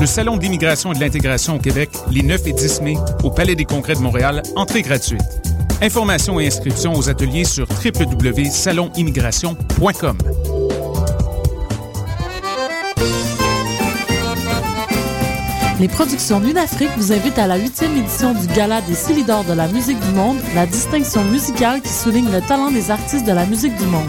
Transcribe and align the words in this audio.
Le 0.00 0.06
Salon 0.06 0.36
de 0.36 0.42
l'immigration 0.42 0.92
et 0.92 0.96
de 0.96 1.00
l'intégration 1.00 1.56
au 1.56 1.58
Québec, 1.58 1.90
les 2.10 2.22
9 2.22 2.46
et 2.46 2.52
10 2.52 2.82
mai, 2.82 2.96
au 3.22 3.30
Palais 3.30 3.54
des 3.54 3.64
Congrès 3.64 3.94
de 3.94 4.00
Montréal, 4.00 4.42
entrée 4.56 4.82
gratuite. 4.82 5.22
Informations 5.80 6.38
et 6.40 6.46
inscriptions 6.46 6.92
aux 6.94 7.08
ateliers 7.08 7.44
sur 7.44 7.66
www.salonimmigration.com. 7.68 10.18
Les 15.80 15.88
productions 15.88 16.38
Lunafrique 16.40 16.90
vous 16.96 17.12
invitent 17.12 17.38
à 17.38 17.46
la 17.46 17.56
huitième 17.56 17.96
édition 17.96 18.32
du 18.32 18.46
Gala 18.48 18.80
des 18.82 18.94
Silidors 18.94 19.44
de 19.44 19.52
la 19.52 19.68
musique 19.68 20.00
du 20.00 20.10
monde, 20.12 20.38
la 20.54 20.66
distinction 20.66 21.22
musicale 21.24 21.82
qui 21.82 21.92
souligne 21.92 22.30
le 22.30 22.40
talent 22.40 22.70
des 22.70 22.90
artistes 22.90 23.26
de 23.26 23.32
la 23.32 23.46
musique 23.46 23.76
du 23.76 23.86
monde. 23.86 24.08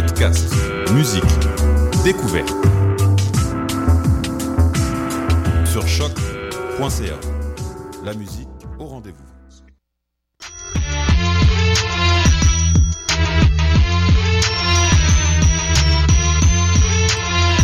Podcast, 0.00 0.54
musique, 0.92 1.24
découverte. 2.04 2.54
Sur 5.64 5.88
choc.ca. 5.88 7.16
La 8.04 8.14
musique 8.14 8.46
au 8.78 8.84
rendez-vous. 8.86 9.18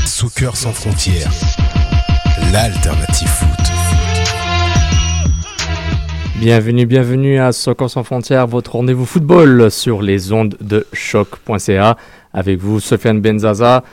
Soccer 0.05 0.57
sans 0.57 0.73
frontières, 0.73 1.31
l'alternative 2.53 3.29
foot. 3.29 3.64
Bienvenue, 6.37 6.85
bienvenue 6.85 7.39
à 7.39 7.53
Soccer 7.53 7.89
sans 7.89 8.03
frontières, 8.03 8.49
votre 8.49 8.73
rendez-vous 8.73 9.07
football 9.07 9.71
sur 9.71 10.03
les 10.03 10.33
ondes 10.33 10.57
de 10.61 10.85
choc.ca. 10.93 11.97
Avec 12.33 12.59
vous, 12.59 12.81
Sofiane 12.81 13.21
Benzaza. 13.21 13.85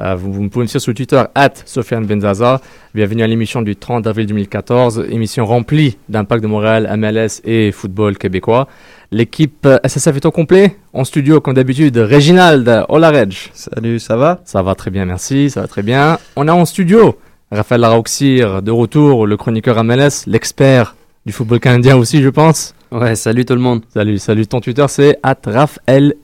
Euh, 0.00 0.14
vous, 0.14 0.32
vous 0.32 0.48
pouvez 0.48 0.62
me 0.62 0.66
suivre 0.66 0.82
sur 0.82 0.94
Twitter, 0.94 1.22
at 1.34 1.52
Sofiane 1.66 2.06
Benzaza. 2.06 2.62
Bienvenue 2.94 3.22
à 3.22 3.26
l'émission 3.26 3.60
du 3.60 3.76
30 3.76 4.06
avril 4.06 4.26
2014, 4.26 5.08
émission 5.10 5.44
remplie 5.44 5.98
d'impact 6.08 6.42
de 6.42 6.48
Montréal, 6.48 6.90
MLS 6.96 7.42
et 7.44 7.70
football 7.70 8.16
québécois. 8.16 8.66
L'équipe 9.10 9.66
euh, 9.66 9.78
SSF 9.84 10.16
est 10.16 10.24
au 10.24 10.30
complet. 10.30 10.76
En 10.94 11.04
studio, 11.04 11.42
comme 11.42 11.54
d'habitude, 11.54 11.98
Reginald. 11.98 12.86
Hola, 12.88 13.10
Reg. 13.10 13.34
Salut, 13.52 13.98
ça 13.98 14.16
va? 14.16 14.40
Ça 14.46 14.62
va 14.62 14.74
très 14.74 14.90
bien, 14.90 15.04
merci. 15.04 15.50
Ça 15.50 15.60
va 15.60 15.68
très 15.68 15.82
bien. 15.82 16.18
On 16.34 16.48
a 16.48 16.54
en 16.54 16.64
studio 16.64 17.18
Raphaël 17.52 17.82
Larauxir, 17.82 18.62
de 18.62 18.70
retour, 18.70 19.26
le 19.26 19.36
chroniqueur 19.36 19.84
MLS, 19.84 20.24
l'expert 20.26 20.94
du 21.30 21.36
football 21.36 21.60
canadien 21.60 21.96
aussi, 21.96 22.20
je 22.22 22.28
pense. 22.28 22.74
Ouais, 22.90 23.14
salut 23.14 23.44
tout 23.44 23.54
le 23.54 23.60
monde. 23.60 23.82
Salut, 23.94 24.18
salut. 24.18 24.48
Ton 24.48 24.60
Twitter, 24.60 24.84
c'est 24.88 25.16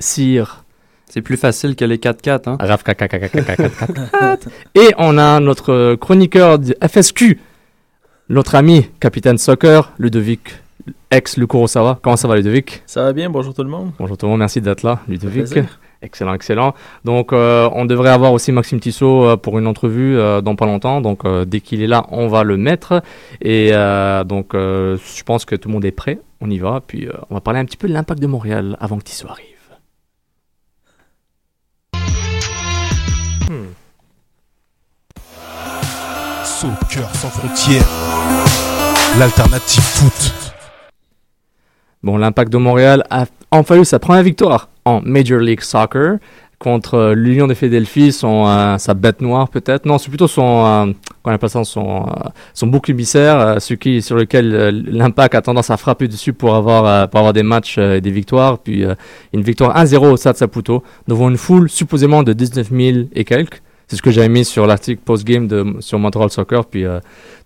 Sir. 0.00 0.64
C'est 1.08 1.22
plus 1.22 1.36
facile 1.36 1.76
que 1.76 1.84
les 1.84 1.98
4-4. 1.98 2.50
Hein? 2.50 2.56
Raf, 2.58 2.82
4 2.82 3.06
4 3.06 4.48
Et 4.74 4.88
on 4.98 5.16
a 5.16 5.38
notre 5.38 5.94
chroniqueur 5.94 6.58
du 6.58 6.74
FSQ, 6.84 7.38
notre 8.30 8.56
ami, 8.56 8.88
capitaine 8.98 9.38
soccer, 9.38 9.92
Ludovic, 10.00 10.56
ex 11.12 11.36
Lukurosawa. 11.36 12.00
Comment 12.02 12.16
ça 12.16 12.26
va, 12.26 12.34
Ludovic? 12.34 12.82
Ça 12.86 13.04
va 13.04 13.12
bien, 13.12 13.30
bonjour 13.30 13.54
tout 13.54 13.62
le 13.62 13.70
monde. 13.70 13.92
Bonjour 14.00 14.18
tout 14.18 14.26
le 14.26 14.30
monde, 14.30 14.40
merci 14.40 14.60
d'être 14.60 14.82
là, 14.82 14.98
Ludovic. 15.06 15.46
Excellent, 16.02 16.34
excellent. 16.34 16.74
Donc, 17.04 17.32
euh, 17.32 17.70
on 17.72 17.86
devrait 17.86 18.10
avoir 18.10 18.32
aussi 18.32 18.52
Maxime 18.52 18.80
Tissot 18.80 19.24
euh, 19.24 19.36
pour 19.36 19.58
une 19.58 19.66
entrevue 19.66 20.18
euh, 20.18 20.40
dans 20.40 20.54
pas 20.54 20.66
longtemps. 20.66 21.00
Donc, 21.00 21.26
dès 21.46 21.60
qu'il 21.60 21.82
est 21.82 21.86
là, 21.86 22.06
on 22.10 22.28
va 22.28 22.44
le 22.44 22.56
mettre. 22.56 23.02
Et 23.40 23.70
donc, 23.70 24.50
je 24.54 25.22
pense 25.24 25.44
que 25.44 25.56
tout 25.56 25.68
le 25.68 25.74
monde 25.74 25.84
est 25.84 25.92
prêt. 25.92 26.20
On 26.40 26.50
y 26.50 26.58
va. 26.58 26.82
Puis, 26.86 27.08
on 27.30 27.34
va 27.34 27.40
parler 27.40 27.60
un 27.60 27.64
petit 27.64 27.76
peu 27.76 27.88
de 27.88 27.92
l'impact 27.92 28.20
de 28.20 28.26
Montréal 28.26 28.76
avant 28.80 28.98
que 28.98 29.04
Tissot 29.04 29.28
arrive. 29.28 29.46
Hmm. 33.48 33.72
Soccer 36.44 37.08
sans 37.14 37.28
frontières, 37.28 37.86
l'alternative 39.18 39.82
foot. 39.82 40.32
Bon, 42.02 42.16
l'impact 42.16 42.52
de 42.52 42.58
Montréal 42.58 43.04
a 43.10 43.26
enfin 43.50 43.76
eu 43.76 43.84
sa 43.84 43.98
première 43.98 44.22
victoire 44.22 44.68
en 44.86 45.02
Major 45.04 45.40
League 45.40 45.60
Soccer 45.60 46.18
contre 46.58 47.12
l'Union 47.14 47.46
de 47.46 47.52
Philadelphie, 47.52 48.12
son, 48.12 48.46
euh, 48.46 48.78
sa 48.78 48.94
bête 48.94 49.20
noire 49.20 49.48
peut-être. 49.50 49.84
Non, 49.84 49.98
c'est 49.98 50.08
plutôt 50.08 50.26
son, 50.26 50.64
euh, 50.64 50.92
qu'on 51.22 51.30
appelle 51.30 51.50
ça, 51.50 51.64
son, 51.64 52.06
euh, 52.06 52.30
son 52.54 52.66
bouc 52.66 52.88
émissaire, 52.88 53.58
qui, 53.78 54.00
sur 54.00 54.16
lequel 54.16 54.70
l'impact 54.86 55.34
a 55.34 55.42
tendance 55.42 55.68
à 55.68 55.76
frapper 55.76 56.08
dessus 56.08 56.32
pour 56.32 56.54
avoir, 56.54 57.10
pour 57.10 57.18
avoir 57.20 57.34
des 57.34 57.42
matchs 57.42 57.76
et 57.76 58.00
des 58.00 58.10
victoires. 58.10 58.58
Puis 58.58 58.84
une 59.32 59.42
victoire 59.42 59.76
1-0 59.76 60.12
au 60.12 60.16
Stade 60.16 60.36
Saputo 60.36 60.82
devant 61.06 61.28
une 61.28 61.36
foule 61.36 61.68
supposément 61.68 62.22
de 62.22 62.32
19 62.32 62.70
000 62.70 62.98
et 63.12 63.24
quelques. 63.24 63.60
C'est 63.88 63.96
ce 63.96 64.02
que 64.02 64.10
j'avais 64.10 64.28
mis 64.28 64.44
sur 64.44 64.66
l'article 64.66 65.00
post-game 65.04 65.76
sur 65.80 65.98
Montreal 65.98 66.30
Soccer. 66.30 66.64
Puis 66.64 66.84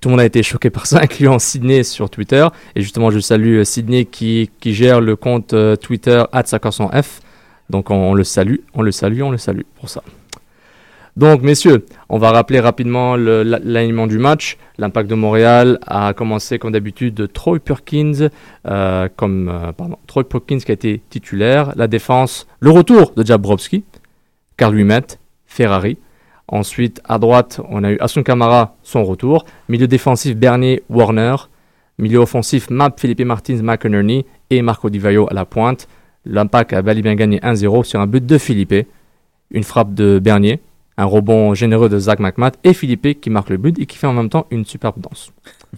tout 0.00 0.08
le 0.08 0.12
monde 0.12 0.20
a 0.20 0.24
été 0.24 0.42
choqué 0.42 0.70
par 0.70 0.86
ça, 0.86 1.00
incluant 1.02 1.38
Sydney 1.38 1.82
sur 1.82 2.08
Twitter. 2.08 2.46
Et 2.76 2.80
justement, 2.80 3.10
je 3.10 3.18
salue 3.18 3.58
euh, 3.58 3.64
Sydney 3.64 4.04
qui, 4.04 4.50
qui 4.60 4.72
gère 4.72 5.00
le 5.00 5.16
compte 5.16 5.54
Twitter 5.80 6.22
F. 6.32 7.20
Donc 7.70 7.90
on, 7.90 8.14
le 8.14 8.24
salue, 8.24 8.56
on 8.74 8.82
le 8.82 8.92
salue, 8.92 9.22
on 9.22 9.30
le 9.30 9.38
salue 9.38 9.62
pour 9.76 9.88
ça. 9.88 10.02
Donc 11.16 11.42
messieurs, 11.42 11.86
on 12.08 12.18
va 12.18 12.30
rappeler 12.30 12.60
rapidement 12.60 13.16
l'alignement 13.16 14.06
du 14.06 14.18
match. 14.18 14.58
L'impact 14.78 15.08
de 15.10 15.14
Montréal 15.14 15.78
a 15.86 16.14
commencé 16.14 16.58
comme 16.58 16.72
d'habitude 16.72 17.14
de 17.14 17.26
Troy 17.26 17.58
Perkins, 17.58 18.28
euh, 18.66 19.08
comme 19.16 19.48
euh, 19.48 19.72
pardon, 19.72 19.98
Troy 20.06 20.28
Perkins 20.28 20.58
qui 20.58 20.70
a 20.70 20.74
été 20.74 21.02
titulaire. 21.10 21.72
La 21.76 21.88
défense, 21.88 22.46
le 22.60 22.70
retour 22.70 23.12
de 23.16 23.24
Jabrowski, 23.24 23.84
Carl 24.56 24.78
Humet, 24.78 25.18
Ferrari. 25.46 25.98
Ensuite, 26.48 27.00
à 27.04 27.18
droite, 27.18 27.60
on 27.68 27.84
a 27.84 27.92
eu 27.92 27.98
Asun 28.00 28.22
Kamara, 28.22 28.76
son 28.82 29.04
retour. 29.04 29.44
Milieu 29.68 29.86
défensif, 29.86 30.36
Bernier, 30.36 30.82
Warner. 30.88 31.36
Milieu 31.98 32.18
offensif, 32.18 32.70
Map, 32.70 32.94
Philippe 32.98 33.20
Martins, 33.24 33.60
McInerney 33.62 34.24
et 34.48 34.62
Marco 34.62 34.88
Di 34.88 34.98
Vaio 34.98 35.28
à 35.30 35.34
la 35.34 35.44
pointe. 35.44 35.86
L'Impact 36.24 36.72
a 36.72 36.82
bel 36.82 36.98
et 36.98 37.02
bien 37.02 37.14
gagné 37.14 37.38
1-0 37.38 37.84
sur 37.84 38.00
un 38.00 38.06
but 38.06 38.24
de 38.24 38.38
Philippe. 38.38 38.86
Une 39.50 39.64
frappe 39.64 39.94
de 39.94 40.18
Bernier, 40.18 40.60
un 40.96 41.04
rebond 41.04 41.54
généreux 41.54 41.88
de 41.88 41.98
Zach 41.98 42.18
McMath 42.20 42.58
et 42.62 42.74
Philippe 42.74 43.20
qui 43.20 43.30
marque 43.30 43.50
le 43.50 43.56
but 43.56 43.78
et 43.78 43.86
qui 43.86 43.96
fait 43.96 44.06
en 44.06 44.12
même 44.12 44.28
temps 44.28 44.46
une 44.50 44.64
superbe 44.64 45.00
danse. 45.00 45.32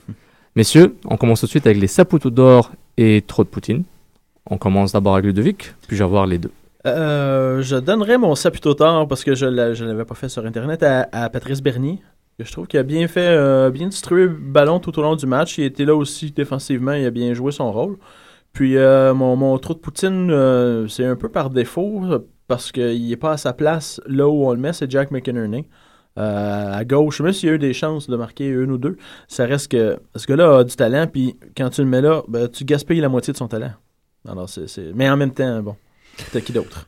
Messieurs, 0.56 0.96
on 1.06 1.16
commence 1.16 1.40
tout 1.40 1.46
de 1.46 1.50
suite 1.50 1.66
avec 1.66 1.80
les 1.80 1.86
Saputo 1.86 2.28
d'or 2.30 2.72
et 2.96 3.22
trop 3.26 3.44
de 3.44 3.48
Poutine. 3.48 3.84
On 4.50 4.58
commence 4.58 4.92
d'abord 4.92 5.14
avec 5.14 5.24
Ludovic, 5.24 5.72
puis 5.86 5.96
je 5.96 6.02
vais 6.02 6.10
voir 6.10 6.26
les 6.26 6.38
deux? 6.38 6.50
Euh, 6.84 7.62
je 7.62 7.76
donnerais 7.76 8.18
mon 8.18 8.34
saputo 8.34 8.74
tard 8.74 9.06
parce 9.06 9.22
que 9.22 9.36
je 9.36 9.46
ne 9.46 9.86
l'avais 9.86 10.04
pas 10.04 10.16
fait 10.16 10.28
sur 10.28 10.44
Internet 10.44 10.82
à, 10.82 11.08
à 11.12 11.30
Patrice 11.30 11.62
Bernier. 11.62 12.00
que 12.38 12.44
Je 12.44 12.50
trouve 12.50 12.66
qu'il 12.66 12.80
a 12.80 12.82
bien 12.82 13.06
fait, 13.06 13.28
euh, 13.28 13.70
bien 13.70 13.86
distribué 13.86 14.24
le 14.24 14.30
ballon 14.30 14.80
tout 14.80 14.98
au 14.98 15.02
long 15.02 15.14
du 15.14 15.26
match. 15.26 15.58
Il 15.58 15.64
était 15.64 15.84
là 15.84 15.94
aussi 15.94 16.32
défensivement, 16.32 16.92
il 16.92 17.06
a 17.06 17.10
bien 17.10 17.34
joué 17.34 17.52
son 17.52 17.70
rôle. 17.70 17.96
Puis 18.52 18.76
euh, 18.76 19.14
mon, 19.14 19.36
mon 19.36 19.56
trou 19.58 19.74
de 19.74 19.78
Poutine, 19.78 20.30
euh, 20.30 20.86
c'est 20.88 21.04
un 21.04 21.16
peu 21.16 21.28
par 21.28 21.50
défaut 21.50 22.02
euh, 22.04 22.18
parce 22.48 22.70
qu'il 22.70 23.08
n'est 23.08 23.16
pas 23.16 23.32
à 23.32 23.36
sa 23.36 23.52
place 23.52 24.00
là 24.06 24.28
où 24.28 24.46
on 24.46 24.52
le 24.52 24.58
met, 24.58 24.72
c'est 24.72 24.90
Jack 24.90 25.10
McInerney. 25.10 25.68
Euh, 26.18 26.72
à 26.74 26.84
gauche, 26.84 27.22
même 27.22 27.32
s'il 27.32 27.48
a 27.48 27.52
eu 27.52 27.58
des 27.58 27.72
chances 27.72 28.10
de 28.10 28.16
marquer 28.16 28.46
une 28.46 28.70
ou 28.70 28.76
deux, 28.76 28.98
ça 29.28 29.46
reste 29.46 29.70
que 29.70 29.98
ce 30.14 30.26
gars-là 30.26 30.58
a 30.58 30.64
du 30.64 30.76
talent, 30.76 31.06
puis 31.06 31.36
quand 31.56 31.70
tu 31.70 31.80
le 31.80 31.86
mets 31.88 32.02
là, 32.02 32.22
ben, 32.28 32.48
tu 32.48 32.64
gaspilles 32.64 33.00
la 33.00 33.08
moitié 33.08 33.32
de 33.32 33.38
son 33.38 33.48
talent. 33.48 33.72
Alors, 34.28 34.48
c'est, 34.48 34.92
Mais 34.94 35.08
en 35.08 35.16
même 35.16 35.32
temps, 35.32 35.62
bon, 35.62 35.74
t'as 36.30 36.40
qui 36.42 36.52
d'autre? 36.52 36.86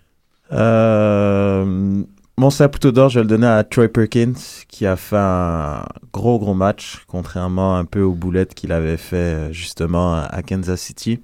Mon 2.37 2.51
Saputo 2.51 2.91
d'or, 2.91 3.11
je 3.11 3.21
vais 3.21 3.23
le 3.23 3.29
donner 3.29 3.47
à 3.47 3.63
Troy 3.63 3.87
Perkins, 3.87 4.33
qui 4.67 4.87
a 4.87 4.97
fait 4.97 5.17
un 5.17 5.85
gros, 6.13 6.41
gros 6.41 6.55
match, 6.55 7.05
contrairement 7.07 7.77
un 7.77 7.85
peu 7.85 8.03
aux 8.03 8.15
boulettes 8.15 8.55
qu'il 8.55 8.73
avait 8.73 8.97
fait 8.97 9.17
euh, 9.17 9.53
justement 9.53 10.15
à 10.15 10.43
Kansas 10.43 10.81
City. 10.81 11.21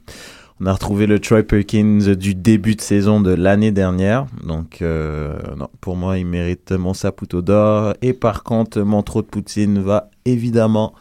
On 0.61 0.67
a 0.67 0.73
retrouvé 0.73 1.09
le 1.09 1.19
Troy 1.19 1.43
Perkins 1.43 2.15
du 2.15 2.37
début 2.37 2.77
de 2.77 2.81
saison 2.81 3.21
de 3.21 3.33
l'année 3.33 3.73
dernière. 3.73 4.27
Donc, 4.47 4.83
euh, 4.83 5.37
non, 5.57 5.69
pour 5.81 5.97
moi, 5.97 6.17
il 6.17 6.27
mérite 6.27 6.71
mon 6.71 6.95
Saputo 6.95 7.43
d'or. 7.43 7.95
Et 8.03 8.13
par 8.13 8.45
contre, 8.45 8.81
mon 8.83 9.03
trop 9.03 9.23
de 9.23 9.27
poutine 9.27 9.81
va 9.83 10.11
évidemment 10.27 10.95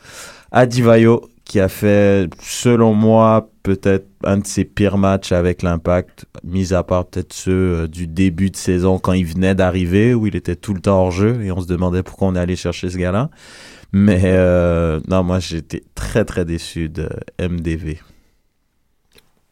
à 0.51 0.65
Divayo, 0.65 1.29
qui 1.49 1.59
a 1.59 1.67
fait, 1.67 2.29
selon 2.39 2.93
moi, 2.93 3.49
peut-être 3.63 4.05
un 4.23 4.37
de 4.37 4.45
ses 4.45 4.65
pires 4.65 4.99
matchs 4.99 5.31
avec 5.31 5.63
l'impact, 5.63 6.25
mis 6.43 6.75
à 6.75 6.83
part 6.83 7.07
peut-être 7.07 7.33
ceux 7.33 7.51
euh, 7.51 7.87
du 7.87 8.05
début 8.05 8.51
de 8.51 8.55
saison 8.55 8.99
quand 8.99 9.13
il 9.13 9.25
venait 9.25 9.55
d'arriver, 9.55 10.13
où 10.13 10.27
il 10.27 10.35
était 10.35 10.55
tout 10.55 10.75
le 10.75 10.79
temps 10.79 11.01
hors 11.01 11.11
jeu 11.11 11.41
et 11.41 11.51
on 11.51 11.59
se 11.59 11.65
demandait 11.65 12.03
pourquoi 12.03 12.27
on 12.27 12.35
est 12.35 12.39
allé 12.39 12.55
chercher 12.55 12.91
ce 12.91 12.97
gars-là. 12.97 13.31
Mais 13.91 14.21
euh, 14.25 14.99
non, 15.07 15.23
moi 15.23 15.39
j'étais 15.39 15.81
très 15.95 16.23
très 16.23 16.45
déçu 16.45 16.87
de 16.87 17.09
MDV. 17.41 17.97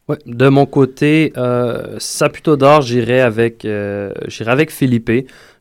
Ouais, 0.06 0.18
de 0.24 0.48
mon 0.48 0.66
côté, 0.66 1.32
euh, 1.36 1.96
Saputo 1.98 2.56
d'or, 2.56 2.82
j'irai 2.82 3.20
avec, 3.20 3.64
euh, 3.64 4.12
j'irai 4.28 4.52
avec 4.52 4.70
Philippe. 4.70 5.10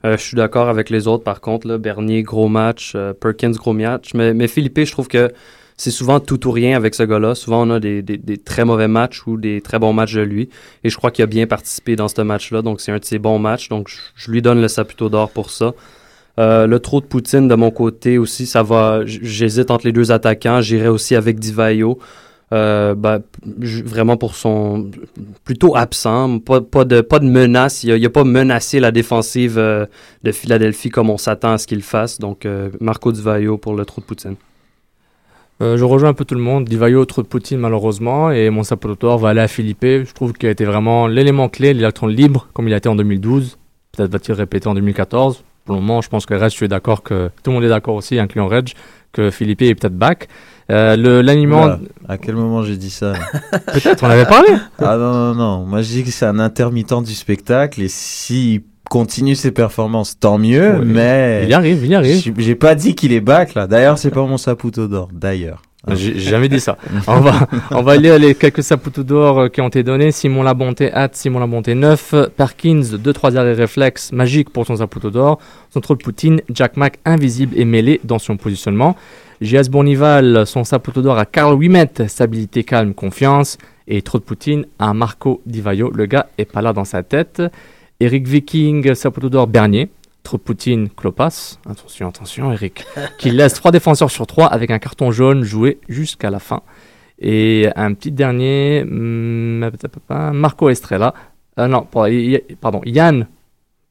Je 0.04 0.18
suis 0.18 0.38
d'accord 0.38 0.70
avec 0.70 0.92
les 0.92 1.08
autres, 1.08 1.24
par 1.24 1.42
contre. 1.42 1.68
Là, 1.68 1.80
Bernier, 1.80 2.22
gros 2.22 2.48
match. 2.48 2.96
Perkins, 3.20 3.52
gros 3.52 3.74
match. 3.74 4.14
Mais, 4.14 4.34
mais 4.34 4.48
Philippe, 4.48 4.80
je 4.86 4.92
trouve 4.92 5.08
que 5.10 5.34
c'est 5.78 5.92
souvent 5.92 6.20
tout 6.20 6.48
ou 6.48 6.52
rien 6.52 6.76
avec 6.76 6.96
ce 6.96 7.04
gars-là. 7.04 7.36
Souvent, 7.36 7.68
on 7.68 7.70
a 7.70 7.80
des, 7.80 8.02
des, 8.02 8.18
des 8.18 8.38
très 8.38 8.66
mauvais 8.66 8.88
matchs 8.88 9.28
ou 9.28 9.38
des 9.38 9.62
très 9.62 9.78
bons 9.78 9.94
matchs 9.94 10.16
de 10.16 10.22
lui. 10.22 10.50
Et 10.84 10.90
je 10.90 10.98
crois 10.98 11.12
qu'il 11.12 11.24
a 11.24 11.28
bien 11.28 11.46
participé 11.46 11.96
dans 11.96 12.08
ce 12.08 12.20
match-là. 12.22 12.64
Donc, 12.64 12.82
c'est 12.82 12.92
un 12.92 12.98
de 12.98 13.06
ses 13.06 13.20
bons 13.20 13.38
matchs. 13.38 13.70
Donc, 13.70 13.90
je, 14.16 14.32
lui 14.32 14.42
donne 14.42 14.60
le 14.60 14.68
Saputo 14.68 15.08
d'or 15.08 15.30
pour 15.30 15.52
ça. 15.52 15.74
Euh, 16.40 16.66
le 16.68 16.80
trop 16.80 17.00
de 17.00 17.06
Poutine 17.06 17.48
de 17.48 17.56
mon 17.56 17.70
côté 17.72 18.18
aussi, 18.18 18.48
ça 18.48 18.64
va. 18.64 19.02
J'hésite 19.06 19.70
entre 19.70 19.86
les 19.86 19.92
deux 19.94 20.12
attaquants. 20.12 20.62
J'irai 20.62 20.88
aussi 20.88 21.16
avec 21.16 21.40
Divayo. 21.40 22.00
Euh, 22.54 22.96
j- 23.60 23.82
vraiment 23.82 24.16
pour 24.16 24.34
son 24.34 24.90
plutôt 25.44 25.76
absent, 25.76 26.40
pas, 26.40 26.62
pas 26.62 26.86
de 26.86 27.02
pas 27.02 27.20
de 27.20 27.26
menace. 27.26 27.84
Il 27.84 27.92
a, 27.92 27.98
il 27.98 28.06
a 28.06 28.10
pas 28.10 28.24
menacé 28.24 28.80
la 28.80 28.92
défensive 28.92 29.58
euh, 29.58 29.86
de 30.24 30.32
Philadelphie 30.32 30.90
comme 30.90 31.10
on 31.10 31.18
s'attend 31.18 31.52
à 31.52 31.58
ce 31.58 31.68
qu'il 31.68 31.82
fasse. 31.84 32.20
Donc 32.20 32.46
euh, 32.46 32.70
Marco 32.80 33.12
Divayo 33.12 33.58
pour 33.58 33.76
le 33.76 33.84
trou 33.84 34.00
de 34.00 34.06
Poutine. 34.06 34.36
Euh, 35.62 35.76
je 35.78 35.84
rejoins 35.84 36.10
un 36.10 36.14
peu 36.14 36.26
tout 36.26 36.36
le 36.36 36.42
monde. 36.42 36.66
Divayo, 36.66 37.04
trop 37.06 37.22
de 37.24 37.28
Poutine 37.28 37.58
malheureusement. 37.60 38.32
Et 38.32 38.50
mon 38.50 38.64
Sapototor 38.64 39.18
va 39.18 39.30
aller 39.30 39.42
à 39.42 39.48
Philippe. 39.48 39.82
Je 39.84 40.14
trouve 40.14 40.34
qu'il 40.34 40.48
a 40.50 40.52
été 40.52 40.66
vraiment 40.66 41.08
l'élément 41.08 41.50
clé, 41.50 41.74
l'électron 41.74 42.08
libre, 42.08 42.48
comme 42.54 42.68
il 42.68 42.74
a 42.74 42.78
été 42.78 42.90
en 42.90 42.96
2012. 42.96 43.58
Peut-être 43.92 44.12
va-t-il 44.12 44.36
répéter 44.36 44.68
en 44.68 44.76
2014. 44.76 45.44
Pour 45.66 45.76
le 45.76 45.82
moment, 45.82 46.02
je 46.02 46.10
pense 46.10 46.26
que 46.26 46.34
Reg, 46.34 46.50
je 46.52 46.56
suis 46.56 46.68
d'accord 46.68 47.04
que 47.04 47.30
tout 47.44 47.50
le 47.50 47.56
monde 47.56 47.64
est 47.64 47.70
d'accord 47.70 47.96
aussi, 47.96 48.20
incluant 48.20 48.48
Reg, 48.48 48.70
que 49.12 49.32
Philippe 49.32 49.62
est 49.64 49.76
peut-être 49.76 49.98
back. 49.98 50.28
Euh, 50.70 50.96
le- 50.96 51.22
L'aliment, 51.22 51.78
à 52.08 52.18
quel 52.18 52.36
moment 52.36 52.62
j'ai 52.64 52.78
dit 52.78 52.90
ça? 52.90 53.14
Peut-être, 53.74 54.04
on 54.04 54.10
avait 54.10 54.26
parlé. 54.26 54.50
Ah 54.80 54.96
non, 54.98 55.12
non, 55.12 55.36
non. 55.36 55.66
Moi, 55.66 55.82
je 55.82 55.88
dis 55.90 56.04
que 56.04 56.12
c'est 56.12 56.26
un 56.26 56.40
intermittent 56.40 57.02
du 57.04 57.14
spectacle 57.14 57.82
et 57.82 57.88
s'il 57.90 58.62
continue 58.90 59.36
ses 59.36 59.52
performances, 59.52 60.20
tant 60.20 60.38
mieux, 60.38 60.80
mais. 60.84 61.42
Il 61.44 61.50
y 61.50 61.54
arrive, 61.54 61.84
il 61.84 61.92
y 61.92 61.96
arrive. 61.96 62.34
J'ai 62.38 62.56
pas 62.56 62.76
dit 62.76 62.96
qu'il 62.96 63.14
est 63.14 63.22
back, 63.22 63.54
là. 63.54 63.68
D'ailleurs, 63.68 63.98
c'est 63.98 64.12
pas 64.12 64.26
mon 64.26 64.38
Saputo 64.38 64.88
d'or. 64.88 65.10
D'ailleurs. 65.14 65.62
J'ai 65.90 66.20
j'ai 66.20 66.32
jamais 66.32 66.50
dit 66.50 66.60
ça. 66.60 66.78
On 67.08 67.20
va, 67.20 67.48
on 67.72 67.82
va 67.82 67.96
lire 67.96 68.20
les 68.20 68.36
quelques 68.36 68.64
saputos 68.64 69.04
d'or 69.04 69.40
euh, 69.40 69.48
qui 69.48 69.62
ont 69.62 69.68
été 69.68 69.84
donnés. 69.84 70.12
Simon 70.12 70.44
Labonté, 70.44 70.92
at 70.92 71.10
Simon 71.14 71.40
Labonté 71.40 71.76
9. 71.76 72.16
Perkins, 72.36 72.82
2-3 72.82 73.38
arrêts 73.38 73.54
réflexes, 73.54 74.12
magique 74.12 74.50
pour 74.50 74.66
son 74.66 74.78
saputo 74.78 75.10
d'or. 75.12 75.40
Son 75.70 75.80
trop 75.80 75.96
de 75.96 76.04
Poutine, 76.04 76.42
Jack 76.54 76.78
Mack, 76.78 77.00
invisible 77.06 77.58
et 77.58 77.64
mêlé 77.64 78.02
dans 78.04 78.20
son 78.20 78.38
positionnement. 78.38 78.96
JS 79.40 79.70
Bonival, 79.70 80.46
son 80.46 80.64
saputo 80.64 81.02
d'or 81.02 81.18
à 81.18 81.26
Carl 81.26 81.54
Wimet, 81.54 81.92
stabilité, 82.08 82.64
calme, 82.64 82.94
confiance. 82.94 83.58
Et 83.88 84.02
trop 84.02 84.18
de 84.18 84.24
Poutine 84.24 84.66
à 84.80 84.94
Marco 84.94 85.42
Divayo. 85.46 85.92
Le 85.94 86.06
gars 86.06 86.28
est 86.38 86.52
pas 86.52 86.62
là 86.62 86.74
dans 86.74 86.86
sa 86.86 87.04
tête. 87.04 87.42
Eric 88.00 88.28
Viking, 88.28 88.94
saputo 88.94 89.30
d'or 89.30 89.48
Bernier. 89.48 89.90
Poutine, 90.44 90.90
Klopas. 90.90 91.58
Attention, 91.70 92.10
attention, 92.10 92.52
Eric. 92.52 92.86
qui 93.18 93.32
laisse 93.32 93.54
trois 93.54 93.72
défenseurs 93.72 94.12
sur 94.12 94.28
trois 94.28 94.48
avec 94.48 94.72
un 94.72 94.78
carton 94.80 95.10
jaune 95.10 95.44
joué 95.46 95.80
jusqu'à 95.88 96.30
la 96.30 96.40
fin. 96.40 96.64
Et 97.20 97.70
un 97.78 97.94
petit 97.94 98.12
dernier, 98.12 98.82
hum, 98.84 99.72
Marco 100.34 100.70
Estrella. 100.70 101.14
Euh, 101.60 101.68
non, 101.68 101.88
pardon, 102.60 102.82
Yann 102.86 103.28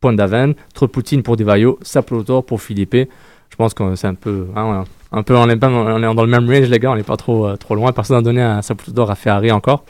Pondaven, 0.01 0.55
trop 0.75 0.87
de 0.87 0.91
Poutine 0.91 1.23
pour 1.23 1.37
Divayo, 1.37 1.79
Saplotor 1.81 2.45
pour 2.45 2.61
Philippe. 2.61 3.09
Je 3.49 3.57
pense 3.57 3.73
que 3.73 3.95
c'est 3.95 4.07
un 4.07 4.15
peu, 4.15 4.49
hein, 4.55 4.85
un 5.13 5.23
peu 5.23 5.35
on 5.37 5.49
est, 5.49 5.57
pas- 5.57 5.71
on 5.71 5.99
est 6.03 6.15
dans 6.15 6.25
le 6.25 6.31
même 6.31 6.47
range 6.49 6.69
les 6.69 6.79
gars, 6.79 6.91
on 6.93 6.97
n'est 6.97 7.03
pas 7.03 7.17
trop, 7.17 7.47
euh, 7.47 7.57
trop 7.57 7.75
loin. 7.75 7.93
Personne 7.93 8.17
n'a 8.19 8.23
donné 8.23 8.43
un 8.43 8.61
Saplotor 8.61 9.11
à 9.11 9.15
Ferrari 9.15 9.51
encore. 9.51 9.85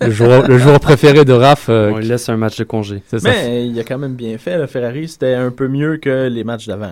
Le, 0.00 0.10
joueur, 0.10 0.46
le 0.48 0.58
joueur 0.58 0.78
préféré 0.80 1.24
de 1.24 1.32
Raph. 1.32 1.68
euh, 1.68 1.90
On 1.92 1.98
lui 1.98 2.06
laisse 2.06 2.28
un 2.28 2.36
match 2.36 2.58
de 2.58 2.64
congé. 2.64 3.02
c'est 3.06 3.18
ça. 3.18 3.30
Mais 3.30 3.66
il 3.66 3.78
a 3.78 3.84
quand 3.84 3.98
même 3.98 4.14
bien 4.14 4.36
fait. 4.38 4.58
Le 4.58 4.66
Ferrari, 4.66 5.08
c'était 5.08 5.34
un 5.34 5.50
peu 5.50 5.68
mieux 5.68 5.96
que 5.98 6.28
les 6.28 6.44
matchs 6.44 6.66
d'avant. 6.66 6.90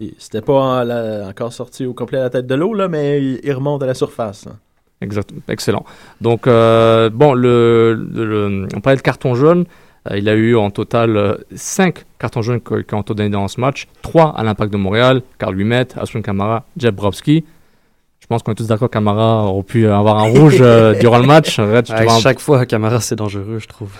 Et 0.00 0.14
C'était 0.18 0.40
pas 0.42 0.52
en- 0.52 0.84
la- 0.84 1.28
encore 1.28 1.52
sorti 1.52 1.86
au 1.86 1.92
complet 1.94 2.18
à 2.18 2.22
la 2.22 2.30
tête 2.30 2.46
de 2.46 2.54
l'eau, 2.54 2.74
là, 2.74 2.88
mais 2.88 3.20
il, 3.22 3.40
il 3.42 3.52
remonte 3.52 3.82
à 3.82 3.86
la 3.86 3.94
surface. 3.94 4.44
là. 4.46 4.52
Exact, 5.02 5.30
excellent. 5.48 5.84
Donc, 6.20 6.46
euh, 6.46 7.08
bon, 7.08 7.32
le, 7.32 7.94
le- 7.94 8.24
le- 8.26 8.68
on 8.76 8.80
parlait 8.80 8.98
de 8.98 9.02
carton 9.02 9.34
jaune. 9.34 9.64
Euh, 10.10 10.16
il 10.18 10.28
a 10.28 10.34
eu 10.34 10.56
en 10.56 10.70
total 10.70 11.38
5 11.54 12.04
cartons 12.18 12.42
jaunes 12.42 12.60
qui 12.60 12.94
ont 12.94 13.00
été 13.02 13.14
donnés 13.14 13.28
dans 13.30 13.48
ce 13.48 13.60
match. 13.60 13.86
3 14.02 14.34
à 14.36 14.42
l'Impact 14.44 14.72
de 14.72 14.78
Montréal, 14.78 15.22
Carl 15.38 15.58
Humet, 15.58 15.88
Aswin 15.98 16.22
Kamara, 16.22 16.64
Jeb 16.76 16.94
Browski. 16.94 17.44
Je 18.30 18.34
pense 18.36 18.44
qu'on 18.44 18.52
est 18.52 18.54
tous 18.54 18.68
d'accord 18.68 18.86
que 18.88 18.92
Kamara 18.92 19.46
aurait 19.46 19.64
pu 19.64 19.88
avoir 19.88 20.18
un 20.18 20.28
rouge 20.28 20.58
euh, 20.60 20.94
durant 21.00 21.18
le 21.18 21.26
match. 21.26 21.58
Red, 21.58 21.86
tu 21.86 21.92
À 21.92 22.04
vois, 22.04 22.12
un- 22.14 22.20
chaque 22.20 22.38
fois, 22.38 22.64
Camara, 22.64 23.00
c'est 23.00 23.16
dangereux, 23.16 23.58
je 23.58 23.66
trouve. 23.66 23.90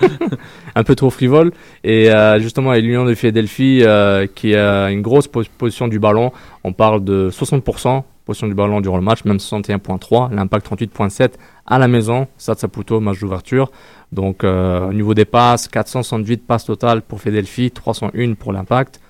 un 0.76 0.84
peu 0.84 0.94
trop 0.94 1.10
frivole. 1.10 1.50
Et 1.82 2.08
euh, 2.08 2.38
justement, 2.38 2.70
à 2.70 2.78
l'Union 2.78 3.04
de 3.04 3.14
Philadelphie, 3.14 3.80
euh, 3.82 4.28
qui 4.32 4.54
a 4.54 4.90
une 4.92 5.02
grosse 5.02 5.26
pos- 5.26 5.42
position 5.58 5.88
du 5.88 5.98
ballon, 5.98 6.30
on 6.62 6.72
parle 6.72 7.02
de 7.02 7.30
60% 7.32 8.04
position 8.24 8.46
du 8.46 8.54
ballon 8.54 8.80
durant 8.80 8.96
le 8.96 9.02
match, 9.02 9.24
même 9.24 9.38
61.3, 9.38 10.32
l'impact 10.32 10.70
38.7 10.72 11.30
à 11.66 11.78
la 11.80 11.88
maison, 11.88 12.28
ça 12.38 12.54
Saputo, 12.54 13.00
match 13.00 13.18
d'ouverture. 13.18 13.72
Donc 14.12 14.44
euh, 14.44 14.88
au 14.88 14.92
niveau 14.92 15.14
des 15.14 15.24
passes, 15.26 15.66
468 15.66 16.46
passes 16.46 16.64
totales 16.64 17.02
pour 17.02 17.20
Philadelphie, 17.20 17.70
301 17.72 18.34
pour 18.34 18.52
l'impact, 18.52 19.00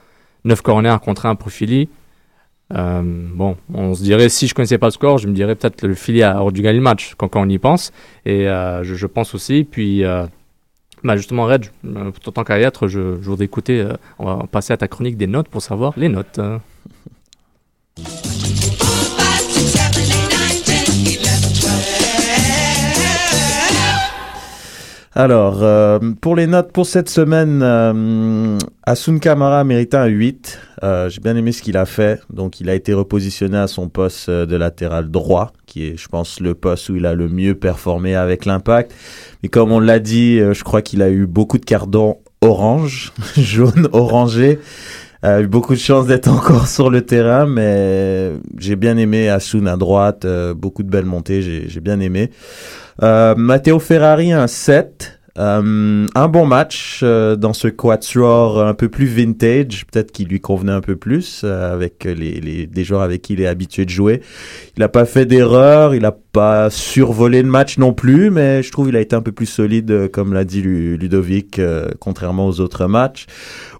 9 0.46 0.62
corners 0.62 0.96
contre 1.04 1.26
1 1.26 1.34
pour 1.36 1.50
Philly. 1.52 1.90
Euh, 2.72 3.02
bon, 3.04 3.56
on 3.72 3.94
se 3.94 4.02
dirait, 4.02 4.28
si 4.28 4.46
je 4.46 4.54
connaissais 4.54 4.78
pas 4.78 4.86
le 4.86 4.92
score, 4.92 5.18
je 5.18 5.28
me 5.28 5.32
dirais 5.32 5.54
peut-être 5.54 5.82
le 5.86 5.94
Philly 5.94 6.22
a 6.22 6.42
dû 6.50 6.62
gagner 6.62 6.78
le 6.78 6.82
match 6.82 7.14
quand, 7.16 7.36
on 7.36 7.48
y 7.48 7.58
pense. 7.58 7.92
Et 8.24 8.48
euh, 8.48 8.82
je, 8.84 9.06
pense 9.06 9.34
aussi. 9.34 9.64
Puis, 9.64 10.04
euh, 10.04 10.26
bah 11.02 11.16
justement, 11.16 11.44
Red, 11.44 11.66
euh, 11.84 12.10
tant 12.32 12.44
qu'à 12.44 12.58
être, 12.58 12.88
je, 12.88 13.16
je 13.20 13.28
voudrais 13.28 13.44
écouter. 13.44 13.86
on 14.18 14.26
va 14.26 14.46
passer 14.46 14.72
à 14.72 14.76
ta 14.76 14.88
chronique 14.88 15.16
des 15.16 15.26
notes 15.26 15.48
pour 15.48 15.62
savoir 15.62 15.92
les 15.96 16.08
notes. 16.08 16.40
Alors, 25.16 25.62
euh, 25.62 26.00
pour 26.20 26.34
les 26.34 26.48
notes 26.48 26.72
pour 26.72 26.86
cette 26.86 27.08
semaine, 27.08 27.60
euh, 27.62 28.58
Asun 28.82 29.18
Kamara 29.20 29.62
méritait 29.62 29.96
un 29.96 30.06
8. 30.06 30.58
Euh, 30.82 31.08
J'ai 31.08 31.20
bien 31.20 31.36
aimé 31.36 31.52
ce 31.52 31.62
qu'il 31.62 31.76
a 31.76 31.86
fait. 31.86 32.20
Donc, 32.30 32.60
il 32.60 32.68
a 32.68 32.74
été 32.74 32.92
repositionné 32.92 33.56
à 33.56 33.68
son 33.68 33.88
poste 33.88 34.28
euh, 34.28 34.44
de 34.44 34.56
latéral 34.56 35.12
droit, 35.12 35.52
qui 35.66 35.86
est, 35.86 35.96
je 35.96 36.08
pense, 36.08 36.40
le 36.40 36.54
poste 36.54 36.88
où 36.88 36.96
il 36.96 37.06
a 37.06 37.14
le 37.14 37.28
mieux 37.28 37.54
performé 37.54 38.16
avec 38.16 38.44
l'impact. 38.44 38.92
Mais 39.44 39.48
comme 39.48 39.70
on 39.70 39.78
l'a 39.78 40.00
dit, 40.00 40.40
euh, 40.40 40.52
je 40.52 40.64
crois 40.64 40.82
qu'il 40.82 41.00
a 41.00 41.10
eu 41.10 41.26
beaucoup 41.26 41.58
de 41.58 41.64
cardons 41.64 42.18
orange, 42.40 43.12
jaune, 43.36 43.88
orangé. 43.92 44.58
Eu 45.24 45.46
beaucoup 45.46 45.72
de 45.72 45.78
chance 45.78 46.06
d'être 46.06 46.28
encore 46.30 46.68
sur 46.68 46.90
le 46.90 47.00
terrain, 47.00 47.46
mais 47.46 48.32
j'ai 48.58 48.76
bien 48.76 48.98
aimé 48.98 49.30
Asun 49.30 49.66
à 49.66 49.76
droite, 49.76 50.26
euh, 50.26 50.52
beaucoup 50.52 50.82
de 50.82 50.90
belles 50.90 51.06
montées, 51.06 51.40
j'ai 51.66 51.80
bien 51.80 51.98
aimé. 52.00 52.30
Euh, 53.02 53.34
Matteo 53.34 53.78
Ferrari, 53.78 54.32
un 54.32 54.46
7. 54.46 55.20
Euh, 55.36 56.06
un 56.14 56.28
bon 56.28 56.46
match 56.46 57.02
dans 57.02 57.52
ce 57.54 57.66
quatuor 57.66 58.62
un 58.62 58.74
peu 58.74 58.88
plus 58.88 59.06
vintage, 59.06 59.84
peut-être 59.86 60.12
qu'il 60.12 60.28
lui 60.28 60.40
convenait 60.40 60.70
un 60.70 60.80
peu 60.80 60.94
plus 60.94 61.42
avec 61.42 62.04
les, 62.04 62.40
les, 62.40 62.70
les 62.72 62.84
joueurs 62.84 63.02
avec 63.02 63.22
qui 63.22 63.32
il 63.32 63.40
est 63.40 63.48
habitué 63.48 63.84
de 63.84 63.90
jouer. 63.90 64.20
Il 64.76 64.80
n'a 64.80 64.88
pas 64.88 65.06
fait 65.06 65.26
d'erreur, 65.26 65.92
il 65.96 66.04
a 66.04 66.16
pas 66.34 66.68
survolé 66.68 67.42
le 67.42 67.48
match 67.48 67.78
non 67.78 67.92
plus, 67.92 68.28
mais 68.28 68.60
je 68.64 68.72
trouve 68.72 68.88
il 68.88 68.96
a 68.96 69.00
été 69.00 69.14
un 69.14 69.22
peu 69.22 69.30
plus 69.30 69.46
solide, 69.46 69.90
euh, 69.92 70.08
comme 70.08 70.34
l'a 70.34 70.44
dit 70.44 70.62
Lu- 70.62 70.96
Ludovic, 70.96 71.60
euh, 71.60 71.86
contrairement 72.00 72.48
aux 72.48 72.58
autres 72.58 72.88
matchs. 72.88 73.26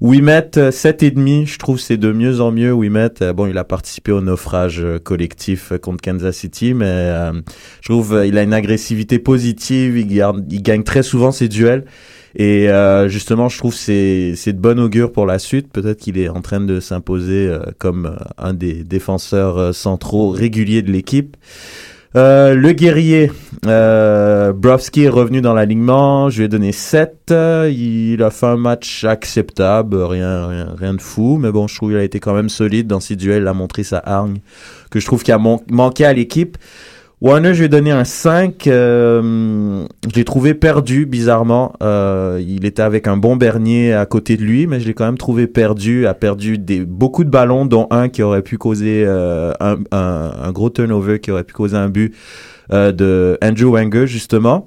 Wimet, 0.00 0.50
euh, 0.56 0.70
7,5, 0.70 1.46
je 1.46 1.58
trouve 1.58 1.80
c'est 1.80 1.96
de 1.96 2.12
mieux 2.12 2.40
en 2.40 2.52
mieux. 2.52 2.72
Wimet, 2.72 3.10
euh, 3.22 3.32
bon, 3.32 3.48
il 3.48 3.58
a 3.58 3.64
participé 3.64 4.12
au 4.12 4.20
naufrage 4.20 4.80
euh, 4.80 5.00
collectif 5.00 5.72
euh, 5.72 5.78
contre 5.78 6.00
Kansas 6.00 6.36
City, 6.36 6.74
mais 6.74 6.86
euh, 6.86 7.32
je 7.80 7.88
trouve 7.88 8.14
euh, 8.14 8.26
il 8.26 8.38
a 8.38 8.44
une 8.44 8.54
agressivité 8.54 9.18
positive, 9.18 9.98
il, 9.98 10.62
gagne 10.62 10.84
très 10.84 11.02
souvent 11.02 11.32
ses 11.32 11.48
duels. 11.48 11.84
Et 12.36 12.68
euh, 12.70 13.08
justement, 13.08 13.48
je 13.48 13.58
trouve 13.58 13.74
c'est 13.74 14.34
c'est 14.36 14.52
de 14.52 14.60
bon 14.60 14.78
augure 14.78 15.10
pour 15.10 15.26
la 15.26 15.40
suite. 15.40 15.72
Peut-être 15.72 15.98
qu'il 15.98 16.18
est 16.18 16.28
en 16.28 16.40
train 16.40 16.60
de 16.60 16.78
s'imposer 16.78 17.48
euh, 17.48 17.58
comme 17.78 18.06
euh, 18.06 18.24
un 18.38 18.54
des 18.54 18.84
défenseurs 18.84 19.58
euh, 19.58 19.72
centraux 19.72 20.30
réguliers 20.30 20.82
de 20.82 20.92
l'équipe. 20.92 21.36
Euh, 22.16 22.54
le 22.54 22.70
guerrier, 22.70 23.32
euh, 23.66 24.52
Brovski 24.52 25.02
est 25.02 25.08
revenu 25.08 25.40
dans 25.40 25.52
l'alignement. 25.52 26.30
Je 26.30 26.38
lui 26.38 26.44
ai 26.44 26.48
donné 26.48 26.70
7. 26.70 27.32
Euh, 27.32 27.68
Il 27.74 28.22
a 28.22 28.30
fait 28.30 28.46
un 28.46 28.56
match 28.56 29.02
acceptable, 29.04 29.96
rien, 29.96 30.46
rien, 30.46 30.74
rien 30.78 30.94
de 30.94 31.00
fou. 31.00 31.38
Mais 31.38 31.50
bon, 31.50 31.66
je 31.66 31.74
trouve 31.74 31.90
qu'il 31.90 31.98
a 31.98 32.04
été 32.04 32.20
quand 32.20 32.34
même 32.34 32.48
solide 32.48 32.86
dans 32.86 33.00
ses 33.00 33.16
duels. 33.16 33.42
Il 33.42 33.48
a 33.48 33.54
montré 33.54 33.82
sa 33.82 33.98
hargne 33.98 34.38
que 34.90 35.00
je 35.00 35.06
trouve 35.06 35.24
qu'il 35.24 35.34
a 35.34 35.38
manqué 35.38 36.04
à 36.04 36.12
l'équipe. 36.12 36.56
Warner, 37.24 37.54
je 37.54 37.60
lui 37.60 37.64
ai 37.64 37.68
donné 37.70 37.90
un 37.90 38.04
5. 38.04 38.66
euh, 38.66 39.86
je 40.06 40.14
l'ai 40.14 40.24
trouvé 40.26 40.52
perdu, 40.52 41.06
bizarrement. 41.06 41.72
Euh, 41.82 42.38
il 42.46 42.66
était 42.66 42.82
avec 42.82 43.08
un 43.08 43.16
bon 43.16 43.36
Bernier 43.36 43.94
à 43.94 44.04
côté 44.04 44.36
de 44.36 44.42
lui, 44.42 44.66
mais 44.66 44.78
je 44.78 44.86
l'ai 44.86 44.92
quand 44.92 45.06
même 45.06 45.16
trouvé 45.16 45.46
perdu. 45.46 46.06
A 46.06 46.12
perdu 46.12 46.58
des, 46.58 46.84
beaucoup 46.84 47.24
de 47.24 47.30
ballons, 47.30 47.64
dont 47.64 47.86
un 47.90 48.10
qui 48.10 48.22
aurait 48.22 48.42
pu 48.42 48.58
causer 48.58 49.04
euh, 49.06 49.54
un, 49.58 49.76
un, 49.90 50.32
un 50.38 50.52
gros 50.52 50.68
turnover, 50.68 51.18
qui 51.18 51.30
aurait 51.30 51.44
pu 51.44 51.54
causer 51.54 51.78
un 51.78 51.88
but 51.88 52.14
euh, 52.74 52.92
de 52.92 53.38
Andrew 53.42 53.72
Wenger, 53.72 54.06
justement. 54.06 54.66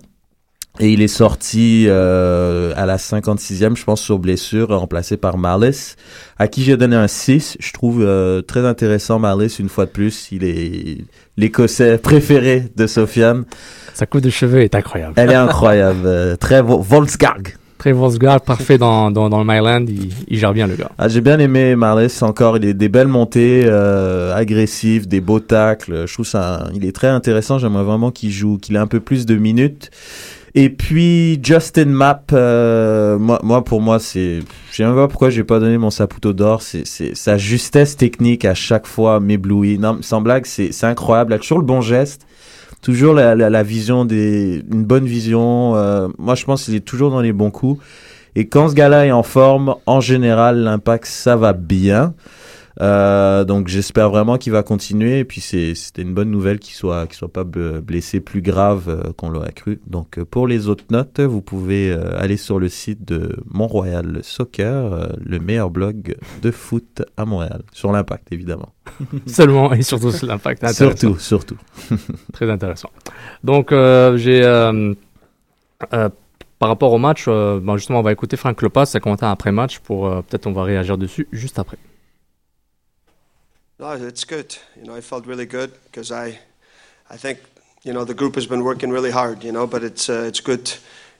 Et 0.79 0.91
il 0.91 1.01
est 1.01 1.07
sorti 1.07 1.86
euh, 1.88 2.72
à 2.75 2.86
la 2.86 2.98
56e, 2.98 3.75
je 3.75 3.84
pense, 3.84 4.00
sur 4.00 4.19
blessure, 4.19 4.69
remplacé 4.69 5.17
par 5.17 5.38
Malice, 5.38 5.96
à 6.38 6.48
qui 6.48 6.63
j'ai 6.63 6.77
donné 6.77 6.96
un 6.96 7.07
6. 7.07 7.57
Je 7.60 7.74
trouve 7.74 8.03
euh, 8.03 8.43
très 8.43 8.63
intéressant 8.63 9.17
Malice, 9.17 9.57
une 9.57 9.69
fois 9.69 9.86
de 9.88 9.91
plus. 9.91 10.27
Il 10.31 10.43
est 10.43 11.00
l'Écossais 11.36 11.98
préféré 11.98 12.65
de 12.75 12.86
Sofiane. 12.86 13.46
Sa 13.96 14.05
coupe 14.05 14.22
de 14.22 14.29
cheveux 14.29 14.62
est 14.62 14.75
incroyable. 14.75 15.13
Elle 15.15 15.31
est 15.31 15.36
incroyable. 15.36 16.01
euh, 16.05 16.36
très 16.36 16.62
Vo- 16.62 16.79
Volksgarg. 16.79 17.55
Très 17.79 17.91
Volkswagen, 17.91 18.38
parfait 18.39 18.77
dans, 18.77 19.10
dans, 19.10 19.29
dans 19.29 19.39
le 19.43 19.46
Myland. 19.46 19.86
Il, 19.88 20.10
il 20.27 20.38
gère 20.38 20.53
bien 20.53 20.67
le 20.67 20.75
gars. 20.75 20.89
Ah, 21.00 21.07
j'ai 21.07 21.22
bien 21.22 21.39
aimé 21.39 21.75
Marlis 21.75 22.19
encore. 22.22 22.57
Il 22.57 22.65
est 22.65 22.74
des 22.75 22.89
belles 22.89 23.07
montées, 23.07 23.63
euh, 23.65 24.36
agressif, 24.36 25.07
des 25.07 25.22
beaux 25.22 25.39
tacles. 25.39 26.05
Je 26.07 26.13
trouve 26.13 26.25
ça, 26.27 26.67
il 26.75 26.86
est 26.86 26.91
très 26.96 27.07
intéressant. 27.07 27.57
J'aimerais 27.57 27.84
vraiment 27.84 28.12
qu'il 28.12 28.29
joue, 28.31 28.57
qu'il 28.60 28.75
ait 28.75 28.79
un 28.79 28.88
peu 28.88 29.00
plus 29.00 29.25
de 29.25 29.36
minutes. 29.36 29.89
Et 30.60 30.72
puis 30.72 31.40
Justin 31.44 31.86
Mapp, 31.86 32.32
euh, 32.34 33.20
moi, 33.20 33.40
moi 33.44 33.64
pour 33.64 33.80
moi 33.80 34.00
c'est, 34.00 34.40
je 34.72 34.76
sais 34.76 34.84
même 34.84 34.96
pas 34.96 35.08
pourquoi 35.08 35.30
j'ai 35.30 35.44
pas 35.44 35.60
donné 35.60 35.78
mon 35.78 35.92
Saputo 35.92 36.34
d'or. 36.34 36.64
C'est, 36.64 36.82
c'est 36.88 37.16
sa 37.16 37.38
justesse 37.38 37.96
technique 37.96 38.44
à 38.44 38.56
chaque 38.56 38.88
fois 38.88 39.20
m'éblouit. 39.20 39.78
Non, 39.78 40.00
sans 40.02 40.20
blague, 40.20 40.48
c'est, 40.48 40.72
c'est 40.72 40.88
incroyable. 40.88 41.34
Il 41.34 41.36
a 41.36 41.38
toujours 41.38 41.60
le 41.60 41.64
bon 41.64 41.82
geste, 41.82 42.26
toujours 42.82 43.14
la, 43.14 43.36
la, 43.36 43.52
la 43.52 43.62
vision 43.62 44.04
des, 44.04 44.64
une 44.74 44.84
bonne 44.84 45.06
vision. 45.06 45.76
Euh, 45.76 46.08
moi 46.18 46.34
je 46.34 46.46
pense 46.46 46.64
qu'il 46.66 46.74
est 46.74 46.80
toujours 46.80 47.12
dans 47.12 47.22
les 47.22 47.34
bons 47.34 47.52
coups. 47.52 47.80
Et 48.36 48.48
quand 48.48 48.70
ce 48.70 48.74
gars-là 48.74 49.06
est 49.06 49.12
en 49.12 49.22
forme, 49.22 49.76
en 49.86 50.00
général, 50.02 50.58
l'impact, 50.64 51.06
ça 51.06 51.36
va 51.36 51.54
bien. 51.54 52.16
Euh, 52.79 53.43
donc 53.43 53.67
j'espère 53.69 54.10
vraiment 54.10 54.38
qu'il 54.38 54.51
va 54.51 54.62
continuer. 54.63 55.19
Et 55.19 55.25
puis 55.25 55.41
c'est- 55.41 55.74
c'était 55.75 56.03
une 56.03 56.13
bonne 56.13 56.29
nouvelle 56.29 56.60
qu'il 56.60 56.75
soit, 56.75 57.07
qu'il 57.07 57.15
soit 57.15 57.31
pas 57.31 57.43
blessé 57.43 58.19
plus 58.19 58.41
grave 58.41 58.84
euh, 58.88 59.13
qu'on 59.13 59.29
l'aurait 59.29 59.51
cru. 59.53 59.79
Donc 59.88 60.17
euh, 60.19 60.25
pour 60.25 60.48
les 60.48 60.67
autres 60.67 60.86
notes, 60.91 61.19
vous 61.19 61.41
pouvez 61.41 61.91
aller 61.91 62.38
sur 62.38 62.60
le 62.60 62.69
site 62.69 63.03
de 63.07 63.36
Mont-Royal 63.50 64.19
Soccer, 64.24 65.10
le 65.24 65.39
meilleur 65.39 65.69
blog 65.69 66.15
de 66.41 66.51
foot 66.51 67.01
à 67.17 67.25
Montréal. 67.25 67.63
Sur 67.74 67.91
l'impact, 67.91 68.31
évidemment. 68.31 68.69
Seulement 69.25 69.74
et 69.74 69.81
surtout 69.81 70.12
sur 70.12 70.27
l'impact. 70.27 70.67
Surtout, 70.74 71.17
surtout. 71.19 71.57
Très 72.34 72.50
intéressant. 72.50 72.89
Donc, 73.43 73.72
euh, 73.72 74.17
j'ai. 74.17 74.43
euh, 74.43 74.93
par 76.60 76.69
rapport 76.69 76.91
au 76.93 76.98
match, 76.98 77.25
euh, 77.27 77.60
bon, 77.60 77.77
justement, 77.77 78.00
on 78.00 78.03
va 78.03 78.12
écouter 78.12 78.36
Frank 78.38 78.60
Lopas, 78.62 78.88
ses 78.88 79.00
commentaires 79.00 79.29
après 79.29 79.51
match, 79.51 79.79
pour 79.79 80.07
euh, 80.07 80.22
peut-être 80.22 80.48
on 80.48 80.53
va 80.53 80.63
réagir 80.63 80.98
dessus 80.98 81.27
juste 81.31 81.60
après. 81.60 81.77
No, 83.79 83.91
it's 83.91 84.24
good. 84.24 84.57
You 84.75 84.86
know, 84.86 84.96
I 84.96 85.01
felt 85.01 85.27
really 85.27 85.46
good 85.46 85.72
because 85.84 86.12
I, 86.12 86.39
I 87.12 87.17
think, 87.17 87.39
you 87.84 87.93
know, 87.93 88.05
the 88.05 88.15
group 88.15 88.34
has 88.34 88.48
been 88.48 88.63
working 88.63 88.89
really 88.89 89.12
hard. 89.12 89.43
You 89.43 89.51
know, 89.51 89.67
but 89.67 89.84
it's 89.84 90.10
uh, 90.10 90.24
it's 90.27 90.39
good 90.39 90.74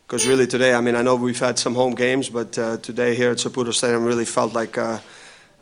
because 0.08 0.26
really 0.26 0.48
today, 0.48 0.74
I 0.74 0.82
mean, 0.82 0.96
I 0.96 1.04
know 1.04 1.16
we've 1.16 1.40
had 1.40 1.60
some 1.60 1.76
home 1.76 1.94
games, 1.94 2.30
but 2.30 2.58
uh, 2.58 2.78
today 2.78 3.14
here 3.14 3.30
at 3.30 3.38
Saputo 3.38 3.72
Stadium 3.72 4.04
really 4.04 4.26
felt 4.26 4.54
like 4.56 4.76
a, 4.78 5.04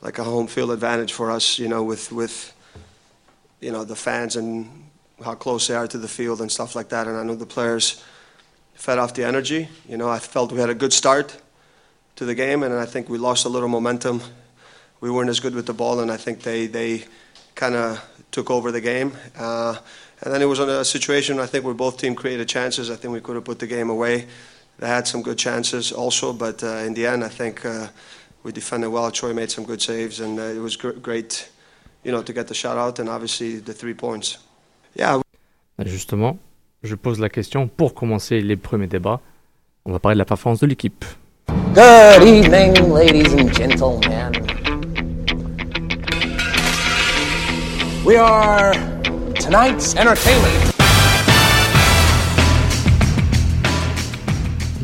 like 0.02 0.20
a 0.20 0.24
home 0.24 0.48
field 0.48 0.72
advantage 0.72 1.12
for 1.12 1.32
us. 1.32 1.60
You 1.60 1.68
know, 1.68 1.84
with 1.84 2.14
with, 2.14 2.54
you 3.60 3.74
know, 3.74 3.84
the 3.84 3.98
fans 3.98 4.38
and 4.38 4.86
how 5.22 5.36
close 5.36 5.68
they 5.68 5.76
are 5.76 5.88
to 5.88 5.98
the 5.98 6.08
field 6.08 6.40
and 6.40 6.50
stuff 6.50 6.78
like 6.78 6.88
that. 6.90 7.08
And 7.08 7.18
I 7.18 7.24
know 7.24 7.36
the 7.36 7.46
players 7.46 8.02
fed 8.74 9.00
off 9.00 9.14
the 9.14 9.26
energy. 9.26 9.68
You 9.86 9.98
know, 9.98 10.08
I 10.08 10.20
felt 10.20 10.54
we 10.54 10.62
had 10.62 10.70
a 10.70 10.76
good 10.76 10.94
start 10.94 11.42
to 12.16 12.24
the 12.24 12.36
game, 12.36 12.64
and 12.64 12.74
I 12.74 12.86
think 12.86 13.10
we 13.10 13.18
lost 13.18 13.44
a 13.44 13.50
little 13.50 13.68
momentum 13.68 14.22
we 15.02 15.10
weren't 15.10 15.30
as 15.30 15.40
good 15.40 15.56
with 15.56 15.66
the 15.66 15.74
ball, 15.74 16.00
and 16.00 16.12
I 16.12 16.18
think 16.18 16.42
they 16.42 16.68
they 16.68 17.06
kind 17.56 17.76
of 17.76 18.00
took 18.32 18.50
over 18.50 18.72
the 18.72 18.82
game. 18.82 19.14
Uh, 19.38 19.76
and 20.22 20.34
then 20.34 20.42
it 20.42 20.46
was 20.46 20.60
on 20.60 20.70
a 20.70 20.84
situation 20.84 21.40
I 21.40 21.46
think 21.46 21.66
where 21.66 21.74
both 21.74 21.98
team 21.98 22.16
created 22.16 22.48
chances. 22.48 22.90
I 22.90 22.96
think 22.96 23.14
we 23.14 23.22
could 23.22 23.36
have 23.36 23.46
put 23.46 23.60
the 23.60 23.68
game 23.68 23.90
away. 23.90 24.28
They 24.80 24.88
had 24.88 25.08
some 25.08 25.22
good 25.22 25.38
chances 25.38 25.92
also, 25.92 26.34
but 26.34 26.64
uh, 26.64 26.86
in 26.88 26.94
the 26.94 27.06
end, 27.08 27.24
I 27.24 27.30
think 27.30 27.66
uh, 27.66 27.88
we 28.44 28.52
defended 28.52 28.90
well. 28.92 29.10
Troy 29.12 29.34
made 29.34 29.50
some 29.50 29.64
good 29.66 29.82
saves, 29.82 30.20
and 30.20 30.38
uh, 30.40 30.44
it 30.44 30.60
was 30.60 30.76
gr- 30.76 31.00
great, 31.02 31.50
you 32.04 32.12
know, 32.12 32.22
to 32.22 32.34
get 32.34 32.48
the 32.48 32.54
shot 32.54 32.78
out 32.78 33.00
and 33.00 33.08
obviously 33.08 33.60
the 33.60 33.74
three 33.74 33.94
points. 33.94 34.38
Yeah, 34.96 35.22
Justement, 35.84 36.38
je 36.84 36.96
pose 36.96 37.20
la 37.20 37.30
question 37.30 37.68
pour 37.68 37.94
commencer 37.94 38.42
les 38.42 38.56
premiers 38.56 38.88
débats. 38.88 39.20
On 39.86 39.92
va 39.92 40.00
parler 40.00 40.16
de 40.16 40.20
la 40.20 40.26
performance 40.26 40.62
de 40.62 40.68
l'équipe. 40.68 41.04
Good 41.74 42.24
evening, 42.24 42.92
ladies 42.94 43.34
and 43.34 43.54
gentlemen. 43.54 44.55
We 48.06 48.18
are 48.18 48.72
tonight's 49.34 49.96
entertainment. 49.96 50.72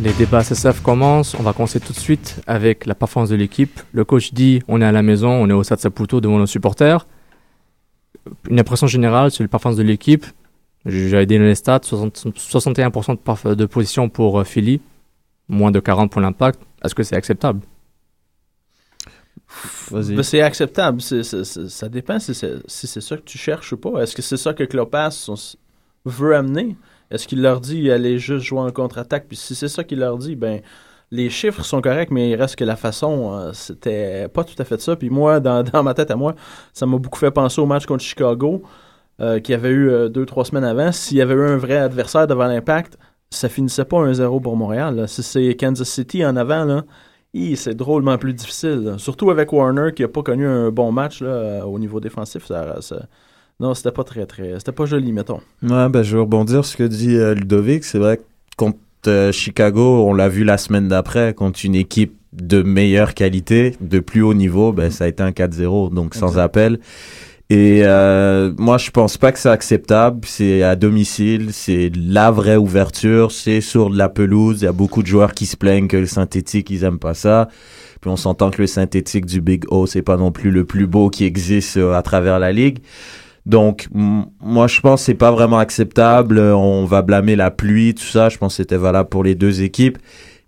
Les 0.02 0.12
débats 0.14 0.42
SSF 0.44 0.82
commencent. 0.82 1.36
On 1.40 1.44
va 1.44 1.54
commencer 1.54 1.80
tout 1.80 1.94
de 1.94 2.00
suite 2.00 2.42
avec 2.48 2.88
la 2.88 2.96
performance 2.96 3.30
de 3.30 3.36
l'équipe. 3.36 3.80
Le 3.94 4.06
coach 4.06 4.34
dit 4.34 4.64
on 4.68 4.82
est 4.82 4.86
à 4.86 4.92
la 4.92 5.04
maison, 5.04 5.30
on 5.30 5.48
est 5.48 5.54
au 5.54 5.62
Stade 5.62 5.80
Saputo 5.80 6.20
devant 6.20 6.40
nos 6.40 6.48
supporters. 6.48 7.06
Une 8.50 8.60
impression 8.60 8.88
générale 8.88 9.30
sur 9.30 9.44
la 9.44 9.50
performance 9.50 9.78
de 9.78 9.84
l'équipe. 9.84 10.26
J'avais 10.88 11.28
donné 11.28 11.46
les 11.46 11.54
stats 11.56 11.82
60 11.84 12.26
61% 12.36 13.50
de, 13.50 13.54
de 13.54 13.66
position 13.68 14.10
pour 14.10 14.40
euh, 14.40 14.44
Philly, 14.44 14.82
moins 15.48 15.70
de 15.70 15.80
40 15.80 16.10
pour 16.10 16.22
l'impact. 16.22 16.60
Est-ce 16.84 16.96
que 16.96 17.04
c'est 17.04 17.16
acceptable? 17.16 17.60
Ben, 19.92 20.24
c'est 20.24 20.42
acceptable. 20.42 21.02
Ça 21.02 21.90
dépend 21.90 22.20
si 22.20 22.34
c'est 22.34 23.02
ça 23.02 23.18
que 23.18 23.24
tu 23.24 23.38
cherches 23.38 23.74
ou 23.74 23.78
pas. 23.78 24.02
Est-ce 24.02 24.16
que 24.16 24.22
c'est 24.22 24.38
ça 24.38 24.54
que 24.54 24.64
Klopas 24.64 25.30
veut 26.06 26.36
amener? 26.36 26.76
Est-ce 27.10 27.28
qu'il 27.28 27.42
leur 27.42 27.60
dit 27.60 27.92
aller 27.92 28.18
juste 28.18 28.46
jouer 28.46 28.60
en 28.60 28.72
contre-attaque? 28.72 29.26
Puis 29.28 29.38
si 29.38 29.54
c'est 29.54 29.68
ça 29.68 29.84
qu'il 29.84 30.00
leur 30.00 30.18
dit, 30.18 30.36
ben 30.36 30.62
les 31.12 31.30
chiffres 31.30 31.64
sont 31.64 31.82
corrects, 31.82 32.10
mais 32.10 32.30
il 32.30 32.36
reste 32.36 32.56
que 32.56 32.64
la 32.64 32.78
façon, 32.78 33.34
euh, 33.34 33.52
c'était 33.54 34.30
pas 34.30 34.44
tout 34.44 34.56
à 34.58 34.64
fait 34.64 34.80
ça. 34.80 34.96
Puis 34.96 35.10
moi, 35.10 35.40
dans, 35.42 35.84
ma 35.84 35.94
tête 35.94 36.10
à 36.10 36.16
moi, 36.16 36.36
ça 36.74 36.86
m'a 36.86 36.98
beaucoup 36.98 37.20
fait 37.20 37.32
penser 37.32 37.60
au 37.60 37.66
match 37.66 37.86
contre 37.86 38.04
Chicago, 38.04 38.64
euh, 39.20 39.40
qu'il 39.40 39.54
y 39.54 39.56
avait 39.56 39.70
eu 39.70 39.90
euh, 39.90 40.10
deux, 40.10 40.26
trois 40.26 40.46
semaines 40.46 40.64
avant. 40.64 40.92
S'il 40.92 41.18
y 41.18 41.22
avait 41.22 41.34
eu 41.34 41.46
un 41.46 41.58
vrai 41.58 41.78
adversaire 41.78 42.28
devant 42.28 42.48
l'impact, 42.48 42.98
ça 43.30 43.50
finissait 43.50 43.86
pas 43.86 43.98
1-0 43.98 44.42
pour 44.42 44.56
Montréal. 44.56 45.06
Si 45.08 45.22
c'est 45.22 45.56
Kansas 45.56 45.90
City 45.90 46.26
en 46.26 46.36
avant, 46.38 46.64
là, 46.64 46.84
c'est 47.56 47.76
drôlement 47.76 48.18
plus 48.18 48.34
difficile. 48.34 48.96
Surtout 48.98 49.30
avec 49.32 49.52
Warner 49.54 49.92
qui 49.96 50.04
a 50.04 50.08
pas 50.08 50.22
connu 50.24 50.46
un 50.46 50.70
bon 50.72 50.92
match 50.92 51.22
là, 51.22 51.66
au 51.66 51.80
niveau 51.80 52.00
défensif. 52.00 52.46
Ça, 52.46 52.82
ça- 52.82 53.06
Non, 53.60 53.74
c'était 53.74 53.92
pas 53.92 54.04
très, 54.04 54.26
très. 54.26 54.56
C'était 54.58 54.72
pas 54.72 54.86
joli, 54.86 55.12
mettons. 55.14 55.40
Ouais, 55.64 55.88
ben, 55.90 56.04
je 56.04 56.16
vais 56.16 56.22
rebondir 56.22 56.66
sur 56.66 56.74
ce 56.74 56.78
que 56.78 56.84
dit 56.84 57.16
euh, 57.16 57.34
Ludovic. 57.34 57.84
C'est 57.84 58.00
vrai 58.00 58.18
que 58.18 58.24
contre 58.58 58.78
euh, 59.08 59.32
Chicago, 59.32 60.04
on 60.08 60.14
l'a 60.14 60.28
vu 60.30 60.44
la 60.44 60.58
semaine 60.58 60.88
d'après, 60.88 61.34
contre 61.34 61.60
une 61.64 61.76
équipe 61.76 62.16
de 62.34 62.62
meilleure 62.64 63.14
qualité, 63.14 63.76
de 63.82 64.00
plus 64.00 64.22
haut 64.22 64.34
niveau, 64.34 64.72
ben, 64.72 64.90
ça 64.90 65.04
a 65.04 65.08
été 65.08 65.22
un 65.22 65.32
4-0, 65.32 65.94
donc 65.94 66.16
sans 66.16 66.38
appel. 66.40 66.80
Et 67.52 67.82
euh, 67.84 68.54
moi, 68.58 68.78
je 68.78 68.92
pense 68.92 69.18
pas 69.18 69.34
que 69.34 69.38
c'est 69.38 69.50
acceptable. 69.50 70.22
C'est 70.26 70.64
à 70.64 70.78
domicile, 70.78 71.50
c'est 71.52 71.92
la 71.98 72.32
vraie 72.32 72.56
ouverture, 72.56 73.34
c'est 73.34 73.60
sur 73.60 73.90
de 73.90 73.98
la 73.98 74.08
pelouse. 74.08 74.62
Il 74.62 74.64
y 74.64 74.68
a 74.70 74.72
beaucoup 74.72 75.02
de 75.02 75.08
joueurs 75.08 75.34
qui 75.34 75.46
se 75.46 75.58
plaignent 75.58 75.90
que 75.90 75.98
le 75.98 76.06
synthétique, 76.06 76.70
ils 76.70 76.86
aiment 76.86 76.98
pas 76.98 77.14
ça. 77.14 77.50
Puis 78.00 78.10
on 78.10 78.16
s'entend 78.16 78.52
que 78.52 78.62
le 78.62 78.68
synthétique 78.68 79.26
du 79.26 79.42
Big 79.42 79.66
O, 79.68 79.86
c'est 79.86 80.02
pas 80.02 80.16
non 80.16 80.32
plus 80.32 80.50
le 80.50 80.64
plus 80.64 80.88
beau 80.88 81.10
qui 81.10 81.26
existe 81.26 81.76
euh, 81.76 81.94
à 81.94 82.02
travers 82.02 82.40
la 82.40 82.54
ligue. 82.54 82.80
Donc, 83.46 83.90
moi, 83.92 84.68
je 84.68 84.80
pense 84.80 85.02
que 85.02 85.08
c'est 85.08 85.14
pas 85.14 85.32
vraiment 85.32 85.60
acceptable. 85.60 86.40
On 86.40 86.86
va 86.86 87.02
blâmer 87.02 87.36
la 87.36 87.52
pluie, 87.52 87.94
tout 87.94 88.06
ça. 88.06 88.30
Je 88.30 88.38
pense 88.38 88.54
que 88.54 88.64
c'était 88.64 88.78
valable 88.78 89.10
pour 89.10 89.26
les 89.26 89.36
deux 89.36 89.62
équipes. 89.62 89.98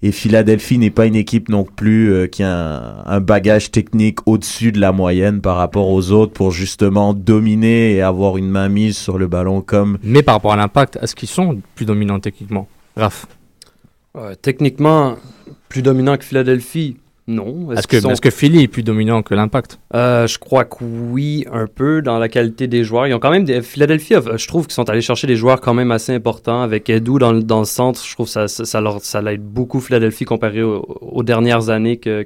Et 0.05 0.11
Philadelphie 0.11 0.77
n'est 0.77 0.89
pas 0.89 1.05
une 1.05 1.15
équipe 1.15 1.47
non 1.47 1.63
plus 1.63 2.11
euh, 2.11 2.27
qui 2.27 2.43
a 2.43 2.51
un, 2.53 3.05
un 3.05 3.19
bagage 3.21 3.71
technique 3.71 4.19
au-dessus 4.27 4.73
de 4.73 4.79
la 4.81 4.91
moyenne 4.91 5.39
par 5.39 5.55
rapport 5.55 5.89
aux 5.89 6.11
autres 6.11 6.33
pour 6.33 6.51
justement 6.51 7.13
dominer 7.13 7.93
et 7.93 8.01
avoir 8.01 8.35
une 8.35 8.49
main 8.49 8.67
mise 8.67 8.97
sur 8.97 9.17
le 9.17 9.27
ballon 9.27 9.61
comme 9.61 9.97
Mais 10.03 10.21
par 10.21 10.35
rapport 10.35 10.51
à 10.51 10.57
l'impact, 10.57 10.99
est-ce 11.01 11.15
qu'ils 11.15 11.29
sont 11.29 11.61
plus 11.75 11.85
dominants 11.85 12.19
techniquement 12.19 12.67
Raph, 12.97 13.25
Ouais, 14.15 14.35
techniquement, 14.35 15.15
plus 15.69 15.81
dominant 15.81 16.17
que 16.17 16.23
Philadelphie, 16.23 16.97
non. 17.27 17.71
est-ce 17.71 17.87
que, 17.87 17.99
sont- 18.01 18.13
Philly 18.31 18.63
est 18.63 18.67
plus 18.67 18.83
dominant 18.83 19.21
que 19.21 19.33
l'impact? 19.33 19.79
Euh, 19.95 20.27
je 20.27 20.37
crois 20.37 20.65
que 20.65 20.83
oui, 20.83 21.45
un 21.51 21.67
peu 21.67 22.01
dans 22.01 22.19
la 22.19 22.27
qualité 22.27 22.67
des 22.67 22.83
joueurs. 22.83 23.07
Ils 23.07 23.13
ont 23.13 23.19
quand 23.19 23.31
même 23.31 23.45
des 23.45 23.61
Philadelphie, 23.61 24.15
euh, 24.15 24.37
je 24.37 24.47
trouve 24.47 24.65
qu'ils 24.67 24.73
sont 24.73 24.89
allés 24.89 25.01
chercher 25.01 25.25
des 25.27 25.35
joueurs 25.37 25.61
quand 25.61 25.73
même 25.73 25.91
assez 25.91 26.13
importants 26.13 26.61
avec 26.61 26.89
Edu 26.89 27.19
dans, 27.19 27.31
le- 27.31 27.41
dans 27.43 27.59
le 27.59 27.65
centre. 27.65 28.03
Je 28.05 28.13
trouve 28.13 28.25
que 28.25 28.31
ça, 28.33 28.47
ça, 28.47 28.65
ça 28.65 28.81
leur, 28.81 28.99
ça 29.01 29.21
l'aide 29.21 29.41
beaucoup 29.43 29.79
Philadelphie 29.79 30.25
comparé 30.25 30.63
au- 30.63 30.81
aux, 31.01 31.23
dernières 31.23 31.69
années 31.69 31.97
que, 31.97 32.25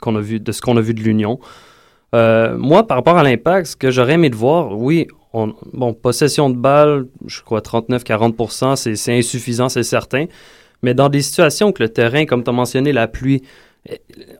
qu'on 0.00 0.16
a 0.16 0.20
vu, 0.20 0.40
de 0.40 0.52
ce 0.52 0.60
qu'on 0.60 0.76
a 0.76 0.80
vu 0.82 0.92
de 0.94 1.00
l'Union. 1.00 1.38
Euh, 2.14 2.56
moi, 2.58 2.86
par 2.86 2.98
rapport 2.98 3.16
à 3.16 3.22
l'impact, 3.22 3.66
ce 3.66 3.76
que 3.76 3.90
j'aurais 3.90 4.12
aimé 4.14 4.30
de 4.30 4.36
voir, 4.36 4.76
oui, 4.78 5.08
on, 5.32 5.52
bon, 5.72 5.94
possession 5.94 6.48
de 6.48 6.56
balle, 6.56 7.06
je 7.26 7.40
crois 7.42 7.60
39-40%, 7.60 8.76
c'est, 8.76 8.94
c'est 8.94 9.16
insuffisant, 9.18 9.68
c'est 9.68 9.82
certain. 9.82 10.26
Mais 10.82 10.94
dans 10.94 11.08
des 11.08 11.22
situations 11.22 11.72
que 11.72 11.82
le 11.82 11.88
terrain, 11.88 12.24
comme 12.26 12.44
tu 12.44 12.50
as 12.50 12.52
mentionné, 12.52 12.92
la 12.92 13.08
pluie, 13.08 13.42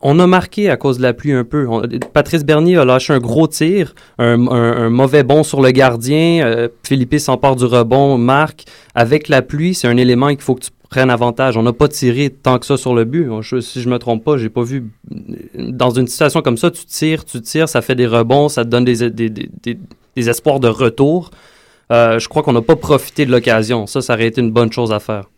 on 0.01 0.19
a 0.19 0.27
marqué 0.27 0.71
à 0.71 0.77
cause 0.77 0.99
de 0.99 1.03
la 1.03 1.13
pluie 1.13 1.33
un 1.33 1.45
peu. 1.45 1.67
Patrice 2.13 2.45
Bernier 2.45 2.79
a 2.79 2.85
lâché 2.85 3.13
un 3.13 3.19
gros 3.19 3.47
tir, 3.47 3.95
un, 4.19 4.89
mauvais 4.89 5.23
bond 5.23 5.43
sur 5.43 5.61
le 5.61 5.71
gardien. 5.71 6.47
euh, 6.47 6.69
Philippe 6.83 7.19
s'empare 7.19 7.57
du 7.57 7.65
rebond, 7.65 8.17
marque. 8.17 8.65
Avec 8.95 9.29
la 9.29 9.43
pluie, 9.43 9.75
c'est 9.75 9.89
un 9.89 9.97
élément 9.97 10.29
qu'il 10.29 10.41
faut 10.41 10.55
que 10.55 10.65
tu 10.65 10.71
prennes 10.89 11.11
avantage. 11.11 11.57
On 11.57 11.63
n'a 11.63 11.73
pas 11.73 11.89
tiré 11.89 12.31
tant 12.31 12.59
que 12.59 12.67
ça 12.67 12.77
sur 12.77 12.95
le 12.95 13.05
but. 13.05 13.29
Si 13.61 13.83
je 13.83 13.89
me 13.89 13.99
trompe 13.99 14.25
pas, 14.25 14.39
j'ai 14.39 14.49
pas 14.49 14.63
vu. 14.63 14.91
Dans 15.55 15.91
une 15.91 16.07
situation 16.07 16.41
comme 16.41 16.57
ça, 16.57 16.71
tu 16.71 16.87
tires, 16.87 17.25
tu 17.25 17.41
tires, 17.43 17.69
ça 17.69 17.83
fait 17.83 17.95
des 17.95 18.07
rebonds, 18.07 18.49
ça 18.49 18.65
te 18.65 18.71
donne 18.71 18.85
des 18.85 20.29
espoirs 20.29 20.61
de 20.61 20.69
retour. 20.69 21.31
Euh, 21.93 22.19
je 22.19 22.29
crois 22.29 22.43
qu'on 22.43 22.53
n'a 22.53 22.63
pas 22.63 22.77
profité 22.77 23.27
de 23.27 23.31
l'occasion. 23.31 23.87
Ça, 23.87 24.01
ça 24.01 24.15
aurait 24.15 24.27
été 24.27 24.41
une 24.41 24.53
bonne 24.53 24.73
chose 24.73 24.93
à 24.93 25.01
faire. 25.01 25.29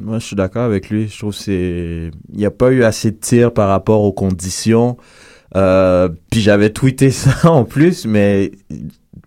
Moi, 0.00 0.18
je 0.18 0.26
suis 0.26 0.36
d'accord 0.36 0.64
avec 0.64 0.90
lui. 0.90 1.08
Je 1.08 1.18
trouve 1.18 1.34
c'est. 1.34 2.10
Il 2.32 2.38
n'y 2.38 2.46
a 2.46 2.50
pas 2.50 2.70
eu 2.70 2.84
assez 2.84 3.10
de 3.10 3.16
tirs 3.16 3.52
par 3.52 3.68
rapport 3.68 4.02
aux 4.02 4.12
conditions. 4.12 4.96
Euh, 5.56 6.08
puis 6.30 6.40
j'avais 6.40 6.70
tweeté 6.70 7.10
ça 7.10 7.50
en 7.50 7.64
plus, 7.64 8.06
mais 8.06 8.52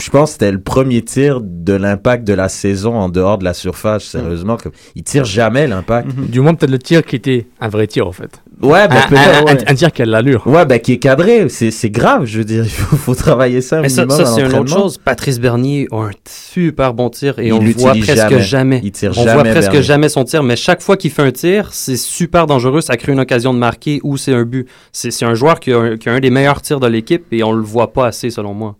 je 0.01 0.09
pense 0.09 0.29
que 0.29 0.33
c'était 0.33 0.51
le 0.51 0.61
premier 0.61 1.01
tir 1.01 1.39
de 1.43 1.73
l'impact 1.73 2.25
de 2.25 2.33
la 2.33 2.47
saison 2.49 2.95
en 2.95 3.09
dehors 3.09 3.37
de 3.37 3.43
la 3.43 3.53
surface, 3.53 4.03
sérieusement. 4.05 4.55
Comme... 4.57 4.71
Il 4.95 5.03
tire 5.03 5.25
jamais 5.25 5.67
l'impact. 5.67 6.07
Du 6.15 6.39
moins, 6.39 6.55
peut-être 6.55 6.71
le 6.71 6.79
tir 6.79 7.03
qui 7.05 7.15
était 7.17 7.47
un 7.59 7.67
vrai 7.67 7.85
tir, 7.87 8.07
en 8.07 8.11
fait. 8.13 8.41
Ouais, 8.61 8.87
ben 8.87 8.95
Un, 8.95 9.15
un- 9.41 9.43
ouais. 9.43 9.69
un 9.69 9.75
tir 9.75 9.91
qui 9.91 10.01
a 10.01 10.05
de 10.05 10.11
l'allure. 10.11 10.47
Ouais, 10.47 10.65
ben 10.65 10.79
qui 10.79 10.93
est 10.93 10.97
cadré. 10.99 11.49
C'est 11.49 11.89
grave, 11.89 12.25
je 12.25 12.37
veux 12.39 12.45
dire. 12.45 12.63
Il 12.65 12.69
faut, 12.69 12.95
faut 12.95 13.13
travailler 13.15 13.59
ça 13.61 13.79
un 13.79 13.81
Mais 13.81 13.89
ça, 13.89 14.05
c'est 14.07 14.41
une 14.41 14.55
autre 14.55 14.69
chose. 14.73 14.97
Patrice 14.97 15.39
Bernier 15.39 15.87
a 15.91 15.97
un 15.97 16.11
super 16.29 16.93
bon 16.93 17.09
tir 17.09 17.37
et 17.39 17.47
Il 17.47 17.53
on 17.53 17.59
le 17.59 17.71
voit 17.73 17.93
l'utilise 17.93 18.05
presque 18.19 18.29
jamais. 18.29 18.41
jamais. 18.41 18.81
Il 18.83 18.91
tire 18.93 19.11
on 19.11 19.23
jamais, 19.23 19.33
voit 19.33 19.43
presque 19.43 19.63
Bernier. 19.71 19.83
jamais 19.83 20.09
son 20.09 20.23
tir, 20.23 20.43
mais 20.43 20.55
chaque 20.55 20.81
fois 20.81 20.95
qu'il 20.97 21.11
fait 21.11 21.23
un 21.23 21.31
tir, 21.31 21.69
c'est 21.73 21.97
super 21.97 22.47
dangereux. 22.47 22.81
Ça 22.81 22.95
crée 22.97 23.11
une 23.11 23.19
occasion 23.19 23.53
de 23.53 23.59
marquer 23.59 23.99
ou 24.03 24.15
c'est 24.17 24.33
un 24.33 24.43
but. 24.43 24.67
C'est 24.93 25.11
c'est 25.11 25.25
un 25.25 25.33
joueur 25.35 25.59
qui 25.59 25.71
a, 25.73 25.77
un- 25.77 25.97
qui 25.97 26.07
a 26.09 26.13
un 26.13 26.19
des 26.19 26.29
meilleurs 26.29 26.61
tirs 26.61 26.79
de 26.79 26.87
l'équipe 26.87 27.25
et 27.31 27.43
on 27.43 27.51
le 27.51 27.61
voit 27.63 27.91
pas 27.91 28.07
assez, 28.07 28.29
selon 28.29 28.53
moi. 28.53 28.75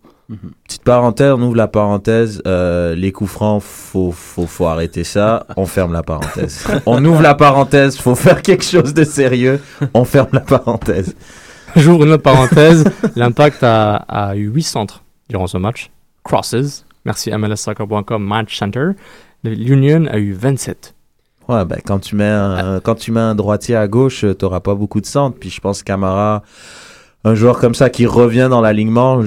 Petite 0.66 0.84
parenthèse, 0.84 1.32
on 1.32 1.42
ouvre 1.42 1.56
la 1.56 1.68
parenthèse. 1.68 2.42
euh, 2.48 2.96
les 2.96 3.12
coups 3.12 3.32
francs, 3.32 3.62
faut, 3.62 4.12
faut, 4.12 4.46
faut 4.46 4.66
arrêter 4.66 5.04
ça. 5.04 5.46
On 5.58 5.66
ferme 5.66 5.94
la 5.94 6.04
parenthèse. 6.04 6.66
on 6.86 7.04
ouvre 7.06 7.22
la 7.22 7.36
parenthèse, 7.36 7.98
faut 7.98 8.16
faire 8.16 8.42
quelque 8.42 8.64
chose 8.64 8.94
de 8.94 9.04
sérieux. 9.04 9.62
On 9.94 10.06
ferme 10.06 10.30
la 10.34 10.40
parenthèse. 10.42 11.16
J'ouvre 11.76 12.06
une 12.06 12.12
autre 12.12 12.24
parenthèse. 12.24 12.84
L'impact 13.16 13.64
a, 13.64 13.96
a 13.96 14.36
eu 14.36 14.48
8 14.50 14.64
centres 14.64 15.04
durant 15.30 15.48
ce 15.48 15.58
match. 15.58 15.90
Crosses. 16.24 16.86
Merci 17.06 17.32
MLSsoccer.com 17.32 18.24
Match 18.24 18.58
Center. 18.58 18.92
L'Union 19.44 20.06
a 20.06 20.18
eu 20.20 20.34
27. 20.34 20.94
Ouais, 21.50 21.66
ben, 21.66 21.80
quand 21.86 22.00
tu 22.00 22.16
mets 22.16 22.24
un, 22.30 22.80
quand 22.80 22.96
tu 22.96 23.12
mets 23.12 23.20
un 23.20 23.36
droitier 23.36 23.76
à 23.76 23.88
gauche, 23.88 24.24
euh, 24.24 24.34
t'auras 24.34 24.62
pas 24.62 24.76
beaucoup 24.76 25.02
de 25.02 25.06
centres. 25.06 25.38
Puis 25.38 25.50
je 25.50 25.60
pense 25.60 25.84
Camara, 25.84 26.44
un 27.26 27.36
joueur 27.36 27.60
comme 27.60 27.76
ça 27.76 27.90
qui 27.90 28.06
revient 28.06 28.48
dans 28.50 28.62
l'alignement, 28.62 29.22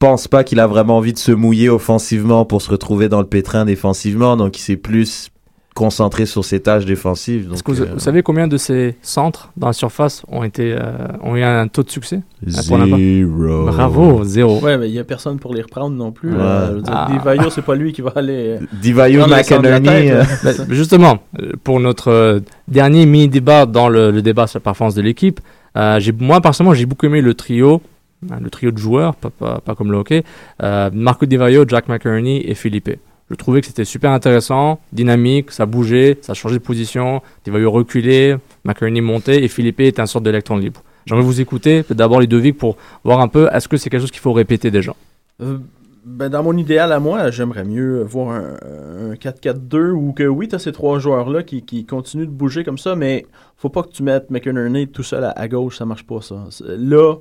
pense 0.00 0.26
pas 0.26 0.42
qu'il 0.42 0.58
a 0.58 0.66
vraiment 0.66 0.96
envie 0.96 1.12
de 1.12 1.18
se 1.18 1.30
mouiller 1.30 1.68
offensivement 1.68 2.44
pour 2.44 2.60
se 2.62 2.70
retrouver 2.70 3.08
dans 3.08 3.20
le 3.20 3.26
pétrin 3.26 3.64
défensivement. 3.64 4.36
Donc 4.36 4.58
il 4.58 4.62
s'est 4.62 4.76
plus 4.76 5.30
concentré 5.72 6.26
sur 6.26 6.44
ses 6.44 6.58
tâches 6.60 6.84
défensives. 6.84 7.42
Est-ce 7.42 7.48
Donc, 7.50 7.62
que 7.62 7.72
vous, 7.72 7.82
euh, 7.82 7.92
vous 7.94 8.00
savez 8.00 8.22
combien 8.24 8.48
de 8.48 8.56
ces 8.56 8.96
centres 9.02 9.52
dans 9.56 9.68
la 9.68 9.72
surface 9.72 10.24
ont, 10.28 10.42
été, 10.42 10.72
euh, 10.72 10.80
ont 11.22 11.36
eu 11.36 11.42
un 11.44 11.68
taux 11.68 11.84
de 11.84 11.90
succès? 11.90 12.20
Ah, 12.44 12.60
Zéro. 12.62 13.66
Bravo, 13.66 14.24
zéro. 14.24 14.58
Ouais, 14.60 14.76
mais 14.76 14.88
il 14.88 14.92
n'y 14.92 14.98
a 14.98 15.04
personne 15.04 15.38
pour 15.38 15.54
les 15.54 15.62
reprendre 15.62 15.94
non 15.96 16.10
plus. 16.10 16.30
Ouais. 16.32 16.38
Euh, 16.40 16.70
veux 16.74 16.82
dire, 16.82 16.92
Ah. 16.94 17.08
Divayo, 17.10 17.50
c'est 17.50 17.62
pas 17.64 17.76
lui 17.76 17.92
qui 17.92 18.02
va 18.02 18.12
aller. 18.16 18.58
euh, 18.60 18.66
Divayo 18.82 19.26
McInerney. 19.28 20.10
euh, 20.10 20.24
justement, 20.70 21.18
euh, 21.40 21.52
pour 21.62 21.78
notre 21.78 22.08
euh, 22.08 22.40
dernier 22.66 23.06
mini-débat 23.06 23.66
dans 23.66 23.88
le, 23.88 24.10
le 24.10 24.22
débat 24.22 24.46
sur 24.48 24.58
la 24.58 24.62
performance 24.64 24.94
de 24.96 25.02
l'équipe, 25.02 25.40
euh, 25.76 26.00
moi 26.18 26.40
personnellement 26.40 26.74
j'ai 26.74 26.86
beaucoup 26.86 27.06
aimé 27.06 27.20
le 27.20 27.34
trio, 27.34 27.80
le 28.22 28.50
trio 28.50 28.70
de 28.70 28.78
joueurs, 28.78 29.14
pas, 29.14 29.30
pas, 29.60 29.74
comme 29.74 29.90
le 29.90 29.98
hockey, 29.98 30.24
euh, 30.62 30.90
Marco 30.92 31.26
Di 31.26 31.36
Vaio, 31.36 31.64
Jack 31.66 31.88
McInerney 31.88 32.42
et 32.44 32.54
Philippe. 32.54 32.90
Je 33.30 33.36
trouvais 33.36 33.60
que 33.60 33.66
c'était 33.68 33.84
super 33.84 34.10
intéressant, 34.10 34.80
dynamique, 34.92 35.52
ça 35.52 35.64
bougeait, 35.64 36.18
ça 36.20 36.34
changeait 36.34 36.58
de 36.58 36.62
position, 36.62 37.22
Di 37.44 37.50
Vaio 37.50 37.70
reculait, 37.70 38.36
McInerney 38.64 39.00
montait 39.00 39.44
et 39.44 39.48
Philippe 39.48 39.80
était 39.80 40.00
un 40.00 40.06
sorte 40.06 40.24
d'électron 40.24 40.56
libre. 40.56 40.82
J'aimerais 41.06 41.24
vous 41.24 41.40
écouter, 41.40 41.84
d'abord 41.90 42.20
les 42.20 42.26
deux 42.26 42.38
Vic 42.38 42.58
pour 42.58 42.76
voir 43.04 43.20
un 43.20 43.28
peu, 43.28 43.48
est-ce 43.52 43.68
que 43.68 43.76
c'est 43.76 43.88
quelque 43.88 44.00
chose 44.00 44.10
qu'il 44.10 44.20
faut 44.20 44.32
répéter 44.32 44.70
déjà? 44.70 44.94
Euh, 45.40 45.58
ben, 46.04 46.28
dans 46.28 46.42
mon 46.42 46.56
idéal 46.56 46.92
à 46.92 46.98
moi, 46.98 47.30
j'aimerais 47.30 47.64
mieux 47.64 48.02
voir 48.02 48.30
un, 48.30 49.12
un 49.12 49.14
4-4-2 49.14 49.90
ou 49.90 50.12
que 50.12 50.24
oui, 50.24 50.48
tu 50.48 50.56
as 50.56 50.58
ces 50.58 50.72
trois 50.72 50.98
joueurs-là 50.98 51.42
qui, 51.42 51.62
qui 51.62 51.84
continuent 51.84 52.26
de 52.26 52.30
bouger 52.30 52.64
comme 52.64 52.78
ça, 52.78 52.96
mais 52.96 53.26
faut 53.56 53.68
pas 53.68 53.82
que 53.82 53.90
tu 53.90 54.02
mettes 54.02 54.30
McInerney 54.30 54.88
tout 54.88 55.02
seul 55.02 55.24
à, 55.24 55.30
à 55.30 55.46
gauche, 55.46 55.78
ça 55.78 55.86
marche 55.86 56.04
pas 56.04 56.20
ça. 56.20 56.46
Là, 56.66 57.16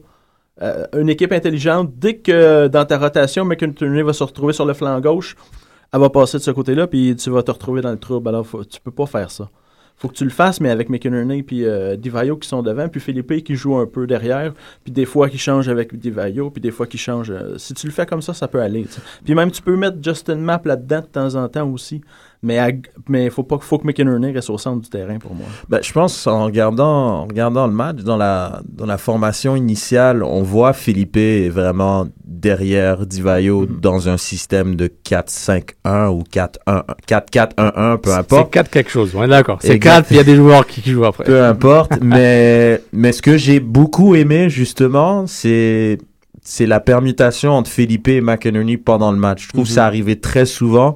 euh, 0.61 0.85
une 0.97 1.09
équipe 1.09 1.31
intelligente, 1.31 1.91
dès 1.97 2.15
que 2.17 2.67
dans 2.67 2.85
ta 2.85 2.97
rotation, 2.97 3.45
McInerney 3.45 4.01
va 4.01 4.13
se 4.13 4.23
retrouver 4.23 4.53
sur 4.53 4.65
le 4.65 4.73
flanc 4.73 4.99
gauche, 4.99 5.35
elle 5.93 5.99
va 5.99 6.09
passer 6.09 6.37
de 6.37 6.43
ce 6.43 6.51
côté-là, 6.51 6.87
puis 6.87 7.15
tu 7.15 7.29
vas 7.29 7.43
te 7.43 7.51
retrouver 7.51 7.81
dans 7.81 7.91
le 7.91 7.97
trouble. 7.97 8.27
Alors, 8.29 8.45
faut- 8.45 8.63
tu 8.63 8.79
peux 8.79 8.91
pas 8.91 9.05
faire 9.05 9.31
ça. 9.31 9.49
Faut 9.97 10.07
que 10.07 10.13
tu 10.13 10.23
le 10.23 10.29
fasses, 10.29 10.61
mais 10.61 10.69
avec 10.69 10.87
McInerney 10.89 11.43
puis 11.43 11.65
euh, 11.65 11.97
Divayo 11.97 12.37
qui 12.37 12.47
sont 12.47 12.61
devant, 12.61 12.87
puis 12.87 13.01
Philippe 13.01 13.43
qui 13.43 13.55
joue 13.55 13.75
un 13.75 13.85
peu 13.85 14.07
derrière, 14.07 14.53
puis 14.83 14.93
des 14.93 15.03
fois 15.05 15.27
qui 15.27 15.37
change 15.37 15.67
avec 15.67 15.93
Divayo, 15.93 16.51
puis 16.51 16.61
des 16.61 16.71
fois 16.71 16.87
qui 16.87 16.97
change. 16.97 17.31
euh, 17.31 17.57
si 17.57 17.73
tu 17.73 17.85
le 17.85 17.91
fais 17.91 18.05
comme 18.05 18.21
ça, 18.21 18.33
ça 18.33 18.47
peut 18.47 18.61
aller. 18.61 18.85
Puis 19.25 19.35
même 19.35 19.51
tu 19.51 19.61
peux 19.61 19.75
mettre 19.75 19.97
Justin 20.01 20.35
Map 20.37 20.61
là-dedans 20.63 21.01
de 21.01 21.05
temps 21.05 21.35
en 21.35 21.49
temps 21.49 21.69
aussi, 21.69 21.99
mais 22.41 22.57
à- 22.59 22.69
mais 23.09 23.29
faut 23.29 23.43
pas 23.43 23.57
faut 23.59 23.77
que 23.79 23.85
McInerney 23.87 24.31
reste 24.31 24.49
au 24.49 24.57
centre 24.57 24.81
du 24.81 24.89
terrain 24.89 25.17
pour 25.19 25.35
moi. 25.35 25.45
Ben, 25.67 25.79
je 25.83 25.91
pense 25.91 26.25
en 26.27 26.45
regardant, 26.45 26.85
en 27.21 27.25
regardant 27.25 27.67
le 27.67 27.73
match, 27.73 27.97
dans 27.97 28.15
la, 28.17 28.61
dans 28.67 28.85
la 28.85 28.97
formation 28.97 29.55
initiale, 29.55 30.23
on 30.23 30.41
voit 30.43 30.73
Philippe 30.73 31.17
est 31.17 31.49
vraiment 31.49 32.07
derrière 32.25 33.05
Divayo 33.05 33.61
Mhm. 33.67 33.79
dans 33.81 34.07
un 34.07 34.15
système 34.17 34.75
de 34.75 34.87
4-5-1 34.87 36.09
ou 36.09 36.23
4-1, 36.31 36.83
4-4-1-1, 37.07 37.97
peu 37.97 38.09
C'est 38.11 38.15
importe. 38.17 38.51
4 38.53 38.69
quelque 38.69 38.89
chose, 38.91 39.11
on 39.15 39.23
est 39.23 39.27
d'accord. 39.27 39.59
C'est 39.61 39.73
Exact. 39.73 39.91
4, 39.95 40.05
puis 40.05 40.15
il 40.15 40.17
y 40.17 40.21
a 40.21 40.23
des 40.23 40.35
joueurs 40.35 40.65
qui, 40.65 40.81
qui 40.81 40.91
jouent 40.91 41.05
après. 41.05 41.25
Peu 41.25 41.43
importe, 41.43 41.91
mais, 42.01 42.81
mais 42.93 43.11
ce 43.11 43.21
que 43.21 43.37
j'ai 43.37 43.59
beaucoup 43.59 44.15
aimé, 44.15 44.49
justement, 44.49 45.27
c'est, 45.27 45.97
c'est 46.41 46.65
la 46.65 46.79
permutation 46.79 47.51
entre 47.51 47.69
Felipe 47.69 48.07
et 48.07 48.21
McInerney 48.21 48.77
pendant 48.77 49.11
le 49.11 49.17
match. 49.17 49.43
Je 49.43 49.49
trouve 49.49 49.65
que 49.65 49.69
ça 49.71 49.85
arrivait 49.85 50.15
très 50.15 50.45
souvent. 50.45 50.95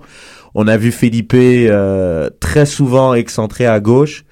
On 0.55 0.67
a 0.67 0.77
vu 0.77 0.91
Felipe 0.91 1.33
euh, 1.35 2.29
très 2.39 2.65
souvent 2.65 3.13
excentré 3.13 3.65
à 3.65 3.79
gauche. 3.79 4.23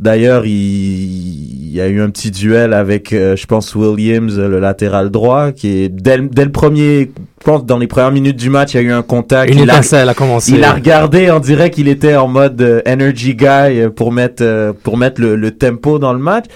D'ailleurs, 0.00 0.46
il, 0.46 0.52
il 0.52 1.70
y 1.74 1.80
a 1.80 1.86
eu 1.88 2.00
un 2.00 2.08
petit 2.08 2.30
duel 2.30 2.72
avec, 2.72 3.12
euh, 3.12 3.36
je 3.36 3.46
pense, 3.46 3.74
Williams, 3.74 4.38
le 4.38 4.58
latéral 4.58 5.10
droit, 5.10 5.52
qui 5.52 5.82
est 5.82 5.88
dès, 5.90 6.16
le- 6.16 6.28
dès 6.28 6.44
le 6.46 6.52
premier, 6.52 7.10
je 7.40 7.44
pense, 7.44 7.66
dans 7.66 7.76
les 7.78 7.86
premières 7.86 8.10
minutes 8.10 8.36
du 8.38 8.48
match, 8.48 8.72
il 8.72 8.76
y 8.78 8.80
a 8.80 8.82
eu 8.82 8.92
un 8.92 9.02
contact. 9.02 9.52
Une 9.52 9.60
Il 9.60 9.70
a- 9.70 9.74
étincelle 9.74 10.08
a 10.08 10.14
commencé. 10.14 10.52
il 10.52 10.64
a 10.64 10.72
regardé, 10.72 11.30
on 11.30 11.38
dirait 11.38 11.70
qu'il 11.70 11.86
était 11.86 12.16
en 12.16 12.28
mode 12.28 12.60
euh, 12.62 12.80
energy 12.88 13.34
guy 13.34 13.44
euh, 13.46 13.90
pour 13.90 14.10
mettre 14.10 14.42
euh, 14.42 14.72
pour 14.72 14.96
mettre 14.96 15.20
le, 15.20 15.36
le 15.36 15.50
tempo 15.50 15.98
dans 15.98 16.14
le 16.14 16.18
match. 16.18 16.46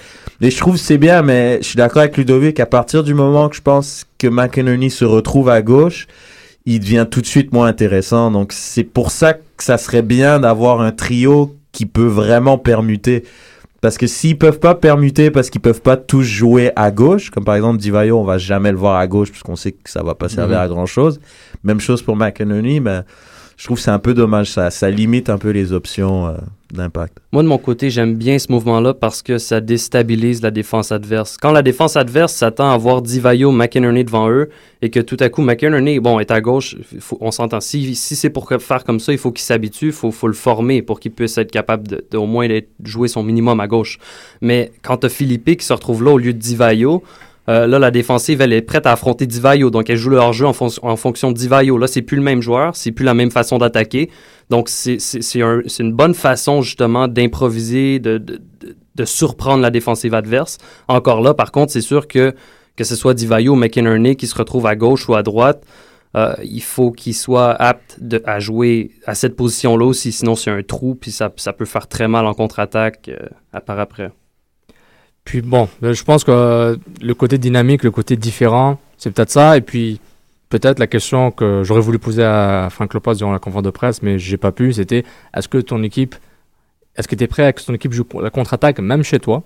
Et 0.41 0.49
je 0.49 0.57
trouve 0.57 0.73
que 0.75 0.81
c'est 0.81 0.97
bien, 0.97 1.21
mais 1.21 1.59
je 1.61 1.67
suis 1.67 1.77
d'accord 1.77 2.01
avec 2.01 2.17
Ludovic. 2.17 2.59
À 2.59 2.65
partir 2.65 3.03
du 3.03 3.13
moment 3.13 3.47
que 3.47 3.55
je 3.55 3.61
pense 3.61 4.05
que 4.17 4.27
McInerney 4.27 4.89
se 4.89 5.05
retrouve 5.05 5.49
à 5.49 5.61
gauche, 5.61 6.07
il 6.65 6.79
devient 6.79 7.05
tout 7.09 7.21
de 7.21 7.25
suite 7.25 7.53
moins 7.53 7.67
intéressant. 7.67 8.31
Donc 8.31 8.51
c'est 8.53 8.83
pour 8.83 9.11
ça 9.11 9.33
que 9.33 9.39
ça 9.63 9.77
serait 9.77 10.01
bien 10.01 10.39
d'avoir 10.39 10.81
un 10.81 10.91
trio 10.91 11.55
qui 11.71 11.85
peut 11.85 12.05
vraiment 12.07 12.57
permuter. 12.57 13.23
Parce 13.81 13.97
que 13.99 14.07
s'ils 14.07 14.37
peuvent 14.37 14.59
pas 14.59 14.73
permuter, 14.73 15.29
parce 15.29 15.51
qu'ils 15.51 15.61
peuvent 15.61 15.81
pas 15.81 15.95
tous 15.95 16.23
jouer 16.23 16.71
à 16.75 16.89
gauche, 16.89 17.29
comme 17.29 17.43
par 17.43 17.55
exemple 17.55 17.77
Divayo, 17.77 18.17
on 18.17 18.23
va 18.23 18.39
jamais 18.39 18.71
le 18.71 18.77
voir 18.77 18.95
à 18.97 19.05
gauche, 19.05 19.29
puisqu'on 19.29 19.55
sait 19.55 19.73
que 19.73 19.89
ça 19.89 20.01
va 20.01 20.15
pas 20.15 20.27
servir 20.27 20.57
Mhm. 20.57 20.63
à 20.63 20.67
grand 20.67 20.85
chose. 20.87 21.19
Même 21.63 21.79
chose 21.79 22.01
pour 22.01 22.15
McInerney, 22.15 22.79
mais 22.79 23.01
je 23.57 23.65
trouve 23.65 23.77
que 23.77 23.83
c'est 23.83 23.91
un 23.91 23.99
peu 23.99 24.13
dommage, 24.13 24.51
ça, 24.51 24.69
ça 24.69 24.89
limite 24.89 25.29
un 25.29 25.37
peu 25.37 25.51
les 25.51 25.71
options 25.71 26.27
euh, 26.27 26.33
d'impact. 26.73 27.17
Moi, 27.31 27.41
de 27.41 27.47
mon 27.47 27.57
côté, 27.57 27.89
j'aime 27.89 28.15
bien 28.15 28.37
ce 28.37 28.51
mouvement-là 28.51 28.93
parce 28.93 29.21
que 29.21 29.37
ça 29.37 29.61
déstabilise 29.61 30.41
la 30.41 30.51
défense 30.51 30.91
adverse. 30.91 31.37
Quand 31.41 31.51
la 31.51 31.61
défense 31.61 31.95
adverse 31.95 32.33
s'attend 32.33 32.69
à 32.69 32.77
voir 32.77 33.01
Divayo, 33.01 33.51
McInerney 33.51 34.03
devant 34.03 34.29
eux 34.29 34.49
et 34.81 34.89
que 34.89 34.99
tout 34.99 35.17
à 35.21 35.29
coup, 35.29 35.41
McInerney, 35.41 35.99
bon, 35.99 36.19
est 36.19 36.31
à 36.31 36.41
gauche, 36.41 36.75
on 37.21 37.31
s'entend. 37.31 37.61
Si, 37.61 37.95
si 37.95 38.15
c'est 38.15 38.29
pour 38.29 38.49
faire 38.49 38.83
comme 38.83 38.99
ça, 38.99 39.13
il 39.13 39.17
faut 39.17 39.31
qu'il 39.31 39.43
s'habitue, 39.43 39.87
il 39.87 39.91
faut, 39.93 40.27
le 40.27 40.33
former 40.33 40.81
pour 40.81 40.99
qu'il 40.99 41.11
puisse 41.11 41.37
être 41.37 41.51
capable 41.51 41.87
de, 41.87 42.05
de 42.11 42.17
au 42.17 42.25
moins 42.25 42.47
d'être- 42.47 42.69
jouer 42.83 43.07
son 43.07 43.23
minimum 43.23 43.59
à 43.61 43.67
gauche. 43.67 43.99
Mais 44.41 44.71
quand 44.81 44.97
tu 44.97 45.05
as 45.05 45.09
Philippe 45.09 45.57
qui 45.57 45.65
se 45.65 45.73
retrouve 45.73 46.03
là 46.03 46.11
au 46.11 46.17
lieu 46.17 46.33
de 46.33 46.39
Divayo, 46.39 47.03
euh, 47.47 47.67
là, 47.67 47.77
la 47.79 47.91
défensive, 47.91 48.41
elle 48.41 48.53
est 48.53 48.61
prête 48.61 48.85
à 48.87 48.91
affronter 48.91 49.27
Divayo. 49.27 49.69
Donc, 49.69 49.89
elle 49.89 49.97
joue 49.97 50.09
le 50.09 50.17
hors-jeu 50.17 50.47
en, 50.47 50.53
en 50.81 50.95
fonction 50.95 51.31
de 51.31 51.37
Divayo. 51.37 51.77
Là, 51.77 51.87
c'est 51.87 52.01
plus 52.01 52.17
le 52.17 52.23
même 52.23 52.41
joueur, 52.41 52.75
c'est 52.75 52.91
plus 52.91 53.05
la 53.05 53.13
même 53.13 53.31
façon 53.31 53.57
d'attaquer. 53.57 54.09
Donc, 54.49 54.69
c'est 54.69 54.97
un- 55.41 55.61
une 55.79 55.93
bonne 55.93 56.13
façon, 56.15 56.61
justement, 56.61 57.07
d'improviser, 57.07 57.99
de, 57.99 58.17
de, 58.17 58.41
de- 58.95 59.05
surprendre 59.05 59.61
la 59.61 59.69
défensive 59.71 60.13
adverse. 60.13 60.57
Encore 60.87 61.21
là, 61.21 61.33
par 61.33 61.51
contre, 61.51 61.71
c'est 61.71 61.81
sûr 61.81 62.07
que 62.07 62.33
que 62.77 62.83
ce 62.83 62.95
soit 62.97 63.13
Divayo 63.13 63.53
ou 63.53 63.55
McInerney 63.55 64.17
qui 64.17 64.27
se 64.27 64.35
retrouve 64.35 64.65
à 64.67 64.75
gauche 64.75 65.07
ou 65.07 65.15
à 65.15 65.23
droite, 65.23 65.63
euh, 66.17 66.33
il 66.43 66.61
faut 66.61 66.91
qu'il 66.91 67.13
soit 67.15 67.51
apte 67.51 67.97
de- 68.01 68.21
à 68.25 68.39
jouer 68.39 68.91
à 69.05 69.15
cette 69.15 69.35
position-là 69.37 69.85
aussi. 69.85 70.11
Sinon, 70.11 70.35
c'est 70.35 70.51
un 70.51 70.61
trou, 70.61 70.93
puis 70.95 71.11
ça, 71.11 71.31
ça 71.37 71.53
peut 71.53 71.63
faire 71.65 71.87
très 71.87 72.07
mal 72.09 72.25
en 72.25 72.33
contre-attaque 72.33 73.07
euh, 73.09 73.27
à 73.53 73.61
par 73.61 73.79
après. 73.79 74.11
Puis 75.25 75.41
bon, 75.41 75.67
euh, 75.83 75.93
je 75.93 76.03
pense 76.03 76.23
que 76.23 76.31
euh, 76.31 76.77
le 77.01 77.13
côté 77.13 77.37
dynamique, 77.37 77.83
le 77.83 77.91
côté 77.91 78.15
différent, 78.15 78.79
c'est 78.97 79.11
peut-être 79.11 79.31
ça. 79.31 79.57
Et 79.57 79.61
puis 79.61 79.99
peut-être 80.49 80.79
la 80.79 80.87
question 80.87 81.31
que 81.31 81.63
j'aurais 81.63 81.81
voulu 81.81 81.99
poser 81.99 82.23
à 82.23 82.69
Frank 82.71 82.93
Lopez 82.93 83.15
durant 83.15 83.33
la 83.33 83.39
conférence 83.39 83.63
de 83.63 83.71
presse, 83.71 84.01
mais 84.03 84.19
j'ai 84.19 84.37
pas 84.37 84.51
pu, 84.51 84.71
c'était 84.71 85.03
est-ce 85.35 85.49
que 85.49 85.57
ton 85.57 85.83
équipe, 85.83 86.15
est-ce 86.95 87.07
que 87.07 87.15
tu 87.15 87.23
es 87.23 87.27
prêt 87.27 87.43
à 87.43 87.51
que 87.51 87.61
ton 87.61 87.73
équipe 87.73 87.91
joue 87.91 88.05
la 88.21 88.29
contre-attaque 88.29 88.79
même 88.79 89.03
chez 89.03 89.19
toi, 89.19 89.43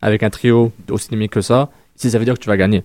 avec 0.00 0.22
un 0.22 0.30
trio 0.30 0.72
aussi 0.90 1.08
dynamique 1.08 1.32
que 1.32 1.40
ça, 1.40 1.70
si 1.96 2.10
ça 2.10 2.18
veut 2.18 2.24
dire 2.24 2.34
que 2.34 2.40
tu 2.40 2.48
vas 2.48 2.56
gagner? 2.56 2.84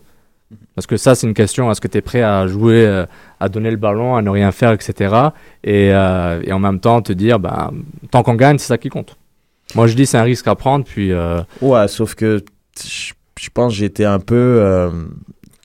Parce 0.73 0.87
que 0.87 0.97
ça, 0.97 1.13
c'est 1.13 1.27
une 1.27 1.35
question 1.35 1.69
est-ce 1.69 1.79
que 1.79 1.87
tu 1.87 1.99
es 1.99 2.01
prêt 2.01 2.23
à 2.23 2.47
jouer, 2.47 2.83
euh, 2.85 3.05
à 3.39 3.49
donner 3.49 3.69
le 3.69 3.77
ballon, 3.77 4.15
à 4.15 4.23
ne 4.23 4.31
rien 4.31 4.51
faire, 4.51 4.71
etc. 4.71 5.13
Et, 5.63 5.91
euh, 5.93 6.41
et 6.43 6.51
en 6.51 6.57
même 6.57 6.79
temps 6.79 7.03
te 7.03 7.13
dire, 7.13 7.39
ben, 7.39 7.71
tant 8.09 8.23
qu'on 8.23 8.33
gagne, 8.33 8.57
c'est 8.57 8.67
ça 8.67 8.79
qui 8.79 8.89
compte. 8.89 9.15
Moi, 9.75 9.87
je 9.87 9.93
dis 9.95 10.05
c'est 10.05 10.17
un 10.17 10.23
risque 10.23 10.47
à 10.47 10.55
prendre, 10.55 10.85
puis. 10.85 11.11
euh, 11.11 11.41
Ouais, 11.61 11.87
sauf 11.87 12.15
que 12.15 12.43
je 12.83 13.13
je 13.39 13.49
pense 13.53 13.73
j'étais 13.73 14.03
un 14.05 14.19
peu. 14.19 14.35
euh, 14.35 14.89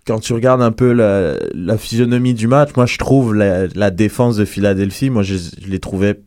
quand 0.06 0.20
tu 0.20 0.32
regardes 0.32 0.62
un 0.62 0.70
peu 0.70 0.92
la, 0.92 1.76
physionomie 1.78 2.34
du 2.34 2.46
match, 2.46 2.70
moi 2.76 2.86
je 2.86 2.98
trouve 2.98 3.34
la, 3.34 3.66
la 3.74 3.90
défense 3.90 4.36
de 4.36 4.44
Philadelphie, 4.44 5.10
moi 5.10 5.22
je, 5.22 5.34
je 5.34 5.66
les 5.68 5.80
trouvais 5.80 6.20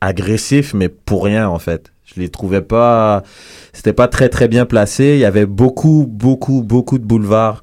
agressifs, 0.00 0.74
mais 0.74 0.88
pour 0.88 1.24
rien 1.24 1.48
en 1.48 1.58
fait. 1.58 1.92
Je 2.04 2.20
les 2.20 2.28
trouvais 2.28 2.60
pas. 2.62 3.22
C'était 3.72 3.92
pas 3.92 4.08
très 4.08 4.28
très 4.28 4.46
bien 4.46 4.66
placé. 4.66 5.14
Il 5.14 5.18
y 5.18 5.24
avait 5.24 5.46
beaucoup, 5.46 6.06
beaucoup, 6.08 6.62
beaucoup 6.62 6.98
de 6.98 7.04
boulevards 7.04 7.62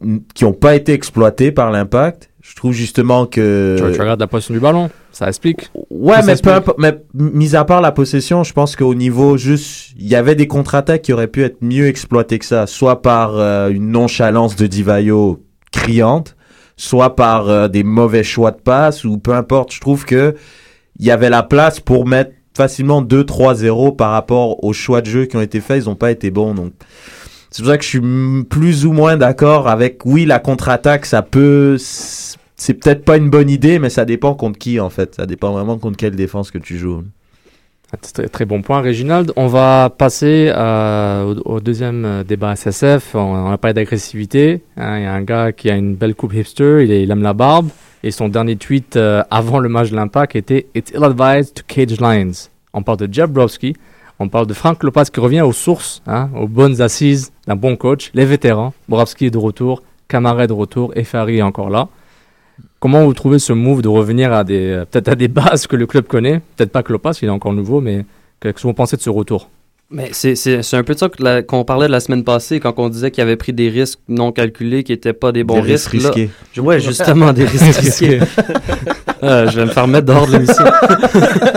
mm, 0.00 0.18
qui 0.34 0.44
n'ont 0.44 0.52
pas 0.52 0.74
été 0.74 0.92
exploités 0.92 1.52
par 1.52 1.70
l'impact. 1.70 2.29
Je 2.50 2.56
trouve 2.56 2.72
justement 2.72 3.26
que. 3.26 3.76
Tu, 3.78 3.92
tu 3.92 4.00
regardes 4.00 4.18
la 4.18 4.26
position 4.26 4.52
du 4.52 4.58
ballon, 4.58 4.90
ça 5.12 5.28
explique. 5.28 5.70
Ouais, 5.88 6.20
mais 6.24 6.34
peu 6.34 6.52
importe. 6.52 6.78
Mais 6.80 7.00
mis 7.14 7.54
à 7.54 7.64
part 7.64 7.80
la 7.80 7.92
possession, 7.92 8.42
je 8.42 8.52
pense 8.52 8.74
qu'au 8.74 8.92
niveau 8.96 9.36
juste, 9.36 9.92
il 9.96 10.08
y 10.08 10.16
avait 10.16 10.34
des 10.34 10.48
contre-attaques 10.48 11.02
qui 11.02 11.12
auraient 11.12 11.28
pu 11.28 11.44
être 11.44 11.58
mieux 11.60 11.86
exploitées 11.86 12.40
que 12.40 12.44
ça, 12.44 12.66
soit 12.66 13.02
par 13.02 13.36
euh, 13.36 13.68
une 13.68 13.92
nonchalance 13.92 14.56
de 14.56 14.66
Divayo 14.66 15.40
criante, 15.70 16.34
soit 16.76 17.14
par 17.14 17.48
euh, 17.48 17.68
des 17.68 17.84
mauvais 17.84 18.24
choix 18.24 18.50
de 18.50 18.60
passe 18.60 19.04
ou 19.04 19.18
peu 19.18 19.32
importe. 19.32 19.72
Je 19.72 19.80
trouve 19.80 20.04
que 20.04 20.34
il 20.98 21.06
y 21.06 21.12
avait 21.12 21.30
la 21.30 21.44
place 21.44 21.78
pour 21.78 22.04
mettre 22.04 22.32
facilement 22.56 23.00
2-3-0 23.00 23.94
par 23.94 24.10
rapport 24.10 24.64
aux 24.64 24.72
choix 24.72 25.02
de 25.02 25.06
jeu 25.06 25.26
qui 25.26 25.36
ont 25.36 25.40
été 25.40 25.60
faits. 25.60 25.84
Ils 25.84 25.88
n'ont 25.88 25.94
pas 25.94 26.10
été 26.10 26.32
bons, 26.32 26.52
donc. 26.52 26.72
C'est 27.52 27.62
pour 27.62 27.72
ça 27.72 27.78
que 27.78 27.84
je 27.84 27.88
suis 27.88 28.44
plus 28.48 28.86
ou 28.86 28.92
moins 28.92 29.16
d'accord 29.16 29.66
avec, 29.66 30.04
oui, 30.04 30.24
la 30.24 30.38
contre-attaque, 30.38 31.04
ça 31.04 31.22
peut, 31.22 31.76
c'est 32.60 32.74
peut-être 32.74 33.06
pas 33.06 33.16
une 33.16 33.30
bonne 33.30 33.48
idée, 33.48 33.78
mais 33.78 33.88
ça 33.88 34.04
dépend 34.04 34.34
contre 34.34 34.58
qui, 34.58 34.80
en 34.80 34.90
fait. 34.90 35.14
Ça 35.14 35.24
dépend 35.24 35.50
vraiment 35.52 35.78
contre 35.78 35.96
quelle 35.96 36.14
défense 36.14 36.50
que 36.50 36.58
tu 36.58 36.76
joues. 36.76 37.02
Ah, 37.90 37.96
Très, 38.30 38.44
bon 38.44 38.60
point, 38.60 38.82
Réginald. 38.82 39.32
On 39.36 39.46
va 39.46 39.88
passer 39.88 40.52
euh, 40.54 41.34
au, 41.46 41.60
deuxième 41.60 42.04
euh, 42.04 42.22
débat 42.22 42.54
SSF. 42.54 43.14
On, 43.14 43.18
on 43.20 43.50
a 43.50 43.56
parlé 43.56 43.72
d'agressivité. 43.72 44.62
hein. 44.76 44.98
Il 44.98 45.04
y 45.04 45.06
a 45.06 45.12
un 45.14 45.22
gars 45.22 45.52
qui 45.52 45.70
a 45.70 45.74
une 45.74 45.94
belle 45.94 46.14
coupe 46.14 46.34
hipster, 46.34 46.84
il, 46.84 47.10
aime 47.10 47.22
la 47.22 47.32
barbe. 47.32 47.70
Et 48.02 48.10
son 48.10 48.28
dernier 48.28 48.56
tweet 48.56 48.96
euh, 48.96 49.22
avant 49.30 49.58
le 49.58 49.70
match 49.70 49.90
de 49.90 49.96
l'Impact 49.96 50.36
était 50.36 50.66
It's 50.74 50.90
ill-advised 50.90 51.54
to 51.54 51.62
cage 51.66 51.98
lines. 51.98 52.34
On 52.74 52.82
parle 52.82 52.98
de 52.98 53.08
Jeb 53.10 53.30
Browski. 53.30 53.74
On 54.18 54.28
parle 54.28 54.46
de 54.46 54.52
Frank 54.54 54.82
Lopez 54.82 55.04
qui 55.10 55.18
revient 55.20 55.40
aux 55.40 55.52
sources, 55.52 56.02
hein, 56.06 56.28
aux 56.38 56.46
bonnes 56.46 56.82
assises 56.82 57.32
d'un 57.46 57.56
bon 57.56 57.76
coach. 57.76 58.10
Les 58.12 58.26
vétérans. 58.26 58.74
Browski 58.86 59.26
est 59.26 59.30
de 59.30 59.38
retour. 59.38 59.82
Camara 60.08 60.44
est 60.44 60.48
de 60.48 60.52
retour. 60.52 60.92
Et 60.94 61.06
est 61.10 61.42
encore 61.42 61.70
là. 61.70 61.88
Comment 62.80 63.04
vous 63.04 63.12
trouvez 63.14 63.38
ce 63.38 63.52
move 63.52 63.82
de 63.82 63.88
revenir 63.88 64.32
à 64.32 64.42
des 64.42 64.70
euh, 64.70 64.84
peut-être 64.90 65.08
à 65.08 65.14
des 65.14 65.28
bases 65.38 65.66
que 65.66 65.76
le 65.76 65.86
club 65.86 66.06
connaît? 66.06 66.40
Peut-être 66.56 66.72
pas 66.72 66.82
que 66.82 66.92
Lopez, 66.92 67.10
il 67.22 67.26
est 67.28 67.30
encore 67.30 67.52
nouveau, 67.52 67.80
mais 67.80 68.04
qu'est-ce 68.40 68.54
que 68.54 68.62
vous 68.62 68.72
pensez 68.72 68.96
de 68.96 69.02
ce 69.02 69.10
retour? 69.10 69.48
Mais 69.92 70.10
c'est- 70.12 70.36
c'est 70.36 70.62
c'est 70.62 70.76
un 70.76 70.84
peu 70.84 70.94
de 70.94 70.98
ça 71.00 71.08
qu'on 71.46 71.64
parlait 71.64 71.88
la 71.88 71.98
semaine 71.98 72.22
passée 72.22 72.60
quand 72.60 72.74
on 72.78 72.88
disait 72.88 73.10
qu'il 73.10 73.22
avait 73.22 73.34
pris 73.36 73.52
des 73.52 73.68
risques 73.68 73.98
non 74.08 74.30
calculés 74.30 74.84
qui 74.84 74.92
n'étaient 74.92 75.12
pas 75.12 75.32
des 75.32 75.42
bons 75.42 75.56
Des 75.56 75.72
risques 75.72 75.90
risques. 75.90 76.04
là. 76.04 76.10
risqués. 76.12 76.30
Je- 76.52 76.60
Ouais, 76.60 76.78
justement, 76.78 77.32
des 77.32 77.44
risques 77.54 77.76
risqués. 77.76 78.20
Euh, 79.22 79.48
je 79.50 79.56
vais 79.56 79.64
me 79.66 79.70
faire 79.70 79.86
mettre 79.86 80.06
dehors 80.06 80.26
de 80.26 80.32
l'émission. 80.32 80.64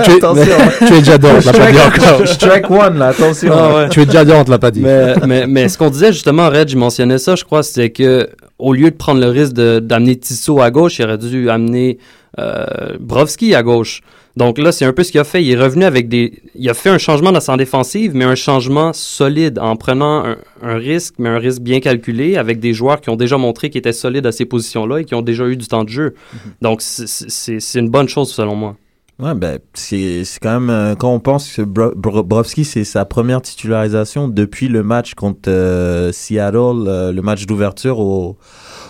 tu, 0.03 0.11
es, 0.11 0.15
Attention. 0.17 0.55
tu 0.87 0.93
es 0.93 0.99
déjà 0.99 1.13
on 1.15 1.17
te 1.17 1.45
l'a 1.45 1.53
pas 1.53 1.71
dit 1.71 1.77
encore. 1.79 2.27
Strike 2.27 2.69
one, 2.71 2.97
là, 2.97 3.07
attention. 3.07 3.53
Ah 3.53 3.75
ouais. 3.75 3.89
Tu 3.89 4.01
es 4.01 4.05
déjà 4.05 4.23
on 4.35 4.43
te 4.43 4.51
l'a 4.51 4.59
pas 4.59 4.71
dit. 4.71 4.81
Mais, 4.81 5.13
mais, 5.25 5.47
mais 5.47 5.69
ce 5.69 5.77
qu'on 5.77 5.89
disait 5.89 6.11
justement, 6.11 6.49
Red, 6.49 6.69
je 6.69 6.77
mentionnais 6.77 7.17
ça, 7.17 7.35
je 7.35 7.43
crois, 7.43 7.63
c'était 7.63 7.89
que 7.91 8.29
au 8.59 8.73
lieu 8.73 8.91
de 8.91 8.95
prendre 8.95 9.19
le 9.21 9.27
risque 9.29 9.53
de- 9.53 9.79
d'amener 9.79 10.15
Tissot 10.17 10.61
à 10.61 10.71
gauche, 10.71 10.99
il 10.99 11.05
aurait 11.05 11.17
dû 11.17 11.49
amener 11.49 11.97
euh, 12.39 12.97
Brovski 12.99 13.53
à 13.55 13.63
gauche. 13.63 14.01
Donc 14.35 14.57
là, 14.57 14.71
c'est 14.71 14.85
un 14.85 14.93
peu 14.93 15.03
ce 15.03 15.11
qu'il 15.11 15.19
a 15.21 15.23
fait. 15.23 15.43
Il 15.43 15.51
est 15.51 15.55
revenu 15.61 15.83
avec 15.85 16.09
des. 16.09 16.41
Il 16.55 16.67
a 16.67 16.73
fait 16.73 16.89
un 16.89 16.97
changement 16.97 17.31
dans 17.31 17.39
sa 17.39 17.55
défensive, 17.55 18.13
mais 18.15 18.25
un 18.25 18.33
changement 18.33 18.91
solide 18.91 19.59
en 19.59 19.75
prenant 19.75 20.25
un, 20.25 20.37
un 20.63 20.75
risque, 20.77 21.15
mais 21.19 21.29
un 21.29 21.37
risque 21.37 21.61
bien 21.61 21.79
calculé 21.79 22.35
avec 22.37 22.59
des 22.59 22.73
joueurs 22.73 22.99
qui 22.99 23.11
ont 23.11 23.15
déjà 23.15 23.37
montré 23.37 23.69
qu'ils 23.69 23.79
étaient 23.79 23.93
solides 23.93 24.25
à 24.25 24.31
ces 24.31 24.45
positions-là 24.45 25.01
et 25.01 25.05
qui 25.05 25.13
ont 25.13 25.21
déjà 25.21 25.45
eu 25.47 25.55
du 25.55 25.67
temps 25.67 25.83
de 25.83 25.89
jeu. 25.89 26.15
Donc 26.61 26.81
c'est- 26.81 27.75
une 27.79 27.89
bonne 27.89 28.09
chose 28.09 28.31
selon 28.33 28.55
moi. 28.55 28.75
Ouais, 29.19 29.35
ben, 29.35 29.59
c'est 29.75 30.23
quand 30.41 30.59
même, 30.59 30.69
euh, 30.71 30.95
quand 30.95 31.13
on 31.13 31.19
pense 31.19 31.47
que 31.55 31.61
Bro- 31.61 31.93
Bro- 31.95 32.23
Brovski, 32.23 32.65
c'est 32.65 32.83
sa 32.83 33.05
première 33.05 33.43
titularisation 33.43 34.27
depuis 34.27 34.67
le 34.67 34.81
match 34.81 35.13
contre 35.13 35.51
euh, 35.51 36.11
Seattle, 36.11 36.87
euh, 36.87 37.11
le 37.11 37.21
match 37.21 37.45
d'ouverture 37.45 37.99
au, 37.99 38.37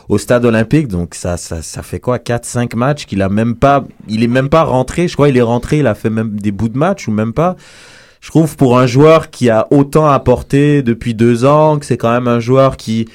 au 0.09 0.17
stade 0.17 0.45
olympique. 0.45 0.87
Donc, 0.87 1.15
ça, 1.15 1.37
ça, 1.37 1.61
ça 1.61 1.83
fait 1.83 1.99
quoi, 1.99 2.17
4-5 2.17 2.75
matchs 2.75 3.05
qu'il 3.05 3.21
a 3.21 3.29
même 3.29 3.55
pas, 3.55 3.83
il 4.07 4.23
est 4.23 4.27
même 4.27 4.49
pas 4.49 4.63
rentré. 4.63 5.07
Je 5.07 5.13
crois 5.13 5.29
il 5.29 5.37
est 5.37 5.41
rentré, 5.41 5.79
il 5.79 5.87
a 5.87 5.95
fait 5.95 6.09
même 6.09 6.39
des 6.39 6.51
bouts 6.51 6.69
de 6.69 6.77
match 6.77 7.07
ou 7.07 7.11
même 7.11 7.33
pas. 7.33 7.55
Je 8.21 8.29
trouve 8.29 8.55
pour 8.55 8.79
un 8.79 8.87
joueur 8.87 9.31
qui 9.31 9.49
a 9.49 9.67
autant 9.69 10.07
apporté 10.07 10.81
depuis 10.81 11.13
deux 11.13 11.43
ans, 11.43 11.77
que 11.77 11.85
c'est 11.85 11.97
quand 11.97 12.11
même 12.11 12.29
un 12.29 12.39
joueur 12.39 12.77
qui, 12.77 13.09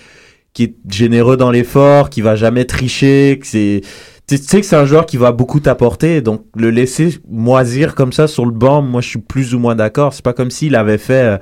qui 0.53 0.65
est 0.65 0.75
généreux 0.91 1.39
dans 1.39 1.51
l'effort, 1.51 2.11
qui 2.11 2.21
va 2.21 2.37
jamais 2.37 2.67
tricher, 2.67 3.39
que 3.41 3.47
c'est, 3.47 3.81
tu 4.29 4.37
sais 4.37 4.61
que 4.61 4.67
c'est 4.67 4.77
un 4.77 4.85
joueur 4.85 5.07
qui 5.07 5.17
va 5.17 5.33
beaucoup 5.33 5.61
t'apporter, 5.61 6.21
donc 6.21 6.45
le 6.55 6.71
laisser 6.71 7.19
moisir 7.27 7.95
comme 7.95 8.13
ça 8.13 8.29
sur 8.29 8.45
le 8.45 8.53
banc, 8.53 8.83
moi 8.83 9.01
je 9.01 9.09
suis 9.09 9.19
plus 9.19 9.55
ou 9.55 9.59
moins 9.59 9.75
d'accord. 9.75 10.13
C'est 10.13 10.25
pas 10.25 10.35
comme 10.35 10.51
s'il 10.51 10.77
avait 10.77 10.99
fait, 10.99 11.23
euh, 11.23 11.39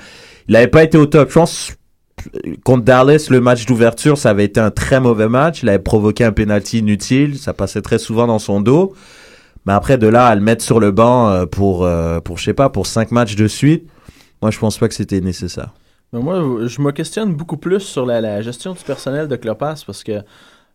il 0.47 0.55
avait 0.55 0.69
pas 0.69 0.85
été 0.85 0.97
au 0.97 1.07
top. 1.07 1.29
Je 1.29 1.35
pense 1.35 1.73
contre 2.65 2.85
Dallas, 2.85 3.27
le 3.31 3.41
match 3.41 3.67
d'ouverture, 3.67 4.19
ça 4.19 4.31
avait 4.31 4.45
été 4.45 4.61
un 4.61 4.71
très 4.71 5.01
mauvais 5.01 5.29
match. 5.29 5.63
Il 5.63 5.69
avait 5.69 5.79
provoqué 5.79 6.25
un 6.25 6.33
penalty 6.33 6.79
inutile, 6.79 7.39
ça 7.39 7.53
passait 7.53 7.83
très 7.83 7.99
souvent 7.99 8.27
dans 8.27 8.39
son 8.39 8.61
dos. 8.61 8.95
Mais 9.67 9.73
après 9.73 9.99
de 9.99 10.07
là 10.07 10.27
à 10.27 10.35
le 10.35 10.41
mettre 10.41 10.65
sur 10.65 10.79
le 10.81 10.93
banc 10.93 11.29
euh, 11.29 11.47
pour 11.47 11.85
euh, 11.85 12.21
pour 12.21 12.39
je 12.39 12.45
sais 12.45 12.55
pas 12.55 12.71
pour 12.71 12.87
cinq 12.87 13.11
matchs 13.11 13.35
de 13.35 13.49
suite, 13.49 13.89
moi 14.41 14.51
je 14.51 14.59
pense 14.59 14.79
pas 14.79 14.89
que 14.89 14.95
c'était 14.95 15.21
nécessaire. 15.21 15.75
Mais 16.13 16.21
moi, 16.21 16.67
je 16.67 16.81
me 16.81 16.93
questionne 16.93 17.35
beaucoup 17.35 17.57
plus 17.57 17.81
sur 17.81 18.07
la, 18.07 18.21
la 18.21 18.41
gestion 18.41 18.75
du 18.75 18.85
personnel 18.85 19.27
de 19.27 19.35
Clopas 19.35 19.83
parce 19.85 20.05
que 20.05 20.23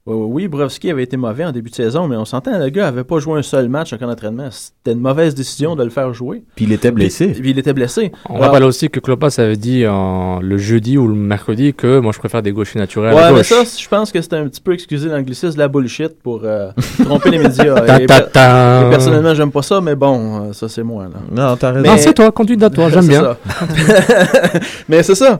Oui, 0.07 0.47
Brovski 0.47 0.89
avait 0.89 1.03
été 1.03 1.15
mauvais 1.15 1.45
en 1.45 1.51
début 1.51 1.69
de 1.69 1.75
saison, 1.75 2.07
mais 2.07 2.15
on 2.15 2.25
s'entend, 2.25 2.57
le 2.57 2.69
gars 2.69 2.87
avait 2.87 3.03
pas 3.03 3.19
joué 3.19 3.37
un 3.37 3.43
seul 3.43 3.69
match 3.69 3.93
en 3.93 3.97
camp 3.97 4.07
d'entraînement. 4.07 4.47
C'était 4.49 4.93
une 4.93 4.99
mauvaise 4.99 5.35
décision 5.35 5.75
de 5.75 5.83
le 5.83 5.91
faire 5.91 6.11
jouer. 6.11 6.43
Puis 6.55 6.65
il 6.65 6.71
était 6.71 6.89
blessé. 6.89 7.27
Puis, 7.27 7.41
puis 7.41 7.49
il 7.51 7.59
était 7.59 7.73
blessé. 7.73 8.11
On 8.27 8.33
Alors- 8.37 8.47
rappelle 8.47 8.63
aussi 8.63 8.89
que 8.89 8.99
Klopas 8.99 9.35
avait 9.37 9.57
dit 9.57 9.83
le 9.83 10.57
jeudi 10.57 10.97
ou 10.97 11.07
le 11.07 11.13
mercredi 11.13 11.75
que 11.75 11.99
moi 11.99 12.11
je 12.13 12.17
préfère 12.17 12.41
des 12.41 12.51
gauchers 12.51 12.79
naturels. 12.79 13.15
à 13.15 13.31
Ouais, 13.31 13.31
mais 13.37 13.43
ça, 13.43 13.57
je 13.63 13.87
pense 13.87 14.11
que 14.11 14.19
c'était 14.23 14.37
un 14.37 14.47
petit 14.47 14.59
peu 14.61 14.73
excusé 14.73 15.07
l'anglicisme, 15.07 15.53
de 15.53 15.59
la 15.59 15.67
bullshit 15.67 16.19
pour 16.23 16.41
euh, 16.45 16.71
tromper 17.05 17.29
les 17.29 17.37
médias. 17.37 17.79
Ta, 17.81 18.01
Et 18.01 18.05
ta, 18.07 18.21
ta. 18.21 18.87
et 18.87 18.89
personnellement, 18.89 19.35
j'aime 19.35 19.51
pas 19.51 19.61
ça, 19.61 19.81
mais 19.81 19.95
bon, 19.95 20.49
euh, 20.49 20.53
ça 20.53 20.67
c'est 20.67 20.83
moi. 20.83 21.03
Là. 21.03 21.19
Non, 21.31 21.55
t'as 21.57 21.73
raison. 21.73 21.85
Non, 21.91 21.97
c'est 21.97 22.13
toi, 22.15 22.31
conduite 22.31 22.63
à 22.63 22.71
toi, 22.71 22.89
j'aime 22.89 23.07
bien. 23.07 23.21
ça. 23.21 23.37
mais 24.89 25.03
c'est 25.03 25.15
ça. 25.15 25.39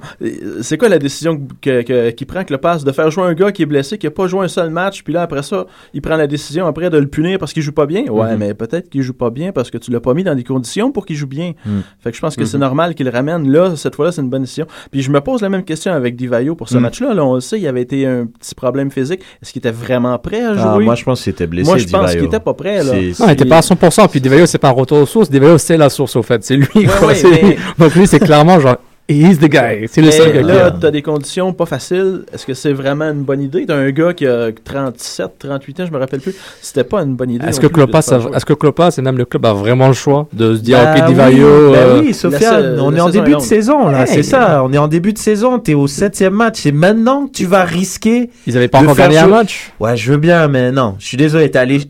C'est 0.62 0.78
quoi 0.78 0.88
la 0.90 1.00
décision 1.00 1.42
que, 1.62 1.82
que- 1.82 2.10
qu'il 2.12 2.28
prend 2.28 2.44
passe 2.62 2.84
de 2.84 2.92
faire 2.92 3.10
jouer 3.10 3.24
un 3.24 3.34
gars 3.34 3.52
qui 3.52 3.64
est 3.64 3.66
blessé, 3.66 3.98
qui 3.98 4.06
a 4.08 4.12
pas 4.12 4.28
joué 4.28 4.44
un 4.44 4.48
seul 4.52 4.70
match, 4.70 5.04
puis 5.04 5.14
là 5.14 5.24
après 5.24 5.42
ça, 5.44 5.66
il 5.94 6.02
prend 6.02 6.16
la 6.16 6.28
décision 6.28 6.68
après 6.68 6.90
de 6.90 6.98
le 6.98 7.08
punir 7.08 7.40
parce 7.40 7.54
qu'il 7.54 7.64
joue 7.64 7.72
pas 7.72 7.86
bien. 7.86 8.04
Ouais, 8.06 8.34
Mhm. 8.34 8.38
mais 8.38 8.54
peut-être 8.54 8.90
qu'il 8.90 9.02
joue 9.02 9.14
pas 9.14 9.30
bien 9.32 9.52
parce 9.52 9.72
que 9.72 9.78
tu 9.80 9.90
l'as 9.92 10.00
pas 10.00 10.14
mis 10.14 10.24
dans 10.24 10.36
des 10.36 10.44
conditions 10.44 10.92
pour 10.92 11.06
qu'il 11.06 11.16
joue 11.16 11.28
bien. 11.28 11.54
Mhm. 11.66 11.82
Fait 12.00 12.12
que 12.12 12.16
je 12.18 12.22
pense 12.22 12.36
que 12.36 12.46
c'est 12.46 12.58
Mhm. 12.58 12.62
normal 12.62 12.94
qu'il 12.96 13.06
le 13.06 13.12
ramène 13.12 13.50
là. 13.52 13.76
Cette 13.76 13.96
fois-là, 13.96 14.12
c'est 14.12 14.22
une 14.22 14.30
bonne 14.30 14.42
décision. 14.44 14.68
Puis 14.92 15.02
je 15.02 15.10
me 15.12 15.20
pose 15.22 15.42
la 15.42 15.50
même 15.50 15.64
question 15.64 15.94
avec 15.94 16.16
Divayo 16.16 16.56
pour 16.56 16.70
ce 16.70 16.78
match-là. 16.78 17.14
Là, 17.14 17.26
on 17.26 17.36
le 17.36 17.42
sait, 17.42 17.60
il 17.60 17.68
avait 17.68 17.82
été 17.82 18.06
un 18.06 18.26
petit 18.28 18.54
problème 18.56 18.92
physique. 18.92 19.22
Est-ce 19.42 19.52
qu'il 19.54 19.60
était 19.60 19.72
vraiment 19.72 20.18
prêt 20.20 20.42
à 20.44 20.54
jouer? 20.54 20.64
Ah, 20.66 20.80
moi, 20.80 20.96
je 20.96 21.04
pense 21.04 21.22
qu'il 21.24 21.32
était 21.32 21.48
blessé. 21.48 21.70
Moi, 21.70 21.78
je 21.78 21.86
pense 21.88 22.02
Divayo. 22.02 22.18
qu'il 22.20 22.26
était 22.28 22.40
pas 22.44 22.54
prêt. 22.54 22.84
Là. 22.84 22.94
Non, 22.94 23.28
il 23.28 23.32
était 23.32 23.46
pas 23.46 23.58
à 23.58 23.62
100%, 23.62 24.08
puis 24.08 24.20
Devayo, 24.22 24.46
c'est 24.46 24.58
pas 24.58 24.70
un 24.70 24.72
retour 24.74 25.00
aux 25.00 25.06
sources, 25.06 25.30
Devayo, 25.30 25.58
c'est 25.58 25.78
la 25.78 25.90
source, 25.90 26.16
au 26.16 26.22
fait. 26.24 26.44
C'est 26.44 26.56
lui, 26.58 26.68
quoi. 26.68 27.08
ouais, 27.08 27.16
c'est 27.16 27.30
mais- 27.30 27.42
lui. 27.42 27.56
Donc 27.78 27.96
lui, 27.96 28.08
c'est 28.08 28.20
clairement 28.20 28.60
genre, 28.60 28.78
he's 29.12 29.40
the 29.40 29.50
guy. 29.50 29.88
C'est 29.88 30.02
le 30.02 30.12
seul 30.12 30.34
gars 30.34 30.42
là, 30.42 30.72
tu 30.72 30.86
as 30.86 30.92
des 30.92 31.02
conditions 31.02 31.54
pas 31.54 31.66
faciles. 31.66 32.24
Est-ce 32.34 32.46
que 32.46 32.54
c'est 32.54 32.74
vraiment 32.74 33.06
une 33.06 33.24
bonne 33.24 33.42
idée? 33.42 33.66
T'as 33.66 33.76
un 33.76 33.92
gars 33.92 34.14
qui 34.14 34.28
a 34.28 34.52
37, 34.52 35.32
38 35.40 35.80
ans, 35.80 35.86
je 35.88 35.92
me 35.92 35.98
rappelle 35.98 36.20
plus. 36.20 36.36
C'était 36.62 36.84
pas 36.84 37.02
une 37.02 37.16
bonne 37.16 37.32
idée. 37.32 37.46
Est-ce 37.46 37.60
que 37.60 37.68
Klopas, 37.68 38.02
est-ce 38.36 38.46
que 38.46 38.54
Klopas 38.54 38.92
et 38.98 39.02
même 39.02 39.18
le 39.18 39.26
club 39.26 39.46
a 39.46 39.54
vraiment 39.54 39.88
le 39.88 39.94
choix 39.94 40.28
de 40.34 40.56
se 40.56 40.62
dire, 40.62 40.78
Bah 40.78 40.94
ok, 40.96 41.02
oui, 41.02 41.08
Divayo, 41.08 41.72
bah 41.72 41.78
euh, 41.78 42.02
oui, 42.02 42.14
Sofiane, 42.14 42.80
on 42.80 42.96
est 42.96 43.02
en 43.02 43.10
début 43.10 43.36
de 43.36 43.40
saison, 43.40 43.90
là, 43.90 44.06
c'est 44.06 44.24
ça. 44.24 44.64
On 44.64 44.72
est 44.74 44.78
en 44.78 44.88
début 44.88 45.14
de 45.14 45.18
saison, 45.18 45.60
t'es 45.60 45.74
au 45.74 45.88
septième 45.88 46.34
match. 46.34 46.60
C'est 46.62 46.72
maintenant 46.72 47.28
que 47.28 47.32
tu 47.32 47.46
vas 47.46 47.64
risquer. 47.64 48.30
ils 48.48 48.58
avaient 48.58 48.68
pas 48.68 48.80
encore 48.80 48.96
gagné 48.96 49.18
un 49.18 49.28
match. 49.28 49.72
Ouais, 49.80 49.96
je 49.96 50.12
veux 50.12 50.18
bien, 50.18 50.48
mais 50.48 50.72
non. 50.72 50.96
Je 51.00 51.06
suis 51.06 51.18
désolé, 51.18 51.50
t'es 51.52 51.60
allé, 51.60 51.82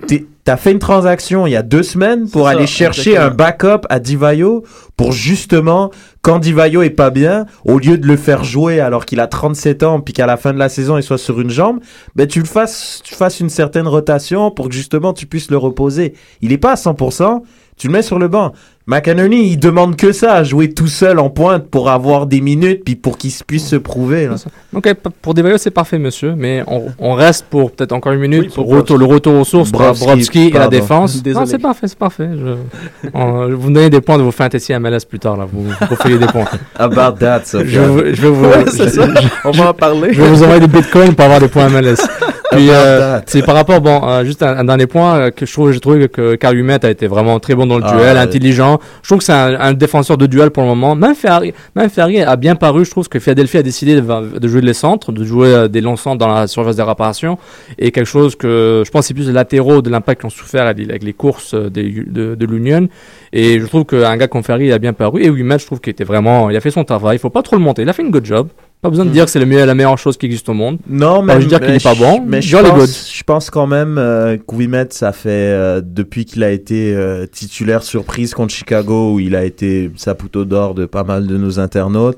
t'as 0.43 0.57
fait 0.57 0.71
une 0.71 0.79
transaction 0.79 1.45
il 1.47 1.51
y 1.51 1.55
a 1.55 1.63
deux 1.63 1.83
semaines 1.83 2.29
pour 2.29 2.45
ça, 2.45 2.51
aller 2.51 2.67
chercher 2.67 3.11
exactement. 3.11 3.31
un 3.31 3.35
backup 3.35 3.85
à 3.89 3.99
Divayo 3.99 4.63
pour 4.97 5.11
justement, 5.11 5.91
quand 6.21 6.39
Divayo 6.39 6.81
est 6.81 6.89
pas 6.89 7.09
bien, 7.09 7.45
au 7.65 7.79
lieu 7.79 7.97
de 7.97 8.07
le 8.07 8.17
faire 8.17 8.43
jouer 8.43 8.79
alors 8.79 9.05
qu'il 9.05 9.19
a 9.19 9.27
37 9.27 9.83
ans 9.83 9.99
puis 9.99 10.13
qu'à 10.13 10.25
la 10.25 10.37
fin 10.37 10.53
de 10.53 10.59
la 10.59 10.69
saison 10.69 10.97
il 10.97 11.03
soit 11.03 11.17
sur 11.17 11.39
une 11.39 11.49
jambe, 11.49 11.79
ben 12.15 12.27
tu 12.27 12.39
le 12.39 12.45
fasses, 12.45 13.01
tu 13.03 13.15
fasses 13.15 13.39
une 13.39 13.49
certaine 13.49 13.87
rotation 13.87 14.51
pour 14.51 14.69
que 14.69 14.75
justement 14.75 15.13
tu 15.13 15.25
puisses 15.25 15.51
le 15.51 15.57
reposer. 15.57 16.13
Il 16.41 16.51
est 16.51 16.57
pas 16.57 16.71
à 16.71 16.75
100%, 16.75 17.41
tu 17.77 17.87
le 17.87 17.93
mets 17.93 18.01
sur 18.01 18.19
le 18.19 18.27
banc. 18.27 18.53
McInerney, 18.95 19.47
il 19.51 19.57
demande 19.57 19.95
que 19.95 20.11
ça, 20.11 20.43
jouer 20.43 20.73
tout 20.73 20.87
seul 20.87 21.17
en 21.19 21.29
pointe 21.29 21.67
pour 21.67 21.89
avoir 21.89 22.25
des 22.25 22.41
minutes 22.41 22.83
puis 22.83 22.95
pour 22.95 23.17
qu'il 23.17 23.31
puisse 23.47 23.67
se 23.67 23.77
prouver. 23.77 24.27
là. 24.27 24.35
P- 24.81 24.93
pour 25.21 25.33
Devayo, 25.33 25.57
c'est 25.57 25.71
parfait, 25.71 25.97
monsieur, 25.97 26.33
mais 26.37 26.63
on, 26.67 26.87
on 26.99 27.13
reste 27.13 27.45
pour 27.49 27.71
peut-être 27.71 27.93
encore 27.93 28.11
une 28.13 28.19
minute 28.19 28.41
Oui, 28.41 28.47
pour 28.53 28.65
pour 28.65 28.75
retour- 28.75 28.97
le 28.97 29.05
retour 29.05 29.35
aux 29.39 29.45
sources 29.45 29.71
pour 29.71 29.79
Brovski, 29.81 30.05
Brovski 30.05 30.47
et 30.47 30.51
la 30.51 30.67
défense. 30.67 31.21
Désolé. 31.23 31.45
Non, 31.45 31.49
c'est 31.49 31.57
parfait, 31.59 31.87
c'est 31.87 31.97
parfait. 31.97 32.29
Je, 32.35 33.09
on- 33.13 33.47
vous 33.55 33.71
donner 33.71 33.89
des 33.89 34.01
points 34.01 34.17
de 34.17 34.23
vos 34.23 34.31
fantasy 34.31 34.73
MLS 34.73 35.05
plus 35.07 35.19
tard, 35.19 35.37
là. 35.37 35.45
Vous, 35.51 35.63
vous 35.63 35.85
profilez 35.85 36.17
des 36.17 36.27
points. 36.27 36.45
About 36.75 37.17
that, 37.19 37.41
Je, 37.45 37.49
Sofiane. 37.59 37.85
vous- 37.85 37.99
je 38.05 38.21
vais 38.21 38.29
vous, 38.29 38.45
Ouais, 38.45 38.63
je- 38.65 38.71
c'est 38.71 38.89
ça. 38.89 39.07
je- 39.21 39.27
On 39.45 39.51
va 39.51 39.69
en 39.69 39.73
parler. 39.73 40.09
je 40.13 40.21
vais 40.21 40.27
vous 40.29 40.43
envoyer 40.43 40.59
des 40.59 40.67
bitcoins 40.67 41.15
pour 41.15 41.25
avoir 41.25 41.39
des 41.39 41.47
points 41.47 41.69
MLS. 41.69 41.95
Puis, 42.51 42.69
euh, 42.69 43.19
c'est 43.27 43.45
par 43.45 43.55
rapport, 43.55 43.79
bon, 43.79 44.01
euh, 44.03 44.25
juste 44.25 44.43
un, 44.43 44.57
un 44.57 44.63
dernier 44.65 44.85
point 44.85 45.15
euh, 45.17 45.31
que 45.31 45.45
je 45.45 45.53
trouve, 45.53 45.71
j'ai 45.71 45.79
trouvé 45.79 46.09
que 46.09 46.35
Carl 46.35 46.55
Humet 46.57 46.83
a 46.85 46.89
été 46.89 47.07
vraiment 47.07 47.39
très 47.39 47.55
bon 47.55 47.65
dans 47.65 47.77
le 47.77 47.83
Ah, 47.85 47.95
duel, 47.95 48.15
ouais. 48.15 48.21
intelligent. 48.21 48.79
Je 49.03 49.07
trouve 49.07 49.19
que 49.19 49.23
c'est 49.23 49.31
un, 49.31 49.57
un 49.59 49.73
défenseur 49.73 50.17
de 50.17 50.25
duel 50.25 50.49
pour 50.51 50.63
le 50.63 50.69
moment. 50.69 50.93
Même 50.95 51.15
Ferrari, 51.15 51.53
même 51.75 51.89
Ferrari 51.89 52.21
a 52.21 52.35
bien 52.35 52.55
paru. 52.55 52.83
Je 52.83 52.91
trouve 52.91 53.07
que 53.07 53.19
Philadelphie 53.19 53.57
a 53.57 53.63
décidé 53.63 53.95
de, 54.01 54.37
de 54.39 54.47
jouer 54.47 54.61
les 54.61 54.73
centres, 54.73 55.11
de 55.13 55.23
jouer 55.23 55.69
des 55.69 55.79
longs 55.81 55.95
centres 55.95 56.17
dans 56.17 56.33
la 56.33 56.47
surface 56.47 56.75
des 56.75 56.83
réparations, 56.83 57.37
et 57.79 57.91
quelque 57.91 58.05
chose 58.05 58.35
que 58.35 58.83
je 58.85 58.91
pense 58.91 59.05
c'est 59.05 59.13
plus 59.13 59.27
les 59.27 59.33
latéraux 59.33 59.81
de 59.81 59.89
l'impact 59.89 60.19
qui 60.21 60.25
ont 60.25 60.29
souffert 60.29 60.67
avec 60.67 61.03
les, 61.03 61.13
courses 61.13 61.55
des- 61.55 62.03
de, 62.05 62.35
de 62.35 62.45
l'Union. 62.45 62.87
Et 63.31 63.59
je 63.59 63.65
trouve 63.65 63.85
qu'un 63.85 64.17
gars 64.17 64.27
comme 64.27 64.43
Ferrari 64.43 64.71
a 64.73 64.77
bien 64.77 64.93
paru. 64.93 65.21
Et 65.23 65.27
Humet, 65.27 65.57
je 65.57 65.65
trouve 65.65 65.79
qu'il 65.79 65.91
était 65.91 66.03
vraiment, 66.03 66.49
il 66.49 66.57
a 66.57 66.59
fait 66.59 66.71
son 66.71 66.83
travail. 66.83 67.15
Il 67.15 67.19
faut 67.19 67.29
pas 67.29 67.43
trop 67.43 67.55
le 67.55 67.61
monter. 67.61 67.83
Il 67.83 67.89
a 67.89 67.93
fait 67.93 68.01
une 68.03 68.11
good 68.11 68.25
job. 68.25 68.49
Pas 68.81 68.89
besoin 68.89 69.05
de 69.05 69.11
dire 69.11 69.25
que 69.25 69.31
c'est 69.31 69.39
la 69.39 69.75
meilleure 69.75 69.97
chose 69.99 70.17
qui 70.17 70.25
existe 70.25 70.49
au 70.49 70.53
monde. 70.53 70.79
Non, 70.87 71.21
mais 71.21 71.33
Pas 71.33 71.39
dire 71.39 71.59
qu'il 71.59 71.69
mais 71.69 71.75
est 71.75 71.83
pas 71.83 71.93
bon, 71.93 72.23
Mais 72.25 72.41
je 72.41 72.57
pense, 72.57 73.13
je 73.13 73.23
pense 73.23 73.49
quand 73.51 73.67
même 73.67 73.99
euh, 73.99 74.37
que 74.37 74.55
Ouimet, 74.55 74.87
ça 74.89 75.11
fait 75.11 75.29
euh, 75.29 75.81
depuis 75.83 76.25
qu'il 76.25 76.43
a 76.43 76.49
été 76.49 76.95
euh, 76.95 77.27
titulaire 77.27 77.83
surprise 77.83 78.33
contre 78.33 78.53
Chicago, 78.53 79.13
où 79.13 79.19
il 79.19 79.35
a 79.35 79.43
été 79.43 79.91
saputo 79.97 80.45
d'or 80.45 80.73
de 80.73 80.85
pas 80.87 81.03
mal 81.03 81.27
de 81.27 81.37
nos 81.37 81.59
internautes. 81.59 82.17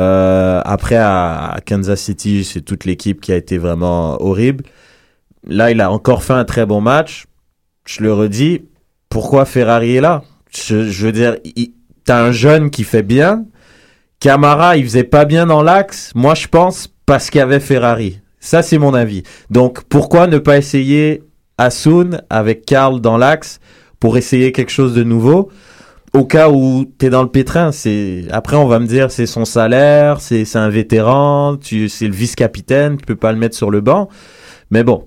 Euh, 0.00 0.62
après, 0.64 0.96
à, 0.96 1.50
à 1.56 1.60
Kansas 1.60 2.00
City, 2.00 2.42
c'est 2.44 2.62
toute 2.62 2.86
l'équipe 2.86 3.20
qui 3.20 3.32
a 3.32 3.36
été 3.36 3.58
vraiment 3.58 4.22
horrible. 4.22 4.64
Là, 5.46 5.70
il 5.70 5.80
a 5.82 5.90
encore 5.90 6.22
fait 6.22 6.32
un 6.32 6.44
très 6.46 6.64
bon 6.64 6.80
match. 6.80 7.26
Je 7.84 8.02
le 8.02 8.14
redis, 8.14 8.62
pourquoi 9.10 9.44
Ferrari 9.44 9.96
est 9.96 10.00
là? 10.00 10.22
Je, 10.54 10.88
je 10.88 11.06
veux 11.06 11.12
dire, 11.12 11.36
t'as 12.04 12.22
un 12.22 12.32
jeune 12.32 12.70
qui 12.70 12.84
fait 12.84 13.02
bien. 13.02 13.44
Camara, 14.20 14.76
il 14.76 14.84
faisait 14.84 15.04
pas 15.04 15.24
bien 15.24 15.46
dans 15.46 15.62
l'axe. 15.62 16.10
Moi, 16.14 16.34
je 16.34 16.48
pense 16.48 16.92
parce 17.06 17.30
qu'il 17.30 17.38
y 17.38 17.42
avait 17.42 17.60
Ferrari. 17.60 18.20
Ça, 18.40 18.62
c'est 18.62 18.78
mon 18.78 18.94
avis. 18.94 19.22
Donc, 19.50 19.84
pourquoi 19.84 20.26
ne 20.26 20.38
pas 20.38 20.58
essayer 20.58 21.22
Asun 21.56 22.20
avec 22.28 22.64
Karl 22.64 23.00
dans 23.00 23.16
l'axe 23.16 23.60
pour 24.00 24.16
essayer 24.16 24.50
quelque 24.52 24.70
chose 24.70 24.94
de 24.94 25.04
nouveau? 25.04 25.50
Au 26.14 26.24
cas 26.24 26.48
où 26.48 26.84
t'es 26.84 27.10
dans 27.10 27.22
le 27.22 27.28
pétrin, 27.28 27.70
c'est 27.70 28.24
après 28.30 28.56
on 28.56 28.66
va 28.66 28.78
me 28.78 28.86
dire 28.86 29.10
c'est 29.10 29.26
son 29.26 29.44
salaire, 29.44 30.22
c'est 30.22 30.46
c'est 30.46 30.58
un 30.58 30.70
vétéran, 30.70 31.58
tu 31.58 31.90
c'est 31.90 32.06
le 32.06 32.14
vice-capitaine, 32.14 32.96
tu 32.96 33.04
peux 33.04 33.14
pas 33.14 33.30
le 33.30 33.38
mettre 33.38 33.54
sur 33.54 33.70
le 33.70 33.82
banc. 33.82 34.08
Mais 34.70 34.84
bon, 34.84 35.06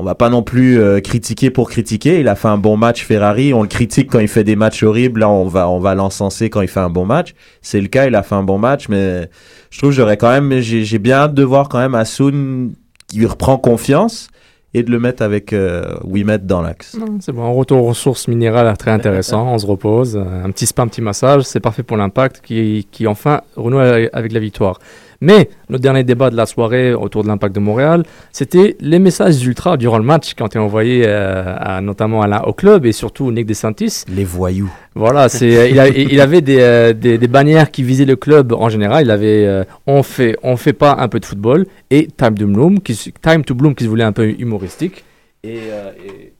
on 0.00 0.02
va 0.02 0.14
pas 0.14 0.30
non 0.30 0.42
plus 0.42 0.80
euh, 0.80 1.00
critiquer 1.00 1.50
pour 1.50 1.68
critiquer. 1.68 2.20
Il 2.20 2.28
a 2.28 2.34
fait 2.34 2.48
un 2.48 2.56
bon 2.56 2.78
match 2.78 3.04
Ferrari. 3.04 3.52
On 3.52 3.60
le 3.60 3.68
critique 3.68 4.10
quand 4.10 4.18
il 4.18 4.28
fait 4.28 4.44
des 4.44 4.56
matchs 4.56 4.82
horribles. 4.82 5.20
Là, 5.20 5.28
on 5.28 5.46
va 5.46 5.68
on 5.68 5.78
va 5.78 5.94
l'encenser 5.94 6.48
quand 6.48 6.62
il 6.62 6.68
fait 6.68 6.80
un 6.80 6.88
bon 6.88 7.04
match. 7.04 7.34
C'est 7.60 7.80
le 7.82 7.88
cas. 7.88 8.06
Il 8.06 8.14
a 8.14 8.22
fait 8.22 8.34
un 8.34 8.42
bon 8.42 8.58
match, 8.58 8.88
mais 8.88 9.28
je 9.68 9.78
trouve 9.78 9.90
que 9.90 9.96
j'aurais 9.96 10.16
quand 10.16 10.30
même 10.30 10.60
j'ai 10.60 10.98
bien 10.98 11.16
hâte 11.16 11.34
de 11.34 11.42
voir 11.42 11.68
quand 11.68 11.78
même 11.78 11.94
Asun 11.94 12.70
qui 13.08 13.26
reprend 13.26 13.58
confiance 13.58 14.28
et 14.72 14.82
de 14.82 14.90
le 14.90 15.00
mettre 15.00 15.22
avec 15.22 15.52
euh, 15.52 15.96
Wimet 16.04 16.38
dans 16.38 16.62
l'axe. 16.62 16.96
C'est 17.20 17.32
bon, 17.32 17.44
un 17.44 17.52
retour 17.52 17.84
aux 17.84 17.94
sources 17.94 18.26
minérales 18.26 18.74
très 18.78 18.92
intéressant. 18.92 19.48
On 19.52 19.58
se 19.58 19.66
repose, 19.66 20.16
un 20.16 20.50
petit 20.50 20.64
spa, 20.64 20.82
un 20.82 20.88
petit 20.88 21.02
massage, 21.02 21.42
c'est 21.42 21.60
parfait 21.60 21.82
pour 21.82 21.96
l'impact 21.96 22.40
qui, 22.40 22.86
qui 22.90 23.06
enfin 23.06 23.42
renoue 23.56 23.80
avec 23.80 24.32
la 24.32 24.40
victoire. 24.40 24.78
Mais 25.22 25.50
notre 25.68 25.82
dernier 25.82 26.02
débat 26.02 26.30
de 26.30 26.36
la 26.36 26.46
soirée 26.46 26.94
autour 26.94 27.22
de 27.22 27.28
l'impact 27.28 27.54
de 27.54 27.60
Montréal, 27.60 28.04
c'était 28.32 28.76
les 28.80 28.98
messages 28.98 29.44
ultra 29.44 29.76
durant 29.76 29.98
le 29.98 30.04
match 30.04 30.32
qui 30.34 30.42
ont 30.42 30.46
été 30.46 30.58
envoyés 30.58 31.02
euh, 31.06 31.54
à, 31.58 31.82
notamment 31.82 32.22
Alain 32.22 32.40
au 32.46 32.54
club 32.54 32.86
et 32.86 32.92
surtout 32.92 33.30
Nick 33.30 33.44
DeSantis. 33.44 34.04
Les 34.08 34.24
voyous. 34.24 34.72
Voilà, 34.94 35.28
c'est 35.28 35.56
euh, 35.56 35.68
il, 35.94 36.20
avait 36.20 36.40
des, 36.40 36.60
euh, 36.60 36.92
des, 36.94 37.18
des 37.18 37.28
bannières 37.28 37.70
qui 37.70 37.82
visaient 37.82 38.06
le 38.06 38.16
club 38.16 38.52
en 38.54 38.70
général. 38.70 39.04
Il 39.04 39.10
avait 39.10 39.44
euh, 39.46 39.64
on 39.86 40.02
fait 40.02 40.36
on 40.42 40.56
fait 40.56 40.72
pas 40.72 40.96
un 40.98 41.08
peu 41.08 41.20
de 41.20 41.26
football 41.26 41.66
et 41.90 42.06
Time 42.16 42.34
to 42.36 42.46
Bloom 42.46 42.80
qui 42.80 42.94
se- 42.94 43.10
Time 43.22 43.44
to 43.44 43.54
Bloom 43.54 43.74
qui 43.74 43.84
se 43.84 43.88
voulait 43.90 44.04
un 44.04 44.12
peu 44.12 44.26
humoristique 44.26 45.04
et, 45.44 45.56
et- 45.56 46.32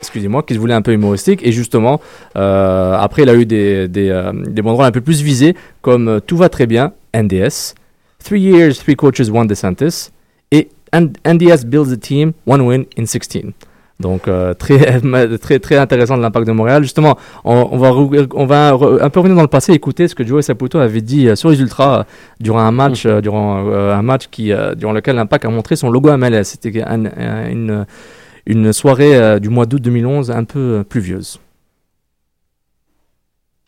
excusez-moi 0.00 0.42
qui 0.42 0.54
se 0.54 0.58
voulait 0.58 0.74
un 0.74 0.82
peu 0.82 0.92
humoristique 0.92 1.40
et 1.44 1.52
justement 1.52 2.00
euh, 2.36 2.94
après 2.94 3.22
il 3.22 3.28
a 3.28 3.34
eu 3.34 3.46
des 3.46 3.88
des, 3.88 4.10
euh, 4.10 4.32
des 4.32 4.62
banderoles 4.62 4.86
un 4.86 4.90
peu 4.92 5.00
plus 5.00 5.22
visées 5.22 5.54
comme 5.82 6.20
tout 6.26 6.36
va 6.36 6.48
très 6.48 6.66
bien 6.66 6.92
NDS 7.22 7.74
three 8.22 8.40
years 8.40 8.78
three 8.78 8.96
coaches 8.96 9.30
one 9.30 9.46
DeSantis 9.46 10.10
et 10.52 10.68
NDS 10.94 11.64
builds 11.66 11.92
a 11.92 11.96
team 11.96 12.32
one 12.46 12.60
win 12.62 12.84
in 12.98 13.06
16 13.06 13.52
donc 13.98 14.28
euh, 14.28 14.52
très, 14.52 15.00
très 15.38 15.58
très 15.58 15.78
intéressant 15.78 16.18
de 16.18 16.22
l'impact 16.22 16.46
de 16.46 16.52
Montréal. 16.52 16.82
Justement, 16.82 17.16
on, 17.46 17.66
on 17.72 17.78
va 17.78 17.92
on 18.34 18.44
va 18.44 18.72
un 19.00 19.08
peu 19.08 19.20
revenir 19.20 19.36
dans 19.36 19.42
le 19.42 19.48
passé, 19.48 19.72
écouter 19.72 20.06
ce 20.06 20.14
que 20.14 20.22
Joey 20.22 20.42
Saputo 20.42 20.78
avait 20.78 21.00
dit 21.00 21.28
euh, 21.28 21.34
sur 21.34 21.48
les 21.48 21.58
Ultras 21.62 22.00
euh, 22.00 22.04
durant 22.38 22.58
un 22.60 22.72
match 22.72 23.06
euh, 23.06 23.22
durant 23.22 23.56
un 23.66 24.02
match 24.02 24.26
qui 24.30 24.52
durant 24.76 24.92
lequel 24.92 25.16
l'impact 25.16 25.46
a 25.46 25.48
montré 25.48 25.76
son 25.76 25.88
logo 25.88 26.14
MLS. 26.14 26.44
C'était 26.44 26.82
un- 26.82 27.06
un- 27.06 27.48
une 27.48 27.86
une 28.44 28.72
soirée 28.74 29.40
du 29.40 29.48
mois 29.48 29.64
d'août 29.64 29.80
2011 29.80 30.30
un 30.30 30.44
peu 30.44 30.84
pluvieuse. 30.86 31.40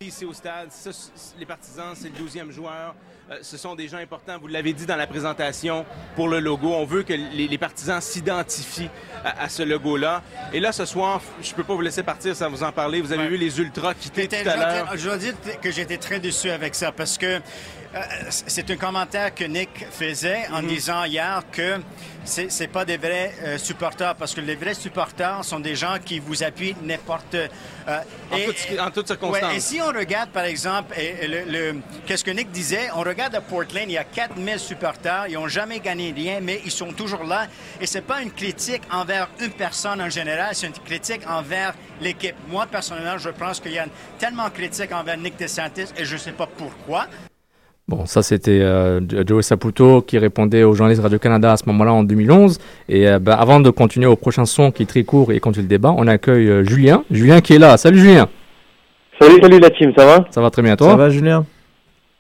Ici 0.00 0.24
au 0.24 0.32
stade, 0.32 0.70
ça, 0.70 0.92
c- 0.92 1.10
les 1.40 1.44
partisans, 1.44 1.92
c'est 1.96 2.08
le 2.08 2.14
12e 2.24 2.52
joueur. 2.52 2.94
Euh, 3.32 3.38
ce 3.42 3.56
sont 3.56 3.74
des 3.74 3.88
gens 3.88 3.96
importants, 3.96 4.38
vous 4.40 4.46
l'avez 4.46 4.72
dit 4.72 4.86
dans 4.86 4.94
la 4.94 5.08
présentation, 5.08 5.84
pour 6.14 6.28
le 6.28 6.38
logo. 6.38 6.68
On 6.72 6.84
veut 6.84 7.02
que 7.02 7.12
les, 7.14 7.48
les 7.48 7.58
partisans 7.58 8.00
s'identifient 8.00 8.90
à, 9.24 9.42
à 9.42 9.48
ce 9.48 9.64
logo-là. 9.64 10.22
Et 10.52 10.60
là, 10.60 10.70
ce 10.70 10.84
soir, 10.84 11.20
je 11.42 11.52
peux 11.52 11.64
pas 11.64 11.74
vous 11.74 11.80
laisser 11.80 12.04
partir 12.04 12.36
sans 12.36 12.48
vous 12.48 12.62
en 12.62 12.70
parler. 12.70 13.00
Vous 13.00 13.10
avez 13.10 13.26
vu 13.26 13.36
les 13.38 13.58
Ultras 13.58 13.94
quitter 13.94 14.28
tout 14.28 14.48
à 14.48 14.56
l'heure. 14.56 14.96
Je 14.96 15.04
dois 15.08 15.18
dire 15.18 15.34
que 15.60 15.72
j'étais 15.72 15.98
très 15.98 16.20
déçu 16.20 16.48
avec 16.48 16.76
ça 16.76 16.92
parce 16.92 17.18
que 17.18 17.40
c'est 18.30 18.70
un 18.70 18.76
commentaire 18.76 19.34
que 19.34 19.44
Nick 19.44 19.86
faisait 19.90 20.46
en 20.52 20.62
Mhm. 20.62 20.68
disant 20.68 21.04
hier 21.04 21.42
que 21.52 21.80
c'est 22.24 22.50
c'est 22.50 22.66
pas 22.68 22.84
des 22.84 22.96
vrais 22.98 23.32
euh, 23.42 23.58
supporters 23.58 24.14
parce 24.14 24.34
que 24.34 24.40
les 24.40 24.54
vrais 24.56 24.74
supporters 24.74 25.42
sont 25.44 25.60
des 25.60 25.74
gens 25.76 25.96
qui 26.04 26.18
vous 26.18 26.42
appuient 26.42 26.76
n'importe 26.82 27.34
euh, 27.34 28.00
En 28.30 28.36
toutes- 28.44 28.78
en 28.80 28.90
toutes 28.90 29.06
circonstances. 29.06 29.42
Ouais, 29.50 29.56
et 29.56 29.60
si 29.60 29.80
on 29.80 29.86
regarde 29.88 30.30
par 30.30 30.44
exemple 30.44 30.94
et- 30.98 31.24
et 31.24 31.28
le, 31.28 31.44
le- 31.44 31.80
qu'est-ce 32.06 32.22
que 32.24 32.30
Nick 32.30 32.50
disait, 32.50 32.90
on 32.94 33.00
regarde 33.02 33.34
à 33.34 33.40
Portland, 33.40 33.84
il 33.88 33.92
y 33.92 33.98
a 33.98 34.04
4000 34.04 34.58
supporters, 34.58 35.26
ils 35.28 35.38
ont 35.38 35.48
jamais 35.48 35.80
gagné 35.80 36.12
rien, 36.12 36.40
mais 36.42 36.60
ils 36.64 36.70
sont 36.70 36.92
toujours 36.92 37.24
là. 37.24 37.46
Et 37.80 37.86
c'est 37.86 38.02
pas 38.02 38.20
une 38.20 38.30
critique 38.32 38.82
envers 38.92 39.28
une 39.40 39.52
personne 39.52 40.02
en 40.02 40.10
général, 40.10 40.54
c'est 40.54 40.66
une 40.66 40.72
critique 40.74 41.22
envers 41.26 41.72
l'équipe. 42.00 42.36
Moi 42.48 42.66
personnellement, 42.66 43.16
je 43.18 43.30
pense 43.30 43.58
qu'il 43.60 43.72
y 43.72 43.78
a 43.78 43.86
tellement 44.18 44.44
de 44.44 44.50
critiques 44.54 44.92
envers 44.92 45.16
Nick 45.16 45.36
DeSantis 45.38 45.86
et 45.96 46.04
je 46.04 46.16
sais 46.18 46.32
pas 46.32 46.46
pourquoi. 46.46 47.06
Bon, 47.88 48.04
ça 48.04 48.22
c'était 48.22 48.60
euh, 48.60 49.00
Joe 49.26 49.42
Saputo 49.42 50.02
qui 50.02 50.18
répondait 50.18 50.62
aux 50.62 50.74
journalistes 50.74 51.00
Radio-Canada 51.00 51.52
à 51.52 51.56
ce 51.56 51.64
moment-là 51.68 51.94
en 51.94 52.04
2011. 52.04 52.58
Et 52.90 53.08
euh, 53.08 53.18
bah, 53.18 53.34
avant 53.36 53.60
de 53.60 53.70
continuer 53.70 54.04
au 54.04 54.14
prochain 54.14 54.44
son 54.44 54.70
qui 54.70 54.82
est 54.82 54.86
très 54.86 55.04
court 55.04 55.32
et 55.32 55.40
continuer 55.40 55.62
le 55.62 55.70
débat, 55.70 55.94
on 55.96 56.06
accueille 56.06 56.50
euh, 56.50 56.64
Julien. 56.64 57.02
Julien 57.10 57.40
qui 57.40 57.54
est 57.54 57.58
là. 57.58 57.78
Salut 57.78 57.98
Julien. 57.98 58.28
Salut, 59.18 59.40
salut 59.40 59.58
la 59.58 59.70
team, 59.70 59.92
ça 59.96 60.04
va? 60.04 60.26
Ça 60.30 60.42
va 60.42 60.50
très 60.50 60.60
bien 60.60 60.76
toi? 60.76 60.90
Ça 60.90 60.96
va, 60.96 61.08
Julien? 61.08 61.46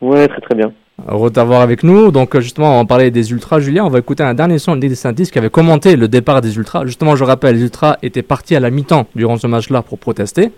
Ouais, 0.00 0.26
très 0.26 0.40
très 0.40 0.54
bien. 0.54 0.72
Heureux 1.06 1.28
de 1.28 1.34
t'avoir 1.34 1.60
avec 1.60 1.82
nous. 1.82 2.10
Donc 2.12 2.34
euh, 2.34 2.40
justement, 2.40 2.80
on 2.80 2.86
parlait 2.86 3.10
des 3.10 3.30
Ultras, 3.30 3.60
Julien. 3.60 3.84
On 3.84 3.90
va 3.90 3.98
écouter 3.98 4.22
un 4.22 4.32
dernier 4.32 4.58
son 4.58 4.74
de 4.74 4.80
Nick 4.80 4.88
DeSantis 4.88 5.30
qui 5.30 5.38
avait 5.38 5.50
commenté 5.50 5.96
le 5.96 6.08
départ 6.08 6.40
des 6.40 6.56
Ultras. 6.56 6.86
Justement, 6.86 7.14
je 7.14 7.24
rappelle, 7.24 7.56
les 7.56 7.62
Ultras 7.64 7.98
étaient 8.02 8.22
partis 8.22 8.56
à 8.56 8.60
la 8.60 8.70
mi-temps 8.70 9.06
durant 9.14 9.36
ce 9.36 9.46
match-là 9.46 9.82
pour 9.82 9.98
protester. 9.98 10.50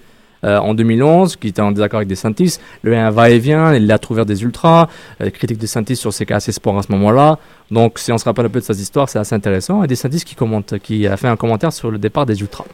Euh, 0.44 0.58
en 0.58 0.74
2011, 0.74 1.36
qui 1.36 1.48
était 1.48 1.60
en 1.60 1.72
désaccord 1.72 1.98
avec 1.98 2.08
DeSantis, 2.08 2.58
le 2.82 2.96
un 2.96 3.10
va-et-vient, 3.10 3.74
il 3.74 3.90
a 3.92 3.98
trouvé 3.98 4.24
des 4.24 4.42
Ultras, 4.42 4.88
euh, 5.20 5.30
critique 5.30 5.58
de 5.58 5.62
DeSantis 5.62 5.96
sur 5.96 6.12
ses 6.12 6.26
cas 6.26 6.36
assez 6.36 6.52
sport 6.52 6.78
à 6.78 6.82
ce 6.82 6.92
moment-là. 6.92 7.38
Donc, 7.70 7.98
si 7.98 8.12
on 8.12 8.18
se 8.18 8.24
rappelle 8.24 8.46
un 8.46 8.50
peu 8.50 8.60
de 8.60 8.64
cette 8.64 8.78
histoire, 8.78 9.08
c'est 9.08 9.18
assez 9.18 9.34
intéressant. 9.34 9.84
Et 9.84 9.86
DeSantis 9.86 10.24
qui 10.24 10.34
commente, 10.34 10.78
qui 10.78 11.06
a 11.06 11.16
fait 11.16 11.28
un 11.28 11.36
commentaire 11.36 11.72
sur 11.72 11.90
le 11.90 11.98
départ 11.98 12.26
des 12.26 12.40
Ultras. 12.40 12.64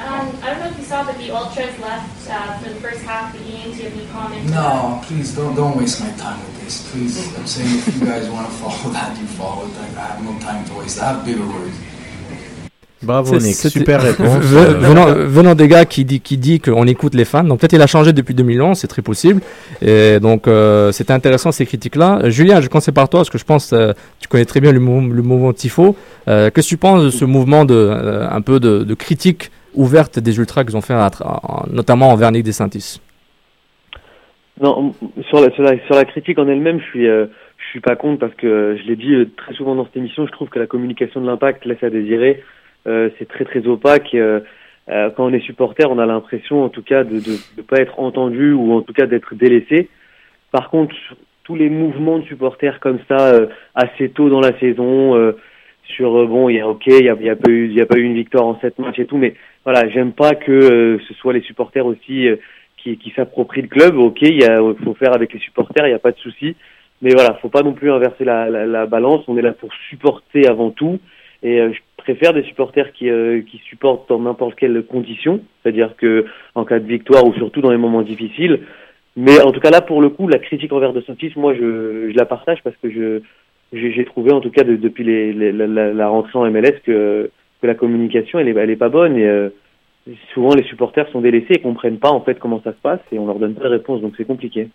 Um, 0.00 0.28
I 0.42 0.50
don't 0.50 0.60
know 0.60 0.66
if 0.68 0.78
you 0.78 0.84
saw, 0.84 1.04
but 1.04 1.16
the 1.16 1.30
ultras 1.30 1.78
left 1.80 2.28
uh, 2.28 2.58
for 2.58 2.68
the 2.68 2.74
first 2.76 3.02
half 3.04 3.34
of 3.34 3.40
the 3.40 3.50
game. 3.50 3.70
Do 3.72 3.76
you 3.78 3.84
have 3.84 3.96
any 3.96 4.06
comments? 4.08 4.50
No, 4.50 5.00
please 5.04 5.34
don't 5.34 5.54
don't 5.54 5.76
waste 5.78 6.00
my 6.00 6.10
time 6.12 6.38
with 6.44 6.60
this. 6.62 6.90
Please, 6.90 7.16
I'm 7.38 7.46
saying 7.46 7.78
if 7.78 8.00
you 8.00 8.06
guys 8.06 8.28
want 8.28 8.46
to 8.46 8.52
follow 8.60 8.92
that, 8.92 9.16
you 9.18 9.26
follow 9.26 9.66
it. 9.66 9.72
Like, 9.78 9.96
I 9.96 10.06
have 10.12 10.24
no 10.24 10.38
time 10.40 10.64
to 10.66 10.74
waste. 10.74 11.00
I 11.00 11.12
have 11.12 11.24
bigger 11.24 11.46
worries. 11.46 11.78
Bravo 13.04 13.38
C'est- 13.38 13.46
Nick, 13.46 13.54
super 13.54 14.00
réponse. 14.10 14.38
Ve- 14.44 14.76
venant, 14.78 15.06
venant 15.06 15.54
des 15.54 15.68
gars 15.68 15.84
qui 15.84 16.04
dit, 16.04 16.20
qui 16.20 16.36
dit 16.38 16.60
qu'on 16.60 16.86
écoute 16.86 17.14
les 17.14 17.24
fans, 17.24 17.44
donc 17.44 17.60
peut-être 17.60 17.72
il 17.74 17.82
a 17.82 17.86
changé 17.86 18.12
depuis 18.12 18.34
2011, 18.34 18.76
c'est 18.78 18.86
très 18.88 19.02
possible. 19.02 19.40
Et 19.82 20.18
donc 20.20 20.48
euh, 20.48 20.92
c'était 20.92 21.12
intéressant 21.12 21.52
ces 21.52 21.66
critiques-là. 21.66 22.20
Euh, 22.24 22.30
Julien, 22.30 22.60
je 22.60 22.68
commence 22.68 22.90
par 22.90 23.08
toi 23.08 23.20
parce 23.20 23.30
que 23.30 23.38
je 23.38 23.44
pense 23.44 23.72
euh, 23.72 23.92
tu 24.20 24.28
connais 24.28 24.44
très 24.44 24.60
bien 24.60 24.72
le, 24.72 24.80
mou- 24.80 25.12
le 25.12 25.22
mouvement 25.22 25.52
Tifo. 25.52 25.96
Euh, 26.28 26.50
Qu'est-ce 26.54 26.68
que 26.68 26.74
tu 26.74 26.76
penses 26.78 27.04
de 27.04 27.10
ce 27.10 27.24
mouvement 27.24 27.64
de 27.64 27.74
euh, 27.74 28.28
un 28.30 28.40
peu 28.40 28.58
de, 28.60 28.84
de 28.84 28.94
critique 28.94 29.50
ouverte 29.74 30.18
des 30.18 30.38
ultras 30.38 30.64
qu'ils 30.64 30.76
ont 30.76 30.80
fait, 30.80 30.94
à 30.94 31.08
tra- 31.08 31.40
en- 31.42 31.64
notamment 31.70 32.10
envers 32.10 32.30
Nick 32.32 32.44
DeSantis? 32.44 33.00
Non, 34.60 34.94
sur 35.28 35.40
la, 35.40 35.50
sur 35.50 35.62
la, 35.64 35.72
sur 35.86 35.94
la 35.96 36.04
critique 36.04 36.38
en 36.38 36.46
elle-même, 36.46 36.78
je 36.78 36.84
suis, 36.84 37.08
euh, 37.08 37.26
je 37.58 37.64
suis 37.70 37.80
pas 37.80 37.96
contre 37.96 38.20
parce 38.20 38.34
que 38.34 38.76
je 38.80 38.86
l'ai 38.88 38.94
dit 38.94 39.12
très 39.36 39.52
souvent 39.54 39.74
dans 39.74 39.84
cette 39.84 39.96
émission, 39.96 40.26
je 40.26 40.32
trouve 40.32 40.48
que 40.48 40.60
la 40.60 40.66
communication 40.68 41.20
de 41.20 41.26
l'impact 41.26 41.64
laisse 41.64 41.82
à 41.82 41.90
désirer. 41.90 42.42
Euh, 42.86 43.10
c'est 43.18 43.28
très 43.28 43.44
très 43.44 43.66
opaque. 43.66 44.14
euh, 44.14 44.40
euh, 44.90 45.10
quand 45.10 45.24
on 45.24 45.32
est 45.32 45.40
supporter, 45.40 45.90
on 45.90 45.98
a 45.98 46.06
l'impression 46.06 46.62
en 46.62 46.68
tout 46.68 46.82
cas 46.82 47.04
de 47.04 47.16
ne 47.16 47.62
pas 47.62 47.78
être 47.78 47.98
entendu 47.98 48.52
ou 48.52 48.72
en 48.72 48.82
tout 48.82 48.92
cas 48.92 49.06
d'être 49.06 49.34
délaissé. 49.34 49.88
Par 50.52 50.68
contre, 50.70 50.94
tous 51.44 51.56
les 51.56 51.70
mouvements 51.70 52.18
de 52.18 52.24
supporters 52.24 52.80
comme 52.80 52.98
ça, 53.08 53.32
assez 53.74 54.10
tôt 54.10 54.28
dans 54.28 54.40
la 54.40 54.58
saison, 54.58 55.34
sur 55.84 56.26
bon, 56.26 56.48
il 56.48 56.56
y 56.56 56.60
a 56.60 56.68
ok, 56.68 56.86
il 56.86 57.04
y 57.04 57.08
a, 57.08 57.14
y 57.14 57.28
a 57.28 57.36
pas 57.36 57.50
eu, 57.50 57.66
il 57.66 57.74
y 57.74 57.80
a 57.80 57.86
pas 57.86 57.98
eu 57.98 58.02
une 58.02 58.14
victoire 58.14 58.46
en 58.46 58.58
sept 58.60 58.78
matchs 58.78 58.98
et 58.98 59.06
tout, 59.06 59.18
mais 59.18 59.34
voilà, 59.64 59.88
j'aime 59.88 60.12
pas 60.12 60.34
que 60.34 60.52
euh, 60.52 60.98
ce 61.06 61.14
soit 61.14 61.32
les 61.32 61.42
supporters 61.42 61.84
aussi 61.84 62.28
euh, 62.28 62.36
qui, 62.78 62.96
qui 62.96 63.10
s'approprient 63.10 63.62
le 63.62 63.68
club. 63.68 63.96
Ok, 63.98 64.18
il 64.22 64.42
faut 64.84 64.94
faire 64.94 65.14
avec 65.14 65.32
les 65.32 65.40
supporters, 65.40 65.86
il 65.86 65.90
n'y 65.90 65.94
a 65.94 65.98
pas 65.98 66.12
de 66.12 66.18
souci, 66.18 66.56
mais 67.02 67.10
voilà, 67.10 67.34
faut 67.42 67.48
pas 67.50 67.62
non 67.62 67.72
plus 67.72 67.90
inverser 67.90 68.24
la, 68.24 68.48
la, 68.48 68.66
la 68.66 68.86
balance. 68.86 69.24
On 69.28 69.36
est 69.36 69.42
là 69.42 69.52
pour 69.52 69.70
supporter 69.90 70.46
avant 70.46 70.70
tout, 70.70 70.98
et 71.42 71.60
euh, 71.60 71.72
je 71.72 71.80
préfère 72.04 72.34
des 72.34 72.44
supporters 72.44 72.92
qui, 72.92 73.08
euh, 73.08 73.40
qui 73.40 73.58
supportent 73.58 74.08
dans 74.08 74.20
n'importe 74.20 74.54
quelle 74.56 74.82
condition, 74.84 75.40
c'est-à-dire 75.62 75.96
que 75.96 76.26
en 76.54 76.64
cas 76.64 76.78
de 76.78 76.86
victoire 76.86 77.26
ou 77.26 77.32
surtout 77.34 77.60
dans 77.62 77.70
les 77.70 77.78
moments 77.78 78.02
difficiles. 78.02 78.60
Mais 79.16 79.40
en 79.40 79.52
tout 79.52 79.60
cas 79.60 79.70
là, 79.70 79.80
pour 79.80 80.02
le 80.02 80.10
coup, 80.10 80.28
la 80.28 80.38
critique 80.38 80.72
envers 80.72 80.92
De 80.92 81.00
Santis, 81.00 81.32
moi, 81.36 81.54
je, 81.54 82.10
je 82.10 82.16
la 82.16 82.26
partage 82.26 82.58
parce 82.62 82.76
que 82.82 82.90
je 82.90 83.20
j'ai 83.72 84.04
trouvé 84.04 84.32
en 84.32 84.40
tout 84.40 84.50
cas 84.50 84.62
de- 84.62 84.76
depuis 84.76 85.02
les, 85.02 85.32
la, 85.52 86.08
rentrée 86.08 86.38
en 86.38 86.48
MLS 86.48 86.78
que 86.84 87.30
que 87.60 87.66
la 87.66 87.74
communication 87.74 88.38
elle 88.38 88.46
est 88.48 88.56
elle 88.56 88.70
est 88.70 88.76
pas 88.76 88.88
bonne 88.88 89.16
et 89.16 89.26
euh, 89.26 89.48
souvent 90.32 90.54
les 90.54 90.62
supporters 90.64 91.08
sont 91.10 91.20
délaissés 91.20 91.54
et 91.54 91.60
comprennent 91.60 91.98
pas 91.98 92.10
en 92.10 92.20
fait 92.20 92.38
comment 92.38 92.60
ça 92.62 92.70
se 92.70 92.80
passe 92.80 93.00
et 93.10 93.18
on 93.18 93.26
leur 93.26 93.40
donne 93.40 93.54
pas 93.54 93.64
de 93.64 93.70
réponse 93.70 94.00
donc 94.00 94.14
c'est 94.16 94.26
compliqué. 94.26 94.68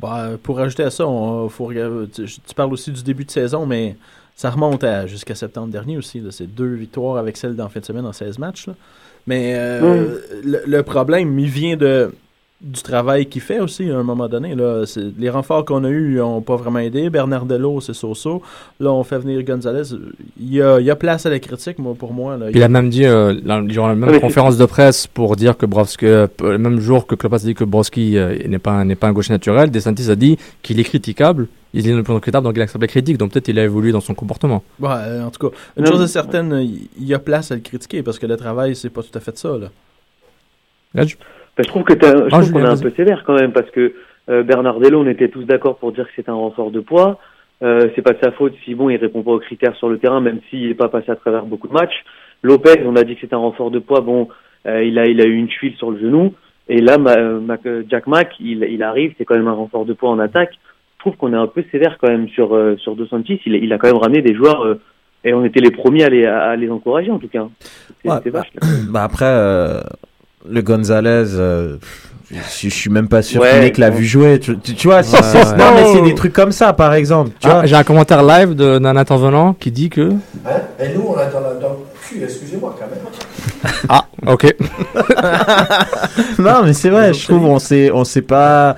Bah, 0.00 0.32
pour 0.42 0.60
ajouter 0.60 0.82
à 0.82 0.90
ça, 0.90 1.08
on, 1.08 1.48
faut 1.48 1.72
tu, 1.72 2.24
tu 2.24 2.54
parles 2.54 2.72
aussi 2.72 2.92
du 2.92 3.02
début 3.02 3.24
de 3.24 3.30
saison, 3.30 3.64
mais 3.64 3.96
ça 4.38 4.50
remonte 4.50 4.84
à 4.84 5.08
jusqu'à 5.08 5.34
septembre 5.34 5.66
dernier 5.72 5.98
aussi. 5.98 6.20
là. 6.20 6.30
C'est 6.30 6.46
deux 6.46 6.72
victoires 6.74 7.16
avec 7.16 7.36
celle 7.36 7.56
d'en 7.56 7.68
fin 7.68 7.80
de 7.80 7.84
semaine 7.84 8.06
en 8.06 8.12
16 8.12 8.38
matchs. 8.38 8.68
là. 8.68 8.74
Mais 9.26 9.54
euh, 9.56 10.20
le, 10.44 10.62
le 10.64 10.82
problème, 10.84 11.36
il 11.40 11.48
vient 11.48 11.76
de 11.76 12.12
du 12.60 12.82
travail 12.82 13.26
qu'il 13.26 13.40
fait 13.40 13.60
aussi 13.60 13.88
à 13.88 13.96
un 13.98 14.02
moment 14.02 14.28
donné. 14.28 14.56
Là. 14.56 14.82
Les 15.16 15.30
renforts 15.30 15.64
qu'on 15.64 15.84
a 15.84 15.90
eus 15.90 16.16
n'ont 16.16 16.40
pas 16.40 16.56
vraiment 16.56 16.80
aidé. 16.80 17.08
Bernardello, 17.08 17.80
c'est 17.80 17.94
so-so. 17.94 18.42
Là, 18.80 18.90
on 18.92 19.04
fait 19.04 19.18
venir 19.18 19.40
Gonzalez. 19.44 19.94
Il 20.40 20.52
y 20.54 20.60
a, 20.60 20.80
il 20.80 20.86
y 20.86 20.90
a 20.90 20.96
place 20.96 21.24
à 21.24 21.30
la 21.30 21.38
critique, 21.38 21.78
moi, 21.78 21.94
pour 21.96 22.12
moi. 22.12 22.36
Là. 22.36 22.46
Il 22.52 22.60
a 22.62 22.68
même 22.68 22.90
dit, 22.90 23.04
euh, 23.06 23.32
durant 23.62 23.86
la 23.86 23.94
même 23.94 24.18
conférence 24.20 24.56
de 24.56 24.66
presse, 24.66 25.06
pour 25.06 25.36
dire 25.36 25.56
que 25.56 25.66
Brovski, 25.66 26.06
euh, 26.06 26.26
le 26.42 26.58
même 26.58 26.80
jour 26.80 27.06
que 27.06 27.14
Klopp 27.14 27.34
a 27.34 27.38
dit 27.38 27.54
que 27.54 27.62
Broski 27.62 28.16
euh, 28.18 28.36
n'est 28.48 28.58
pas, 28.58 28.84
n'est 28.84 28.96
pas 28.96 29.06
un 29.06 29.12
gaucher 29.12 29.32
naturel, 29.32 29.70
DeSantis 29.70 30.10
a 30.10 30.16
dit 30.16 30.36
qu'il 30.60 30.80
est 30.80 30.84
critiquable, 30.84 31.46
il 31.74 31.86
est 31.88 31.94
le 31.94 32.02
plus 32.02 32.14
critiquable, 32.14 32.42
donc 32.44 32.56
il 32.56 32.62
accepte 32.62 32.82
la 32.82 32.88
critique, 32.88 33.18
donc 33.18 33.30
peut-être 33.30 33.46
il 33.46 33.58
a 33.60 33.64
évolué 33.64 33.92
dans 33.92 34.00
son 34.00 34.14
comportement. 34.14 34.64
Ouais, 34.80 34.88
euh, 34.90 35.24
en 35.26 35.30
tout 35.30 35.48
cas, 35.48 35.56
une 35.76 35.84
Non, 35.84 35.92
chose 35.92 36.02
est 36.02 36.08
certaine, 36.08 36.52
il 36.60 36.88
il 37.00 37.06
y 37.06 37.14
a 37.14 37.20
place 37.20 37.52
à 37.52 37.54
le 37.54 37.60
critiquer 37.60 38.02
parce 38.02 38.18
que 38.18 38.26
le 38.26 38.36
travail, 38.36 38.74
c'est 38.74 38.90
pas 38.90 39.02
tout 39.04 39.16
à 39.16 39.20
fait 39.20 39.38
ça. 39.38 39.50
Là. 39.56 39.68
Là, 40.94 41.06
je- 41.06 41.14
Ben, 41.58 41.64
je 41.64 41.68
trouve 41.68 41.82
que 41.82 41.94
je 41.94 42.06
Ah, 42.06 42.28
trouve 42.30 42.52
qu'on 42.52 42.60
est 42.60 42.68
un 42.68 42.76
peu 42.76 42.90
sévère 42.96 43.24
quand 43.26 43.34
même 43.34 43.52
parce 43.52 43.68
que 43.70 43.92
euh, 44.30 44.42
Bernardello, 44.44 45.00
on 45.02 45.06
était 45.08 45.28
tous 45.28 45.42
d'accord 45.44 45.76
pour 45.78 45.90
dire 45.92 46.04
que 46.06 46.12
c'est 46.14 46.28
un 46.28 46.34
renfort 46.34 46.70
de 46.70 46.78
poids. 46.80 47.18
Euh, 47.64 47.88
c'est 47.96 48.02
pas 48.02 48.12
de 48.12 48.18
sa 48.22 48.30
faute 48.30 48.54
si 48.64 48.76
bon 48.76 48.88
il 48.88 48.96
répond 48.96 49.22
pas 49.22 49.32
aux 49.32 49.40
critères 49.40 49.74
sur 49.74 49.88
le 49.88 49.98
terrain, 49.98 50.20
même 50.20 50.38
s'il 50.48 50.68
n'est 50.68 50.74
pas 50.74 50.88
passé 50.88 51.10
à 51.10 51.16
travers 51.16 51.44
beaucoup 51.44 51.66
de 51.66 51.72
matchs. 51.72 52.04
Lopez, 52.44 52.82
on 52.86 52.94
a 52.94 53.02
dit 53.02 53.14
que 53.16 53.20
c'est 53.22 53.32
un 53.32 53.38
renfort 53.38 53.72
de 53.72 53.80
poids. 53.80 54.00
Bon, 54.00 54.28
euh, 54.66 54.84
il 54.84 54.96
a 55.00 55.06
il 55.06 55.20
a 55.20 55.24
eu 55.24 55.34
une 55.34 55.50
cheville 55.50 55.74
sur 55.76 55.90
le 55.90 55.98
genou. 55.98 56.34
Et 56.68 56.80
là, 56.80 56.96
Ma- 56.98 57.16
euh, 57.16 57.40
Mac- 57.40 57.66
euh, 57.66 57.82
Jack 57.90 58.06
Mack, 58.06 58.34
il, 58.38 58.62
il 58.62 58.82
arrive, 58.84 59.14
c'est 59.18 59.24
quand 59.24 59.34
même 59.36 59.48
un 59.48 59.52
renfort 59.54 59.84
de 59.84 59.94
poids 59.94 60.10
en 60.10 60.20
attaque. 60.20 60.52
Je 60.98 61.00
trouve 61.00 61.16
qu'on 61.16 61.32
est 61.32 61.36
un 61.36 61.46
peu 61.48 61.64
sévère 61.72 61.98
quand 62.00 62.08
même 62.08 62.28
sur 62.28 62.54
euh, 62.54 62.76
sur 62.76 62.94
Dos 62.94 63.06
Santis. 63.06 63.40
Il, 63.46 63.54
il 63.56 63.72
a 63.72 63.78
quand 63.78 63.88
même 63.88 63.96
ramené 64.00 64.22
des 64.22 64.34
joueurs 64.34 64.76
et 65.24 65.34
on 65.34 65.44
était 65.44 65.60
les 65.60 65.72
premiers 65.72 66.04
à 66.04 66.08
les 66.10 66.26
à, 66.26 66.54
les 66.54 66.70
encourager 66.70 67.10
en 67.10 67.18
tout 67.18 67.26
cas. 67.28 67.42
Ouais, 67.42 67.48
bah, 68.04 68.22
vache. 68.26 68.52
bah 68.92 69.02
après, 69.02 69.24
euh, 69.26 69.80
le 70.50 70.62
Gonzalez, 70.62 71.34
euh, 71.34 71.76
je, 72.30 72.36
je 72.68 72.68
suis 72.68 72.90
même 72.90 73.08
pas 73.08 73.22
sûr 73.22 73.40
Ouais, 73.40 73.52
que 73.52 73.64
Nick 73.64 73.78
l'a 73.78 73.90
vu 73.90 74.04
jouer. 74.04 74.38
Tu, 74.40 74.58
tu- 74.58 74.74
tu 74.74 74.86
vois, 74.88 75.00
Ouais, 75.00 75.02
ouais. 75.02 75.56
non, 75.56 75.74
mais 75.74 75.92
c'est 75.94 76.02
des 76.02 76.14
trucs 76.14 76.32
comme 76.32 76.52
ça, 76.52 76.72
par 76.72 76.94
exemple. 76.94 77.30
Tu 77.40 77.48
Ah, 77.48 77.54
vois. 77.54 77.66
J'ai 77.66 77.74
un 77.76 77.84
commentaire 77.84 78.22
live 78.22 78.54
de- 78.54 78.78
d'un 78.78 78.96
intervenant 78.96 79.54
qui 79.54 79.70
dit 79.70 79.88
que... 79.90 80.10
Hein? 80.46 80.50
Et 80.80 80.94
nous, 80.94 81.04
on 81.08 81.16
attend 81.16 81.40
la 81.40 81.54
dans 81.54 81.70
le 81.70 81.76
cul, 82.02 82.22
excusez-moi 82.22 82.76
quand 82.78 82.86
même. 82.86 83.72
Ah, 83.88 84.04
ok. 84.26 84.54
non, 86.38 86.62
mais 86.64 86.72
c'est 86.72 86.90
vrai, 86.90 87.12
je 87.14 87.24
trouve, 87.24 87.44
on 87.44 87.58
sait, 87.58 87.90
on 87.92 88.04
sait 88.04 88.22
pas, 88.22 88.76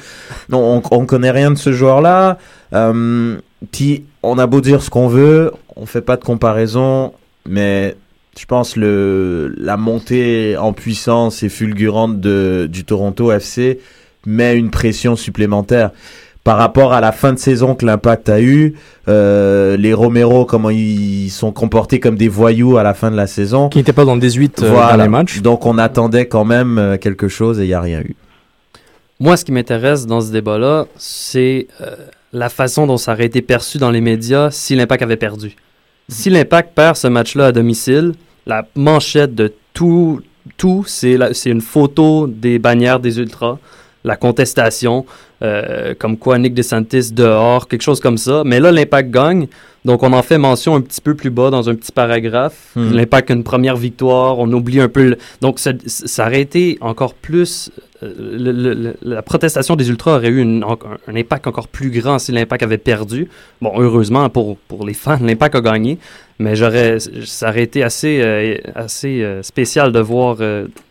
non, 0.48 0.82
on, 0.90 0.96
on 0.96 1.06
connaît 1.06 1.30
rien 1.30 1.50
de 1.50 1.58
ce 1.58 1.72
joueur-là. 1.72 2.38
Euh, 2.74 3.36
puis, 3.72 4.04
on 4.22 4.38
a 4.38 4.46
beau 4.46 4.60
dire 4.60 4.82
ce 4.82 4.90
qu'on 4.90 5.08
veut, 5.08 5.52
on 5.76 5.86
fait 5.86 6.00
pas 6.00 6.16
de 6.16 6.24
comparaison, 6.24 7.12
mais 7.48 7.96
je 8.38 8.44
pense 8.46 8.76
le 8.76 9.54
la 9.56 9.76
montée 9.76 10.56
en 10.56 10.72
puissance 10.72 11.42
et 11.42 11.48
fulgurante 11.48 12.20
de 12.20 12.68
du 12.70 12.84
Toronto 12.84 13.32
FC 13.32 13.80
met 14.26 14.56
une 14.56 14.70
pression 14.70 15.16
supplémentaire 15.16 15.90
par 16.44 16.56
rapport 16.56 16.92
à 16.92 17.00
la 17.00 17.12
fin 17.12 17.32
de 17.32 17.38
saison 17.38 17.74
que 17.74 17.84
l'Impact 17.84 18.28
a 18.30 18.40
eu, 18.40 18.74
euh, 19.08 19.76
les 19.76 19.92
Romero 19.92 20.46
comment 20.46 20.70
ils 20.70 21.28
sont 21.28 21.52
comportés 21.52 22.00
comme 22.00 22.16
des 22.16 22.28
voyous 22.28 22.78
à 22.78 22.82
la 22.82 22.94
fin 22.94 23.10
de 23.10 23.16
la 23.16 23.26
saison, 23.26 23.68
Qui 23.68 23.78
n'était 23.78 23.92
pas 23.92 24.04
dans 24.06 24.14
le 24.14 24.20
18 24.20 24.62
euh, 24.62 24.70
Voilà. 24.70 24.96
dans 24.96 25.02
les 25.02 25.08
matchs. 25.08 25.40
Donc 25.42 25.66
on 25.66 25.76
attendait 25.76 26.26
quand 26.26 26.44
même 26.44 26.78
euh, 26.78 26.96
quelque 26.96 27.28
chose 27.28 27.60
et 27.60 27.64
il 27.64 27.68
n'y 27.68 27.74
a 27.74 27.80
rien 27.80 28.00
eu. 28.00 28.16
Moi, 29.18 29.36
ce 29.36 29.44
qui 29.44 29.52
m'intéresse 29.52 30.06
dans 30.06 30.22
ce 30.22 30.32
débat-là, 30.32 30.86
c'est 30.96 31.66
euh, 31.82 31.94
la 32.32 32.48
façon 32.48 32.86
dont 32.86 32.96
ça 32.96 33.12
aurait 33.12 33.26
été 33.26 33.42
perçu 33.42 33.76
dans 33.76 33.90
les 33.90 34.00
médias 34.00 34.50
si 34.50 34.74
l'Impact 34.74 35.02
avait 35.02 35.18
perdu. 35.18 35.56
Si 36.10 36.28
l'Impact 36.28 36.74
perd 36.74 36.96
ce 36.96 37.06
match-là 37.06 37.46
à 37.46 37.52
domicile, 37.52 38.14
la 38.44 38.66
manchette 38.74 39.32
de 39.36 39.52
tout, 39.72 40.20
tout 40.56 40.84
c'est 40.86 41.16
une 41.46 41.60
photo 41.60 42.26
des 42.26 42.58
bannières 42.58 42.98
des 42.98 43.18
Ultras. 43.20 43.58
la 44.02 44.16
contestation, 44.16 45.04
euh, 45.42 45.94
comme 45.96 46.16
quoi 46.16 46.38
Nick 46.38 46.54
DeSantis 46.54 47.12
dehors, 47.12 47.68
quelque 47.68 47.82
chose 47.82 48.00
comme 48.00 48.16
ça. 48.16 48.42
Mais 48.46 48.58
là, 48.58 48.72
l'impact 48.72 49.10
gagne. 49.10 49.46
Donc, 49.84 50.02
on 50.02 50.12
en 50.12 50.22
fait 50.22 50.36
mention 50.38 50.74
un 50.76 50.80
petit 50.82 51.00
peu 51.00 51.14
plus 51.14 51.30
bas 51.30 51.48
dans 51.50 51.68
un 51.70 51.74
petit 51.74 51.92
paragraphe. 51.92 52.72
Hmm. 52.76 52.92
L'impact 52.92 53.30
a 53.30 53.34
une 53.34 53.44
première 53.44 53.76
victoire. 53.76 54.38
On 54.38 54.52
oublie 54.52 54.78
un 54.80 54.88
peu. 54.88 55.10
le- 55.10 55.18
Donc, 55.40 55.58
ça, 55.58 55.72
ça 55.86 56.26
aurait 56.26 56.42
été 56.42 56.76
encore 56.80 57.14
plus. 57.14 57.70
euh, 58.02 58.14
le- 58.18 58.52
le- 58.52 58.72
le- 58.74 58.96
la 59.02 59.20
protestation 59.20 59.76
des 59.76 59.90
Ultras 59.90 60.16
aurait 60.16 60.28
eu 60.28 60.40
une- 60.40 60.64
un, 60.64 60.78
un 61.06 61.16
impact 61.16 61.46
encore 61.46 61.68
plus 61.68 61.90
grand 61.90 62.18
si 62.18 62.32
l'impact 62.32 62.62
avait 62.62 62.78
perdu. 62.78 63.28
Bon, 63.60 63.72
heureusement 63.78 64.28
pour, 64.30 64.56
pour 64.56 64.86
les 64.86 64.94
fans, 64.94 65.18
l'impact 65.22 65.54
a 65.56 65.60
gagné. 65.60 65.98
Mais 66.38 66.56
j'aurais, 66.56 66.98
ça 67.00 67.50
aurait 67.50 67.62
été 67.62 67.82
assez, 67.82 68.20
euh, 68.22 68.56
assez 68.74 69.22
euh, 69.22 69.42
spécial 69.42 69.92
de 69.92 70.00
voir 70.00 70.38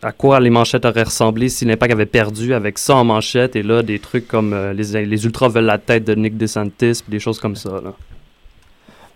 à 0.02 0.12
quoi 0.12 0.38
les 0.38 0.50
manchettes 0.50 0.84
auraient 0.84 1.02
ressemblé 1.02 1.48
si 1.48 1.64
l'impact 1.64 1.92
avait 1.92 2.06
perdu 2.06 2.54
avec 2.54 2.78
ça 2.78 2.94
en 2.94 3.04
manchette 3.04 3.56
et 3.56 3.64
là 3.64 3.82
des 3.82 3.98
trucs 3.98 4.28
comme 4.28 4.54
les, 4.76 5.04
les 5.04 5.24
Ultras 5.24 5.48
veulent 5.48 5.64
la 5.64 5.78
tête 5.78 6.04
de 6.04 6.14
Nick 6.14 6.36
DeSantis 6.36 7.02
des 7.08 7.18
choses 7.18 7.40
comme 7.40 7.56
ça. 7.56 7.70
Là. 7.82 7.92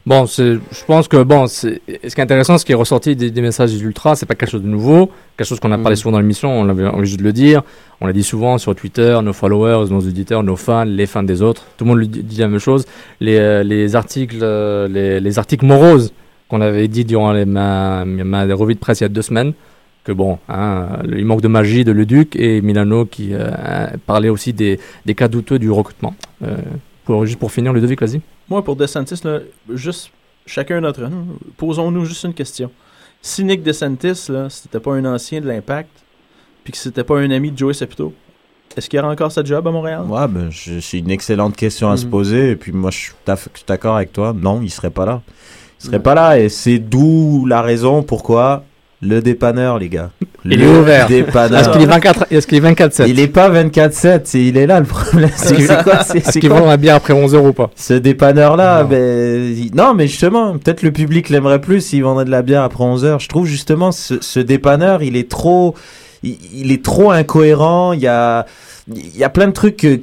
Bon, 0.06 0.26
c'est- 0.26 0.56
je 0.70 0.84
pense 0.86 1.08
que 1.08 1.22
bon, 1.22 1.46
c'est- 1.46 1.80
ce 2.06 2.14
qui 2.14 2.20
est 2.20 2.24
intéressant, 2.24 2.58
ce 2.58 2.64
qui 2.66 2.72
est 2.72 2.74
ressorti 2.74 3.16
des, 3.16 3.30
des 3.30 3.40
messages 3.40 3.72
des 3.72 3.82
ultras, 3.82 4.16
c'est 4.16 4.26
pas 4.26 4.34
quelque 4.34 4.50
chose 4.50 4.62
de 4.62 4.68
nouveau, 4.68 5.10
quelque 5.38 5.46
chose 5.48 5.60
qu'on 5.60 5.72
a 5.72 5.78
parlé 5.78 5.92
Mhm. 5.94 5.96
souvent 5.96 6.12
dans 6.12 6.20
l'émission, 6.20 6.50
on 6.52 6.68
avait 6.68 6.86
envie 6.86 7.06
juste 7.06 7.20
de 7.20 7.24
le 7.24 7.32
dire, 7.32 7.62
on 8.02 8.06
l'a 8.06 8.12
dit 8.12 8.22
souvent 8.22 8.58
sur 8.58 8.74
Twitter, 8.74 9.18
nos 9.22 9.32
followers, 9.32 9.88
nos 9.90 10.00
auditeurs, 10.00 10.42
nos 10.42 10.56
fans, 10.56 10.84
les 10.84 11.06
fans 11.06 11.22
des 11.22 11.40
autres, 11.40 11.62
tout 11.78 11.84
le 11.86 11.90
monde 11.94 12.02
dit 12.02 12.36
la 12.36 12.48
même 12.48 12.58
chose. 12.60 12.84
Les, 13.20 13.38
euh, 13.38 13.62
les 13.62 13.96
articles, 13.96 14.36
euh, 14.42 14.88
les, 14.88 15.20
les 15.20 15.38
articles 15.38 15.64
moroses 15.64 16.12
qu'on 16.50 16.60
avait 16.60 16.86
dit 16.88 17.06
durant 17.06 17.32
les, 17.32 17.46
ma, 17.46 18.04
ma 18.04 18.44
revue 18.54 18.74
de 18.74 18.80
presse 18.80 19.00
il 19.00 19.04
y 19.04 19.06
a 19.06 19.08
deux 19.08 19.22
semaines, 19.22 19.54
que 20.04 20.12
bon, 20.12 20.38
hein, 20.50 20.98
il 21.16 21.24
manque 21.24 21.40
de 21.40 21.48
magie 21.48 21.82
de 21.82 21.92
Leduc 21.92 22.36
et 22.36 22.60
Milano 22.60 23.06
qui 23.06 23.30
euh, 23.32 23.86
parlait 24.06 24.28
aussi 24.28 24.52
des, 24.52 24.78
des 25.06 25.14
cas 25.14 25.28
douteux 25.28 25.58
du 25.58 25.70
recrutement. 25.70 26.14
Euh, 26.46 26.56
pour, 27.06 27.24
juste 27.24 27.38
pour 27.38 27.50
finir, 27.52 27.72
Ludovic, 27.72 28.02
vas-y. 28.02 28.20
Moi, 28.48 28.62
pour 28.62 28.76
DeSantis, 28.76 29.20
là, 29.24 29.40
juste 29.70 30.10
chacun 30.46 30.80
d'entre 30.80 31.02
nous, 31.02 31.38
posons-nous 31.56 32.04
juste 32.04 32.24
une 32.24 32.34
question. 32.34 32.70
Si 33.22 33.42
Nick 33.44 33.62
DeSantis, 33.62 34.26
là, 34.30 34.48
c'était 34.50 34.80
pas 34.80 34.92
un 34.92 35.04
ancien 35.06 35.40
de 35.40 35.46
l'Impact, 35.48 35.90
puis 36.62 36.72
que 36.72 36.78
c'était 36.78 37.04
pas 37.04 37.18
un 37.18 37.30
ami 37.30 37.50
de 37.50 37.56
Joey 37.58 37.72
Saputo, 37.74 38.12
est-ce 38.76 38.88
qu'il 38.90 38.98
y 38.98 39.00
aura 39.00 39.10
encore 39.12 39.30
sa 39.32 39.42
job 39.44 39.66
à 39.66 39.70
Montréal? 39.70 40.02
Ouais, 40.08 40.26
ben, 40.28 40.50
c'est 40.52 40.98
une 40.98 41.10
excellente 41.10 41.56
question 41.56 41.90
à 41.90 41.96
se 41.96 42.04
Mhm. 42.04 42.10
poser. 42.10 42.50
Et 42.50 42.56
puis 42.56 42.72
moi, 42.72 42.90
je 42.90 42.98
suis 42.98 43.12
taf- 43.26 43.48
je 43.52 43.58
suis 43.58 43.66
d'accord 43.66 43.96
avec 43.96 44.12
toi. 44.12 44.34
Non, 44.36 44.60
il 44.62 44.70
serait 44.70 44.90
pas 44.90 45.06
là. 45.06 45.22
Il 45.80 45.86
serait 45.86 46.02
pas 46.02 46.14
là. 46.14 46.38
Et 46.40 46.48
c'est 46.48 46.78
d'où 46.78 47.46
la 47.46 47.62
raison 47.62 48.02
pourquoi 48.02 48.64
le 49.06 49.20
dépanneur, 49.20 49.78
les 49.78 49.88
gars. 49.88 50.10
Il 50.44 50.58
Le 50.58 50.66
est 50.66 50.78
ouvert. 50.78 51.06
Dépanneur. 51.08 51.60
Est-ce 51.60 51.70
qu'il 51.70 51.82
est 51.82 51.86
24 51.86 52.26
est-ce 52.30 52.46
qu'il 52.46 52.58
est 52.58 52.60
24-7 52.72 53.04
Il 53.08 53.20
est 53.20 53.28
pas 53.28 53.48
24-7. 53.50 54.20
c'est- 54.24 54.42
Il 54.44 54.56
est 54.56 54.66
là 54.66 54.80
le 54.80 54.86
problème. 54.86 55.30
C'est 55.36 55.66
quoi 55.82 56.00
Est-ce 56.14 56.38
qu'ils 56.38 56.50
la 56.50 56.76
bière 56.76 56.96
après 56.96 57.12
11 57.14 57.34
heures 57.34 57.44
ou 57.44 57.52
pas? 57.52 57.70
Ce 57.76 57.94
dépanneur-là, 57.94 58.84
ben, 58.84 59.54
il- 59.56 59.74
non, 59.74 59.94
mais 59.94 60.06
justement, 60.06 60.52
peut-être 60.58 60.82
le 60.82 60.90
public 60.92 61.28
l'aimerait 61.28 61.60
plus 61.60 61.80
s'il 61.80 62.02
vendrait 62.02 62.24
de 62.24 62.30
la 62.30 62.42
bière 62.42 62.62
après 62.62 62.84
11 62.84 63.04
heures. 63.04 63.20
Je 63.20 63.28
trouve 63.28 63.46
justement 63.46 63.92
ce, 63.92 64.14
ce 64.20 64.40
dépanneur, 64.40 65.02
il 65.02 65.16
est 65.16 65.30
trop, 65.30 65.74
il, 66.22 66.36
il 66.54 66.72
est 66.72 66.84
trop 66.84 67.10
incohérent. 67.10 67.92
Il 67.92 68.00
y 68.00 68.06
a, 68.06 68.44
il 68.94 69.16
y 69.16 69.24
a 69.24 69.28
plein 69.30 69.46
de 69.46 69.52
trucs 69.52 69.76
que, 69.76 69.94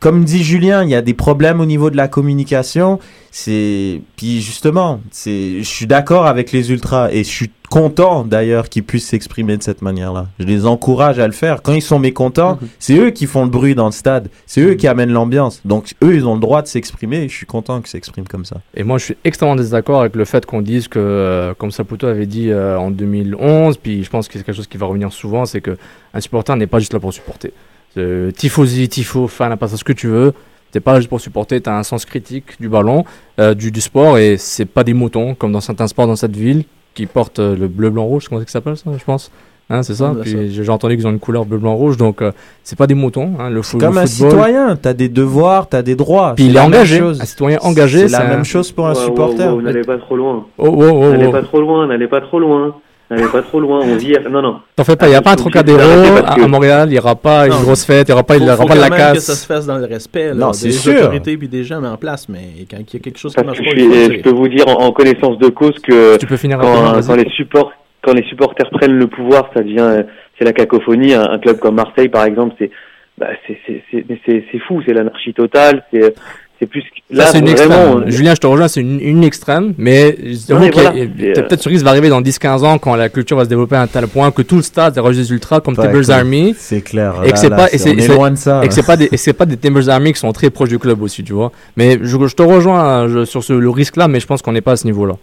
comme 0.00 0.24
dit 0.24 0.42
Julien, 0.42 0.82
il 0.82 0.90
y 0.90 0.94
a 0.94 1.02
des 1.02 1.14
problèmes 1.14 1.60
au 1.60 1.66
niveau 1.66 1.90
de 1.90 1.96
la 1.96 2.08
communication. 2.08 2.98
C'est, 3.30 4.02
puis 4.16 4.40
justement, 4.40 5.00
c'est, 5.12 5.58
je 5.58 5.68
suis 5.68 5.86
d'accord 5.86 6.26
avec 6.26 6.50
les 6.50 6.72
ultras 6.72 7.10
et 7.12 7.22
je 7.22 7.28
suis 7.28 7.50
content 7.70 8.24
d'ailleurs 8.24 8.68
qu'ils 8.68 8.82
puissent 8.82 9.06
s'exprimer 9.06 9.56
de 9.56 9.62
cette 9.62 9.80
manière-là. 9.80 10.26
Je 10.40 10.44
les 10.44 10.66
encourage 10.66 11.20
à 11.20 11.26
le 11.26 11.32
faire. 11.32 11.62
Quand 11.62 11.72
ils 11.72 11.82
sont 11.82 12.00
mécontents, 12.00 12.58
c'est 12.80 12.96
eux 12.96 13.10
qui 13.10 13.26
font 13.26 13.44
le 13.44 13.50
bruit 13.50 13.76
dans 13.76 13.86
le 13.86 13.92
stade. 13.92 14.28
C'est 14.46 14.60
eux 14.60 14.74
qui 14.74 14.88
amènent 14.88 15.12
l'ambiance. 15.12 15.60
Donc 15.64 15.94
eux, 16.02 16.16
ils 16.16 16.26
ont 16.26 16.34
le 16.34 16.40
droit 16.40 16.62
de 16.62 16.66
s'exprimer 16.66 17.18
et 17.18 17.28
je 17.28 17.36
suis 17.36 17.46
content 17.46 17.78
qu'ils 17.80 17.90
s'expriment 17.90 18.26
comme 18.26 18.44
ça. 18.44 18.56
Et 18.74 18.82
moi, 18.82 18.98
je 18.98 19.04
suis 19.04 19.16
extrêmement 19.22 19.54
désaccord 19.54 20.00
avec 20.00 20.16
le 20.16 20.24
fait 20.24 20.44
qu'on 20.44 20.62
dise 20.62 20.88
que, 20.88 20.98
euh, 20.98 21.54
comme 21.54 21.70
Saputo 21.70 22.08
avait 22.08 22.26
dit 22.26 22.50
euh, 22.50 22.76
en 22.76 22.90
2011, 22.90 23.76
puis 23.76 24.02
je 24.02 24.10
pense 24.10 24.26
que 24.26 24.36
c'est 24.36 24.44
quelque 24.44 24.56
chose 24.56 24.66
qui 24.66 24.78
va 24.78 24.86
revenir 24.86 25.12
souvent, 25.12 25.46
c'est 25.46 25.60
que 25.60 25.76
un 26.12 26.20
supporter 26.20 26.56
n'est 26.56 26.66
pas 26.66 26.80
juste 26.80 26.92
là 26.92 26.98
pour 26.98 27.12
supporter. 27.12 27.52
Euh, 27.96 28.30
tifosi, 28.30 28.88
tifo, 28.88 29.26
fan, 29.26 29.56
pas 29.56 29.68
ce 29.68 29.82
que 29.84 29.92
tu 29.92 30.06
veux. 30.08 30.32
T'es 30.72 30.78
pas 30.80 30.92
là 30.92 30.98
juste 31.00 31.08
pour 31.08 31.20
supporter, 31.20 31.60
t'as 31.60 31.76
un 31.76 31.82
sens 31.82 32.04
critique 32.04 32.44
du 32.60 32.68
ballon, 32.68 33.04
euh, 33.40 33.54
du, 33.54 33.72
du 33.72 33.80
sport, 33.80 34.18
et 34.18 34.36
c'est 34.36 34.66
pas 34.66 34.84
des 34.84 34.94
moutons, 34.94 35.34
comme 35.34 35.50
dans 35.50 35.60
certains 35.60 35.88
sports 35.88 36.06
dans 36.06 36.14
cette 36.14 36.36
ville, 36.36 36.62
qui 36.94 37.06
portent 37.06 37.40
euh, 37.40 37.56
le 37.56 37.66
bleu, 37.66 37.90
blanc, 37.90 38.04
rouge, 38.04 38.28
comment 38.28 38.40
ça 38.42 38.46
s'appelle 38.46 38.76
ça, 38.76 38.90
je 38.96 39.04
pense? 39.04 39.32
Hein, 39.68 39.82
c'est 39.82 39.94
ça? 39.94 40.12
Puis 40.20 40.30
ça. 40.32 40.38
j'ai 40.48 40.68
entendu 40.70 40.96
qu'ils 40.96 41.06
ont 41.08 41.10
une 41.10 41.18
couleur 41.20 41.44
bleu, 41.44 41.58
blanc, 41.58 41.74
rouge, 41.74 41.96
donc 41.96 42.22
euh, 42.22 42.30
c'est 42.62 42.76
pas 42.78 42.86
des 42.86 42.94
moutons. 42.94 43.32
Hein, 43.40 43.50
le, 43.50 43.62
fo- 43.62 43.78
Comme 43.78 43.94
le 43.94 44.00
un 44.00 44.06
football. 44.06 44.30
citoyen, 44.30 44.76
t'as 44.76 44.92
des 44.92 45.08
devoirs, 45.08 45.68
t'as 45.68 45.82
des 45.82 45.94
droits. 45.96 46.34
Puis 46.36 46.46
il 46.46 46.56
est 46.56 46.60
engagé. 46.60 47.00
Un 47.00 47.14
citoyen 47.14 47.58
engagé, 47.62 48.06
C'est 48.08 48.12
la 48.18 48.26
un- 48.26 48.28
même 48.28 48.44
chose 48.44 48.70
pour 48.72 48.86
un 48.86 48.92
Ouais, 48.92 48.98
ouais, 48.98 49.04
supporter. 49.04 49.52
ouais, 49.56 49.62
n'allez 49.62 49.82
pas 49.82 49.98
trop 49.98 50.16
loin. 50.16 50.46
Oh, 50.58 50.66
oh, 50.68 50.84
oh, 50.92 51.10
N'allez 51.10 51.26
oh. 51.26 51.32
pas 51.32 51.42
trop 51.42 51.60
loin, 51.60 51.86
n'allez 51.88 52.08
pas 52.08 52.20
trop 52.20 52.38
loin. 52.40 52.74
N'allez 53.10 53.26
pas 53.26 53.42
trop 53.42 53.58
loin, 53.58 53.80
on 53.82 53.96
vire. 53.96 54.20
Non, 54.30 54.40
non. 54.40 54.60
T'en 54.76 54.84
fais 54.84 54.94
pas, 54.94 55.06
il 55.06 55.10
n'y 55.10 55.16
a 55.16 55.20
pas 55.22 55.32
un 55.32 55.36
Trocadéro 55.36 55.80
à, 55.80 56.34
que- 56.36 56.42
à 56.42 56.46
Montréal, 56.46 56.88
il 56.88 56.92
n'y 56.92 56.98
aura 56.98 57.16
pas 57.16 57.46
une 57.48 57.60
grosse 57.62 57.84
fête, 57.84 58.06
il 58.08 58.12
n'y 58.12 58.14
aura 58.14 58.22
pas, 58.22 58.36
il 58.36 58.42
y 58.42 58.46
Faut- 58.46 58.52
aura 58.52 58.56
faut 58.62 58.66
pas 58.68 58.74
de 58.76 58.80
la 58.80 58.88
même 58.88 58.98
que 58.98 59.14
casse. 59.14 59.24
ça 59.24 59.34
se 59.34 59.46
fasse 59.46 59.66
dans 59.66 59.78
le 59.78 59.84
respect 59.86 60.28
là, 60.28 60.34
Non, 60.34 60.50
des 60.52 60.56
c'est 60.56 60.70
sûr. 60.70 60.94
autorités 61.00 61.36
puis 61.36 61.48
des 61.48 61.64
gens 61.64 61.80
mais 61.80 61.88
en 61.88 61.96
place. 61.96 62.28
Mais 62.28 62.66
quand 62.70 62.76
il 62.78 62.94
y 62.94 62.96
a 62.96 63.00
quelque 63.00 63.18
chose 63.18 63.34
qui 63.34 63.44
marche 63.44 63.58
pas, 63.58 63.64
je, 63.74 64.20
peux 64.22 64.30
vous 64.30 64.46
dire 64.48 64.68
en, 64.68 64.84
en 64.86 64.92
connaissance 64.92 65.38
de 65.38 65.48
cause 65.48 65.74
que 65.82 66.18
Tu 66.18 66.26
peux 66.26 66.36
finir 66.36 66.58
rapidement, 66.60 67.00
quand, 67.04 67.16
les 67.16 67.28
support, 67.30 67.72
quand 68.02 68.12
les 68.14 68.22
supporters 68.28 68.70
prennent 68.70 68.96
le 68.96 69.08
pouvoir, 69.08 69.50
ça 69.54 69.62
devient 69.62 70.04
c'est 70.38 70.44
la 70.44 70.52
cacophonie. 70.52 71.12
Un, 71.14 71.30
un 71.32 71.38
club 71.40 71.58
comme 71.58 71.74
Marseille, 71.74 72.08
par 72.08 72.24
exemple, 72.24 72.54
c'est 72.60 72.70
bah, 73.18 73.26
c'est 73.46 74.58
fou, 74.66 74.82
c'est 74.86 74.94
l'anarchie 74.94 75.34
totale. 75.34 75.82
C'est 75.92 76.14
c'est 76.60 76.66
plus 76.66 76.82
que- 76.82 76.86
Ça, 77.16 77.16
là 77.16 77.26
c'est 77.26 77.38
une 77.40 77.46
vraiment. 77.48 77.74
extrême. 77.74 78.04
on- 78.06 78.10
Julien, 78.10 78.34
je 78.36 78.40
te 78.40 78.46
rejoins, 78.46 78.68
c'est 78.68 78.80
une, 78.82 79.00
une 79.00 79.24
extrême, 79.24 79.74
mais 79.78 80.16
j'avoue 80.46 80.60
mais 80.64 80.70
qu'il 80.70 80.82
y 80.82 80.86
a- 80.86 80.90
voilà, 80.92 81.04
euh, 81.04 81.34
peut-être 81.48 81.62
ce 81.62 81.68
risque 81.68 81.84
va 81.84 81.90
arriver 81.90 82.08
dans 82.10 82.20
10-15 82.20 82.62
ans 82.62 82.78
quand 82.78 82.94
la 82.94 83.08
culture 83.08 83.36
va 83.36 83.44
se 83.44 83.48
développer 83.48 83.74
à 83.76 83.82
un 83.82 83.86
tel 83.88 84.06
point 84.06 84.30
que 84.30 84.42
tout 84.42 84.56
le 84.56 84.62
stade 84.62 84.94
des 84.94 85.32
ultras 85.32 85.60
comme 85.60 85.74
Pas 85.74 85.86
Timbers 85.88 86.10
Army. 86.10 86.54
C'est 86.56 86.82
clair. 86.82 87.14
Et 87.24 87.28
que 87.28 87.30
Là, 87.30 87.36
c'est 87.36 87.48
là, 87.48 87.56
pas, 87.56 87.66
et 87.68 87.70
c'est- 87.72 87.78
c'est, 87.78 87.90
on 87.94 87.98
est 87.98 88.00
c'est- 88.02 88.14
loin 88.14 88.30
de 88.30 88.36
ça. 88.36 88.60
et 88.62 88.68
que 88.68 88.74
c'est 88.74 88.86
pas 88.86 88.96
des, 88.96 89.08
et 89.10 89.16
c'est 89.16 89.32
pas 89.32 89.46
des 89.46 89.56
Timbers 89.56 89.88
Army 89.88 90.12
qui 90.12 90.20
sont 90.20 90.30
très 90.32 90.50
proches 90.50 90.68
du 90.68 90.78
club 90.78 91.02
aussi, 91.02 91.24
tu 91.24 91.32
vois. 91.32 91.50
Mais 91.76 91.98
je, 92.00 92.26
je 92.26 92.34
te 92.36 92.42
rejoins 92.42 93.08
je- 93.08 93.24
sur 93.24 93.42
ce, 93.42 93.52
le 93.54 93.70
risque-là, 93.70 94.06
mais 94.06 94.20
je 94.20 94.26
pense 94.26 94.42
qu'on 94.42 94.52
n'est 94.52 94.60
pas 94.60 94.72
à 94.72 94.76
ce 94.76 94.84
niveau-là. 94.86 95.14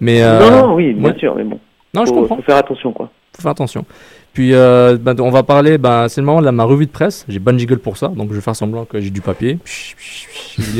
Mais, 0.00 0.22
euh, 0.22 0.40
Non, 0.50 0.68
non, 0.68 0.74
oui, 0.74 0.92
bien 0.94 1.10
ouais. 1.10 1.18
sûr, 1.18 1.34
mais 1.36 1.44
bon. 1.44 1.58
Non, 1.94 2.04
je 2.04 2.10
faut, 2.10 2.14
comprends. 2.20 2.36
faut 2.36 2.42
faire 2.42 2.56
attention, 2.56 2.92
quoi. 2.92 3.10
faut 3.36 3.42
faire 3.42 3.50
attention. 3.52 3.84
Puis 4.32 4.54
euh, 4.54 4.96
ben, 5.00 5.18
on 5.20 5.30
va 5.30 5.42
parler, 5.42 5.78
ben, 5.78 6.08
c'est 6.08 6.20
le 6.20 6.26
moment 6.26 6.42
de 6.42 6.50
ma 6.50 6.64
revue 6.64 6.86
de 6.86 6.90
presse. 6.90 7.24
J'ai 7.28 7.38
bonne 7.38 7.58
jiggle 7.58 7.78
pour 7.78 7.96
ça, 7.96 8.08
donc 8.08 8.28
je 8.30 8.34
vais 8.34 8.40
faire 8.40 8.56
semblant 8.56 8.84
que 8.84 9.00
j'ai 9.00 9.10
du 9.10 9.20
papier. 9.20 9.58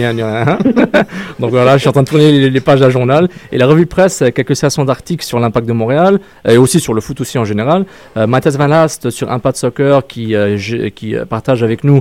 Un. 0.01 0.15
donc 1.39 1.51
voilà, 1.51 1.77
je 1.77 1.81
suis 1.81 1.89
en 1.89 1.93
train 1.93 2.03
de 2.03 2.09
tourner 2.09 2.51
les, 2.51 2.61
pages 2.61 2.81
d'un 2.81 2.91
journal. 2.91 3.29
Et 3.53 3.59
la 3.59 3.67
revue 3.67 3.85
de 3.85 3.89
presse, 3.89 4.23
euh, 4.23 4.31
quelques 4.31 4.57
sections 4.57 4.85
d'articles 4.85 5.25
sur 5.25 5.39
l'impact 5.39 5.67
de 5.67 5.73
Montréal, 5.73 6.21
euh, 6.47 6.53
et 6.53 6.57
aussi 6.57 6.81
sur 6.81 6.95
le 6.95 7.01
foot 7.01 7.21
aussi 7.21 7.39
en 7.39 7.45
général. 7.45 7.85
Euh, 8.17 8.27
Mathias 8.27 8.57
Van 8.57 8.67
Last 8.67 9.11
sur 9.11 9.31
Impact 9.31 9.57
Soccer 9.57 10.07
qui, 10.07 10.35
euh, 10.35 10.59
qui 10.91 11.15
partage 11.29 11.63
avec 11.63 11.85
nous 11.85 12.01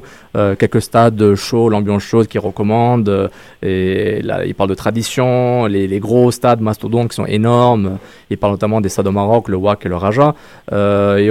quelques 0.60 0.84
stades 0.84 1.34
chauds, 1.34 1.68
l'ambiance 1.68 2.04
chaude 2.04 2.28
qu'il 2.28 2.40
recommande. 2.40 3.30
et 3.64 4.22
là, 4.22 4.46
il 4.46 4.54
parle 4.54 4.70
de 4.70 4.76
tradition, 4.76 5.66
les, 5.66 6.00
gros 6.00 6.32
stades 6.32 6.62
mastodontes 6.62 7.10
qui 7.10 7.16
sont 7.16 7.26
énormes. 7.26 7.98
Il 8.30 8.38
parle 8.38 8.54
notamment 8.54 8.80
des 8.80 8.90
stades 8.90 9.08
au 9.08 9.12
Maroc, 9.12 9.50
le 9.50 9.58
WAC 9.58 9.88
et 9.88 9.90
le 9.90 9.96
Raja. 9.96 10.36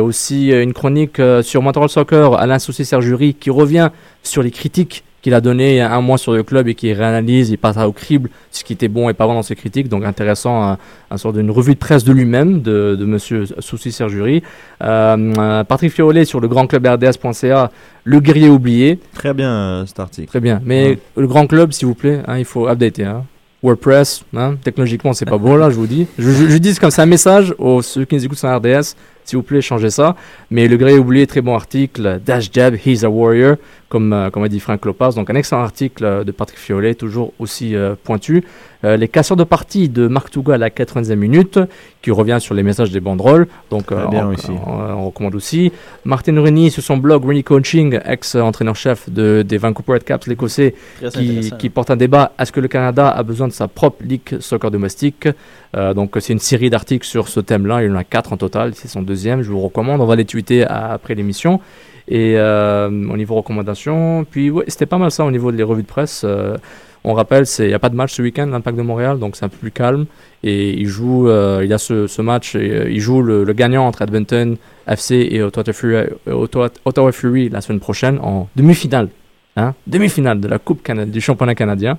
Aussi 0.07 0.53
euh, 0.53 0.63
une 0.63 0.73
chronique 0.73 1.21
euh, 1.21 1.43
sur 1.43 1.63
Montreal 1.63 1.89
Soccer, 1.89 2.35
Alain 2.35 2.59
Soucy-Serjury, 2.59 3.35
qui 3.35 3.51
revient 3.51 3.91
sur 4.23 4.43
les 4.43 4.51
critiques 4.51 5.05
qu'il 5.27 5.35
a 5.35 5.41
données 5.41 5.73
il 5.73 5.77
y 5.79 5.81
a 5.81 5.93
un 5.93 6.01
mois 6.01 6.19
sur 6.19 6.35
le 6.35 6.45
club 6.45 6.69
et 6.69 6.77
qui 6.77 6.93
réanalyse, 6.93 7.51
il 7.51 7.59
passe 7.59 7.77
au 7.79 7.91
crible 7.91 8.31
ce 8.53 8.63
qui 8.63 8.75
était 8.75 8.87
bon 8.87 9.09
et 9.09 9.13
pas 9.13 9.27
bon 9.27 9.35
dans 9.35 9.43
ses 9.43 9.57
critiques. 9.57 9.89
Donc 9.89 10.05
intéressant, 10.05 10.63
un, 10.63 10.79
un 11.11 11.17
sort 11.17 11.33
d'une 11.33 11.51
revue 11.51 11.75
de 11.75 11.81
presse 11.81 12.05
de 12.05 12.13
lui-même, 12.13 12.63
de, 12.63 12.95
de 12.95 13.05
Monsieur 13.05 13.45
Soucy-Serjury. 13.59 14.45
Euh, 14.85 15.33
euh, 15.37 15.65
Patrick 15.65 15.91
Fiolet 15.93 16.25
sur 16.27 16.39
le 16.39 16.47
grand 16.47 16.69
club 16.69 16.87
RDS.ca, 16.87 17.73
le 18.05 18.21
guerrier 18.21 18.49
oublié. 18.49 19.01
Très 19.15 19.35
bien 19.35 19.51
euh, 19.51 19.87
cet 19.87 19.99
article. 19.99 20.29
Très 20.29 20.39
bien. 20.39 20.61
Mais 20.65 20.97
le 21.17 21.27
grand 21.27 21.49
club, 21.49 21.73
s'il 21.73 21.89
vous 21.89 21.97
plaît, 21.97 22.21
hein, 22.29 22.39
il 22.39 22.45
faut 22.45 22.69
updater. 22.69 23.07
Hein. 23.07 23.25
WordPress, 23.65 24.23
hein, 24.37 24.55
technologiquement, 24.63 25.13
c'est 25.13 25.25
pas 25.25 25.39
beau 25.39 25.57
là, 25.57 25.71
je 25.71 25.75
vous 25.75 25.89
dis. 25.89 26.07
Je, 26.19 26.31
je, 26.31 26.49
je 26.51 26.57
dis 26.59 26.77
comme 26.77 26.93
c'est 26.93 27.03
un 27.03 27.07
message 27.07 27.53
aux 27.59 27.83
ceux 27.83 28.05
qui 28.05 28.15
nous 28.15 28.25
écoutent 28.25 28.39
sur 28.39 28.55
RDS, 28.55 28.95
s'il 29.27 29.37
vous 29.37 29.43
plaît, 29.43 29.61
changez 29.61 29.91
ça. 29.91 30.17
Mais 30.51 30.67
le 30.69 30.77
Grey 30.79 30.97
oublié, 30.97 31.27
très 31.27 31.43
bon 31.43 31.55
article. 31.55 32.21
Dash 32.25 32.49
Jab, 32.53 32.75
He's 32.85 33.05
a 33.05 33.11
Warrior, 33.11 33.57
comme, 33.91 34.13
euh, 34.13 34.31
comme 34.31 34.43
a 34.45 34.49
dit 34.49 34.61
Frank 34.61 34.85
Lopas. 34.87 35.11
Donc 35.13 35.29
un 35.29 35.35
excellent 35.35 35.63
article 35.63 36.05
euh, 36.05 36.25
de 36.25 36.33
Patrick 36.33 36.59
Fiolet, 36.59 36.95
toujours 36.95 37.33
aussi 37.39 37.75
euh, 37.77 37.95
pointu. 38.03 38.45
Euh, 38.85 38.97
les 38.97 39.09
casseurs 39.09 39.37
de 39.37 39.45
partie 39.45 39.89
de 39.89 40.07
Marc 40.07 40.31
Touga 40.31 40.55
à 40.55 40.59
la 40.59 40.71
90e 40.71 41.15
minute, 41.17 41.59
qui 42.03 42.11
revient 42.11 42.37
sur 42.41 42.55
les 42.55 42.63
messages 42.63 42.91
des 42.93 43.01
banderoles. 43.01 43.47
Donc 43.71 43.87
Très 43.87 43.97
euh, 43.97 44.07
bien 44.09 44.27
on, 44.29 44.35
aussi. 44.35 44.51
on- 44.51 44.81
on 44.97 45.07
recommande 45.07 45.35
aussi. 45.35 45.73
Martin 46.05 46.41
Rennie 46.41 46.71
sur 46.71 46.83
son 46.83 46.97
blog 46.99 47.25
Rennie 47.27 47.43
Coaching, 47.43 47.99
ex-entraîneur-chef 48.05 49.11
de, 49.11 49.43
des 49.43 49.59
Vancouver 49.59 49.95
Redcaps, 49.95 50.27
l'écossais, 50.27 50.75
Très 51.01 51.11
qui, 51.59 51.71
porte 51.71 51.91
un 51.91 51.97
débat. 51.97 52.33
Est-ce 52.39 52.53
que 52.53 52.61
le 52.61 52.69
Canada 52.69 53.09
a 53.09 53.23
besoin 53.23 53.49
de 53.49 53.53
sa 53.53 53.67
propre 53.67 54.03
ligue 54.05 54.39
soccer 54.41 54.71
domestique? 54.71 55.29
Euh, 55.77 55.95
Donc 55.95 56.17
c'est 56.21 56.33
une 56.33 56.39
série 56.39 56.71
d'articles 56.71 57.07
sur 57.07 57.29
ce 57.29 57.41
thème-là. 57.41 57.83
Il 57.83 57.89
y 57.89 57.93
en 57.93 57.97
a 57.97 58.05
quatre 58.05 58.33
en 58.33 58.37
total. 58.37 58.73
C'est 58.75 58.89
son 58.89 59.03
deuxième. 59.03 59.16
Je 59.17 59.51
vous 59.51 59.61
recommande. 59.61 60.01
On 60.01 60.07
va 60.07 60.17
les 60.17 60.25
tweeter 60.25 60.65
à- 60.65 60.93
après 60.93 61.15
l'émission. 61.15 61.61
Et 62.09 62.35
euh, 62.37 62.87
au 62.89 63.17
niveau 63.17 63.35
recommandations, 63.35 64.25
puis 64.31 64.49
ouais, 64.51 64.65
c'était 64.69 64.87
pas 64.87 64.99
mal 64.99 65.11
ça 65.11 65.25
au 65.25 65.31
niveau 65.31 65.51
des 65.51 65.63
revues 65.65 65.83
de 65.83 65.89
presse. 65.89 66.23
Euh, 66.25 66.57
on 67.03 67.15
rappelle, 67.15 67.45
il 67.59 67.67
n'y 67.67 67.75
a 67.75 67.79
pas 67.79 67.89
de 67.89 67.97
match 67.97 68.13
ce 68.15 68.23
week-end, 68.23 68.47
l'Impact 68.47 68.77
de 68.77 68.83
Montréal, 68.83 69.19
donc 69.19 69.37
c'est 69.37 69.45
un 69.45 69.49
peu 69.49 69.57
plus 69.57 69.71
calme. 69.73 70.07
Et 70.45 70.71
il 70.73 70.87
joue, 70.87 71.29
euh, 71.29 71.61
il 71.65 71.71
y 71.71 71.73
a 71.73 71.79
ce, 71.79 72.07
ce 72.07 72.23
match, 72.23 72.55
et, 72.55 72.71
euh, 72.71 72.91
il 72.91 73.01
joue 73.01 73.23
le, 73.23 73.43
le 73.45 73.53
gagnant 73.53 73.87
entre 73.87 74.03
Edmonton 74.03 74.57
FC 74.89 75.29
et 75.31 75.43
Ottawa 75.43 75.73
Fury, 75.73 76.07
Ottawa, 76.31 76.69
Ottawa 76.85 77.11
Fury 77.13 77.49
la 77.49 77.61
semaine 77.61 77.81
prochaine 77.81 78.19
en 78.23 78.49
demi-finale. 78.57 79.09
Hein? 79.57 79.75
Demi-finale 79.87 80.41
de 80.41 80.47
la 80.49 80.59
Coupe 80.59 80.89
du 81.07 81.21
championnat 81.21 81.55
canadien. 81.57 81.99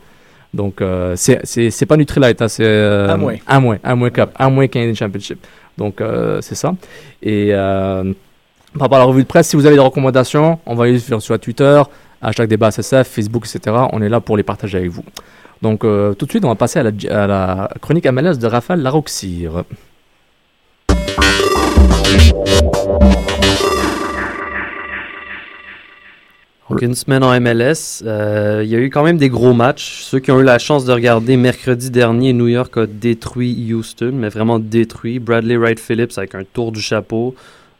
Donc, 0.53 0.81
euh, 0.81 1.13
c'est- 1.17 1.85
pas 1.85 1.97
Nutrilite, 1.97 2.41
hein, 2.41 2.47
c'est 2.47 2.65
Un 2.65 3.17
moins. 3.17 3.35
Un 3.47 3.59
moins, 3.59 3.77
un 3.83 3.95
moins 3.95 4.09
Cup, 4.09 4.29
un 4.39 4.49
moins 4.49 4.67
Canadian 4.67 4.93
Championship. 4.95 5.45
Donc, 5.77 6.01
euh, 6.01 6.41
c'est 6.41 6.55
ça. 6.55 6.73
Et 7.21 7.49
euh, 7.51 8.13
par 8.73 8.81
rapport 8.81 8.97
à 8.97 9.01
la 9.01 9.05
revue 9.05 9.23
de 9.23 9.27
presse, 9.27 9.47
si 9.47 9.55
vous 9.55 9.65
avez 9.65 9.75
des 9.75 9.81
recommandations, 9.81 10.59
envoyez 10.65 10.99
sur, 10.99 11.21
sur 11.21 11.39
Twitter, 11.39 11.81
hashtag 12.21 12.49
débat 12.49 12.71
SSF, 12.71 13.07
Facebook, 13.07 13.45
etc. 13.47 13.75
On 13.93 14.01
est 14.01 14.09
là 14.09 14.19
pour 14.19 14.37
les 14.37 14.43
partager 14.43 14.77
avec 14.77 14.91
vous. 14.91 15.03
Donc, 15.61 15.83
euh, 15.83 16.13
tout 16.13 16.25
de 16.25 16.31
suite, 16.31 16.45
on 16.45 16.49
va 16.49 16.55
passer 16.55 16.79
à 16.79 16.83
la, 16.83 16.91
à 17.09 17.27
la 17.27 17.69
chronique 17.81 18.05
MLS 18.05 18.37
de 18.37 18.47
Raphaël 18.47 18.81
Laroxir. 18.81 19.63
Donc, 26.69 26.81
une 26.81 26.95
semaine 26.95 27.23
en 27.23 27.39
MLS. 27.39 28.03
Euh, 28.05 28.61
il 28.63 28.69
y 28.69 28.75
a 28.75 28.79
eu 28.79 28.89
quand 28.89 29.03
même 29.03 29.17
des 29.17 29.29
gros 29.29 29.53
matchs. 29.53 30.01
Ceux 30.01 30.19
qui 30.19 30.31
ont 30.31 30.39
eu 30.39 30.43
la 30.43 30.59
chance 30.59 30.83
de 30.83 30.91
regarder 30.91 31.37
mercredi 31.37 31.89
dernier, 31.89 32.33
New 32.33 32.47
York 32.47 32.75
a 32.77 32.85
détruit 32.85 33.73
Houston, 33.73 34.11
mais 34.13 34.27
vraiment 34.27 34.59
détruit. 34.59 35.19
Bradley 35.19 35.55
Wright 35.55 35.79
Phillips 35.79 36.17
avec 36.17 36.35
un 36.35 36.43
tour 36.43 36.73
du 36.73 36.81
chapeau. 36.81 37.35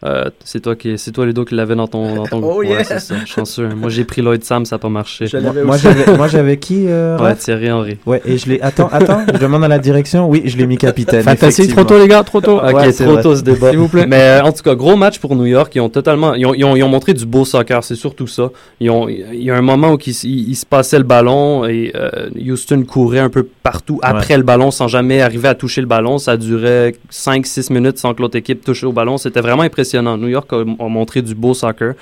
Euh, 0.05 0.25
c'est 0.43 0.59
toi 0.61 0.75
qui 0.75 0.95
c'est 0.99 1.11
toi 1.11 1.25
Ludo 1.25 1.43
qui 1.43 1.55
l'avais 1.55 1.75
dans 1.75 1.87
ton 1.87 2.13
dans 2.17 2.27
ton 2.27 2.39
Oh, 2.43 2.59
ouais, 2.59 2.67
yeah. 2.67 2.83
c'est 2.83 2.99
ça 2.99 3.15
chanceux 3.25 3.67
moi 3.69 3.89
j'ai 3.89 4.03
pris 4.05 4.21
Lloyd 4.21 4.43
Sam 4.43 4.63
ça 4.63 4.75
n'a 4.75 4.79
pas 4.79 4.89
marché 4.89 5.25
Moi, 5.65 6.27
j'avais, 6.27 6.57
qui 6.57 6.85
euh, 6.87 7.17
ouais 7.17 7.33
Thierry 7.35 7.71
Henry 7.71 7.97
Ouais, 8.05 8.21
et 8.23 8.37
je 8.37 8.47
l'ai. 8.47 8.61
Attends, 8.61 8.89
attends, 8.91 9.21
je 9.33 9.39
demande 9.39 9.63
à 9.63 9.67
la 9.67 9.79
direction. 9.79 10.29
Oui, 10.29 10.43
je 10.45 10.55
l'ai 10.57 10.67
mis 10.67 10.77
capitaine. 10.77 11.23
Fantasy, 11.23 11.61
effectivement. 11.61 11.83
trop 11.83 11.95
tôt, 11.95 11.99
les 12.01 12.07
gars, 12.07 12.23
trop 12.23 12.41
tôt. 12.41 12.57
Ok, 12.57 12.73
Ouais, 12.75 12.91
trop 12.91 13.11
vrai. 13.13 13.21
tôt 13.23 13.35
ce 13.35 13.41
débat. 13.41 13.69
S'il 13.71 13.79
vous 13.79 13.87
plaît. 13.87 14.05
Mais 14.07 14.21
euh, 14.39 14.43
en 14.43 14.51
tout 14.51 14.61
cas, 14.63 14.75
gros 14.75 14.95
match 14.95 15.17
pour 15.19 15.35
New 15.35 15.45
York. 15.45 15.73
Ils 15.75 15.81
ont 15.81 15.89
totalement, 15.89 16.35
ils 16.35 16.45
ont, 16.45 16.53
ils 16.53 16.63
ont, 16.63 16.75
ils 16.75 16.83
ont 16.83 16.89
montré 16.89 17.13
du 17.13 17.25
beau 17.25 17.43
soccer. 17.43 17.83
C'est 17.83 17.95
surtout 17.95 18.27
ça. 18.27 18.49
Ils 18.79 18.89
ont, 18.91 19.07
il 19.09 19.41
y 19.43 19.49
a 19.49 19.55
un 19.55 19.61
moment 19.61 19.93
où 19.93 19.97
ils, 20.05 20.11
s- 20.11 20.23
ils- 20.23 20.49
ils 20.49 20.55
se 20.55 20.65
passaient 20.65 20.97
le 20.99 21.03
ballon 21.05 21.65
et 21.65 21.91
euh, 21.95 22.29
Houston 22.39 22.83
courait 22.87 23.19
un 23.19 23.29
peu 23.29 23.43
partout 23.63 23.99
après 24.03 24.37
le 24.37 24.43
ballon 24.43 24.69
sans 24.71 24.87
jamais 24.87 25.21
arriver 25.21 25.47
à 25.47 25.55
toucher 25.55 25.81
le 25.81 25.87
ballon. 25.87 26.17
Ça 26.19 26.37
durait 26.37 26.93
5-6 27.11 27.73
minutes 27.73 27.97
sans 27.97 28.13
que 28.13 28.21
l'autre 28.21 28.37
équipe 28.37 28.63
touche 28.63 28.83
au 28.83 28.91
ballon. 28.91 29.17
C'était 29.17 29.41
vraiment 29.41 29.63
impressionnant. 29.63 29.86
New 29.95 30.27
York 30.27 30.51
a, 30.53 30.57
a 30.61 30.87
montré 30.87 31.21
du 31.21 31.35
beau 31.35 31.53
soccer. 31.53 31.93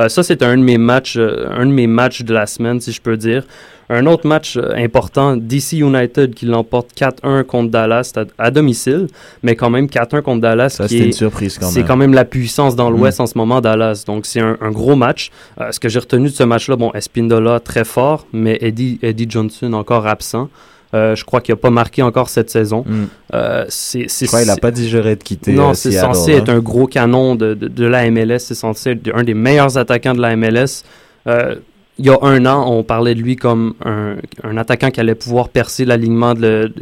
Euh, 0.00 0.08
ça, 0.08 0.22
c'est 0.22 0.42
un 0.44 0.56
de 0.56 0.62
mes 0.62 0.78
matchs, 0.78 1.16
euh, 1.16 1.48
un 1.50 1.66
de 1.66 1.72
mes 1.72 1.88
matchs 1.88 2.22
de 2.22 2.32
la 2.32 2.46
semaine, 2.46 2.80
si 2.80 2.92
je 2.92 3.00
peux 3.00 3.16
dire. 3.16 3.42
Un 3.90 4.06
autre 4.06 4.28
match 4.28 4.56
euh, 4.56 4.72
important, 4.76 5.36
DC 5.36 5.72
United 5.72 6.34
qui 6.34 6.46
l'emporte 6.46 6.90
4-1 6.96 7.42
contre 7.42 7.70
Dallas 7.70 8.12
à, 8.14 8.24
à 8.38 8.50
domicile, 8.52 9.08
mais 9.42 9.56
quand 9.56 9.70
même 9.70 9.86
4-1 9.86 10.22
contre 10.22 10.42
Dallas. 10.42 10.68
Ça, 10.70 10.86
c'était 10.86 11.06
une 11.06 11.12
surprise 11.12 11.58
quand 11.58 11.66
C'est 11.66 11.80
même. 11.80 11.88
quand 11.88 11.96
même 11.96 12.14
la 12.14 12.24
puissance 12.24 12.76
dans 12.76 12.90
l'Ouest 12.90 13.18
Mm. 13.18 13.22
en 13.22 13.26
ce 13.26 13.38
moment, 13.38 13.60
Dallas. 13.60 14.04
Donc, 14.06 14.24
c'est 14.26 14.40
un, 14.40 14.56
un 14.60 14.70
gros 14.70 14.94
match. 14.94 15.30
Ce 15.72 15.80
que 15.80 15.88
j'ai 15.88 15.98
retenu 15.98 16.28
de 16.28 16.34
ce 16.34 16.44
match-là, 16.44 16.76
bon, 16.76 16.92
Espindola 16.92 17.58
très 17.58 17.84
fort, 17.84 18.26
mais 18.32 18.56
Eddie, 18.60 19.00
Eddie 19.02 19.26
Johnson 19.28 19.72
encore 19.72 20.06
absent. 20.06 20.48
Euh, 20.94 21.14
je 21.14 21.24
crois 21.24 21.40
qu'il 21.42 21.52
n'a 21.52 21.56
pas 21.56 21.70
marqué 21.70 22.02
encore 22.02 22.28
cette 22.30 22.48
saison. 22.48 22.82
Mm. 22.86 23.04
Euh, 23.34 23.64
c'est, 23.68 24.08
Je 24.08 24.26
crois 24.26 24.40
qu'il 24.40 24.50
a 24.50 24.54
c'est- 24.54 24.60
pas 24.60 24.70
digéré 24.70 25.16
de 25.16 25.22
quitter. 25.22 25.52
non, 25.52 25.70
euh, 25.70 25.74
c'est 25.74 25.92
censé 25.92 26.34
hein. 26.34 26.38
être 26.38 26.48
un 26.48 26.60
gros 26.60 26.86
canon 26.86 27.34
de, 27.34 27.52
de, 27.54 27.68
de 27.68 27.84
la 27.86 28.10
MLS. 28.10 28.38
C'est 28.38 28.54
censé 28.54 28.92
être 28.92 29.10
un 29.14 29.22
des 29.22 29.34
meilleurs 29.34 29.76
attaquants 29.76 30.14
de 30.14 30.20
la 30.22 30.34
MLS. 30.34 30.84
Euh, 31.26 31.56
il 31.98 32.06
y 32.06 32.10
a 32.10 32.16
un 32.22 32.46
an, 32.46 32.70
on 32.72 32.84
parlait 32.84 33.14
de 33.14 33.20
lui 33.20 33.36
comme 33.36 33.74
un, 33.84 34.14
un 34.44 34.56
attaquant 34.56 34.90
qui 34.90 35.00
allait 35.00 35.14
pouvoir 35.16 35.48
percer 35.48 35.84
l'alignement 35.84 36.32
de, 36.34 36.72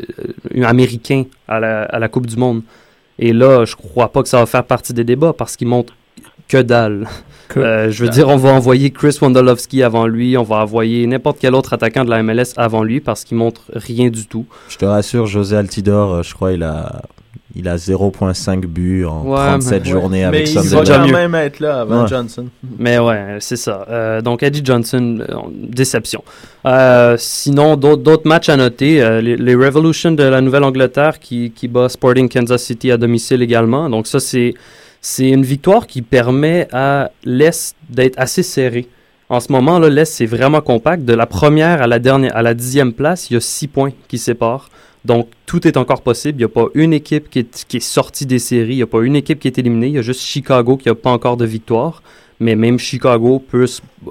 de- 0.52 0.62
américain 0.62 1.24
à 1.48 1.58
la, 1.58 1.82
à 1.84 1.98
la 1.98 2.08
Coupe 2.08 2.26
du 2.26 2.36
Monde. 2.36 2.62
Et 3.18 3.32
là, 3.32 3.64
je 3.64 3.74
crois 3.74 4.12
pas 4.12 4.22
que 4.22 4.28
ça 4.28 4.38
va 4.38 4.46
faire 4.46 4.64
partie 4.64 4.92
des 4.92 5.04
débats 5.04 5.32
parce 5.32 5.56
qu'il 5.56 5.68
montre 5.68 5.94
que 6.48 6.58
dalle. 6.62 7.08
Euh, 7.56 7.90
je 7.90 8.04
veux 8.04 8.10
dire, 8.10 8.28
on 8.28 8.36
va 8.36 8.50
envoyer 8.50 8.90
Chris 8.90 9.16
Wondolowski 9.20 9.82
avant 9.82 10.06
lui, 10.06 10.36
on 10.36 10.42
va 10.42 10.56
envoyer 10.56 11.06
n'importe 11.06 11.38
quel 11.40 11.54
autre 11.54 11.72
attaquant 11.72 12.04
de 12.04 12.10
la 12.10 12.22
MLS 12.22 12.52
avant 12.56 12.82
lui 12.82 13.00
parce 13.00 13.24
qu'il 13.24 13.36
montre 13.36 13.62
rien 13.72 14.08
du 14.10 14.26
tout. 14.26 14.46
Je 14.68 14.76
te 14.76 14.84
rassure, 14.84 15.26
José 15.26 15.56
Altidor, 15.56 16.14
euh, 16.14 16.22
je 16.22 16.34
crois, 16.34 16.52
il 16.52 16.62
a, 16.62 17.02
il 17.54 17.68
a 17.68 17.76
0.5 17.78 18.66
buts 18.66 19.04
en 19.06 19.22
Ouais, 19.24 19.36
37 19.36 19.84
mais- 19.84 19.90
journées 19.90 20.18
Mais 20.18 20.24
avec 20.24 20.50
il 20.50 20.54
va 20.56 20.62
Sunderland. 20.62 21.06
quand 21.10 21.16
même 21.16 21.34
être 21.36 21.60
là 21.60 21.80
avant 21.80 22.02
Ouais. 22.02 22.08
Johnson. 22.08 22.46
Mais 22.78 22.98
ouais, 22.98 23.36
c'est 23.40 23.56
ça. 23.56 23.86
Euh, 23.88 24.20
donc 24.20 24.42
Eddie 24.42 24.62
Johnson, 24.64 25.18
euh, 25.26 25.34
déception. 25.52 26.22
Euh, 26.66 27.14
sinon, 27.18 27.76
d'autres 27.76 28.02
d'autres 28.02 28.28
matchs 28.28 28.48
à 28.48 28.56
noter. 28.56 29.00
euh, 29.02 29.20
les, 29.20 29.36
les 29.36 29.54
Revolution 29.54 30.10
de 30.12 30.22
la 30.24 30.40
Nouvelle-Angleterre 30.40 31.18
qui, 31.20 31.50
qui 31.52 31.68
bat 31.68 31.88
Sporting 31.88 32.28
Kansas 32.28 32.62
City 32.62 32.90
à 32.90 32.96
domicile 32.96 33.40
également. 33.42 33.88
Donc 33.88 34.06
ça, 34.06 34.20
c'est 34.20 34.52
c'est 35.08 35.28
une 35.28 35.44
victoire 35.44 35.86
qui 35.86 36.02
permet 36.02 36.66
à 36.72 37.12
l'Est 37.24 37.76
d'être 37.88 38.18
assez 38.18 38.42
serré. 38.42 38.88
En 39.28 39.38
ce 39.38 39.52
moment, 39.52 39.78
là, 39.78 39.88
l'Est, 39.88 40.12
c'est 40.12 40.26
vraiment 40.26 40.60
compact. 40.60 41.04
De 41.04 41.14
la 41.14 41.26
première 41.26 41.80
à 41.80 41.86
la 41.86 42.00
dernière, 42.00 42.36
à 42.36 42.42
la 42.42 42.54
dixième 42.54 42.92
place, 42.92 43.30
il 43.30 43.34
y 43.34 43.36
a 43.36 43.40
six 43.40 43.68
points 43.68 43.92
qui 44.08 44.18
séparent. 44.18 44.68
Donc, 45.04 45.28
tout 45.46 45.68
est 45.68 45.76
encore 45.76 46.02
possible. 46.02 46.38
Il 46.38 46.38
n'y 46.38 46.44
a 46.44 46.48
pas 46.48 46.66
une 46.74 46.92
équipe 46.92 47.30
qui 47.30 47.38
est, 47.38 47.66
qui 47.68 47.76
est 47.76 47.88
sortie 47.94 48.26
des 48.26 48.40
séries. 48.40 48.72
Il 48.72 48.78
n'y 48.78 48.82
a 48.82 48.88
pas 48.88 49.00
une 49.00 49.14
équipe 49.14 49.38
qui 49.38 49.46
est 49.46 49.56
éliminée. 49.56 49.86
Il 49.86 49.92
y 49.92 49.98
a 49.98 50.02
juste 50.02 50.22
Chicago 50.22 50.76
qui 50.76 50.88
n'a 50.88 50.96
pas 50.96 51.10
encore 51.10 51.36
de 51.36 51.44
victoire. 51.44 52.02
Mais 52.38 52.54
même 52.54 52.78
Chicago 52.78 53.42
peut, 53.50 53.64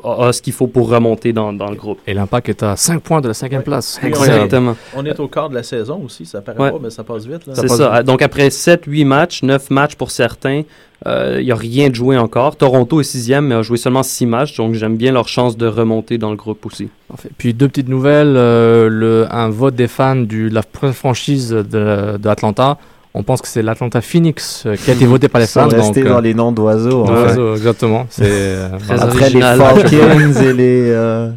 a, 0.04 0.28
a 0.28 0.34
ce 0.34 0.42
qu'il 0.42 0.54
faut 0.54 0.66
pour 0.66 0.90
remonter 0.90 1.32
dans, 1.32 1.54
dans 1.54 1.70
le 1.70 1.76
groupe. 1.76 2.00
Et 2.08 2.14
l'impact 2.16 2.50
est 2.50 2.64
à 2.64 2.76
5 2.76 3.00
points 3.02 3.22
de 3.22 3.28
la 3.28 3.36
cinquième 3.36 3.62
place. 3.62 4.00
Est- 4.02 4.08
Incroyable. 4.08 4.38
Exactement. 4.46 4.76
On 4.96 5.06
est 5.06 5.20
au 5.20 5.28
quart 5.28 5.50
de 5.50 5.54
la 5.56 5.62
saison 5.62 6.02
aussi, 6.04 6.26
ça 6.26 6.42
paraît 6.42 6.58
Ouais. 6.60 6.72
pas, 6.72 6.80
mais 6.82 6.90
ça 6.90 7.04
passe 7.04 7.26
vite. 7.28 7.46
Là. 7.46 7.54
C'est 7.56 7.68
ça. 7.68 8.02
Donc, 8.02 8.24
après 8.24 8.50
7-8 8.50 9.06
matchs, 9.06 9.44
9 9.44 9.70
matchs 9.70 9.94
pour 9.96 10.10
certains, 10.10 10.64
euh, 11.06 11.38
il 11.40 11.46
n'y 11.46 11.52
a 11.52 11.56
rien 11.56 11.90
de 11.90 11.94
joué 11.96 12.18
encore. 12.18 12.56
Toronto 12.56 13.00
est 13.00 13.04
sixième, 13.04 13.46
mais 13.48 13.56
a 13.56 13.62
joué 13.62 13.78
seulement 13.78 14.02
6 14.02 14.26
matchs. 14.26 14.58
Donc, 14.58 14.74
j'aime 14.74 14.98
bien 14.98 15.12
leur 15.12 15.28
chance 15.28 15.56
de 15.56 15.68
remonter 15.68 16.18
dans 16.18 16.32
le 16.32 16.36
groupe 16.38 16.66
aussi. 16.66 16.90
Parfait. 17.08 17.30
Puis 17.38 17.54
deux 17.54 17.68
petites 17.68 17.90
nouvelles. 17.90 18.36
euh, 18.38 18.90
le, 18.90 19.28
un 19.30 19.50
vote 19.50 19.76
des 19.76 19.88
fans 19.88 20.16
du, 20.16 20.50
de 20.50 20.56
la 20.56 20.64
première 20.64 20.96
franchise 20.96 21.50
de, 21.52 22.18
de 22.18 22.28
Atlanta. 22.30 22.80
On 23.18 23.24
pense 23.24 23.42
que 23.42 23.48
c'est 23.48 23.62
l'Atlanta 23.62 24.02
Phoenix 24.02 24.64
euh, 24.66 24.76
qui 24.76 24.92
a 24.92 24.94
été 24.94 25.06
voté 25.06 25.30
par 25.30 25.40
les 25.42 25.48
fans. 25.48 25.68
restés 25.70 26.02
donc, 26.02 26.10
dans 26.12 26.18
euh, 26.18 26.22
les 26.22 26.34
noms 26.34 26.52
d'oiseaux. 26.52 27.06
d'oiseaux, 27.06 27.56
exactement. 27.56 28.06
C'est 28.10 28.24
euh. 28.30 28.70
Après 28.90 29.30
les. 29.30 29.40
Falcons 29.42 30.42
et 30.42 30.54
les. 30.54 30.90
euh, 30.92 31.30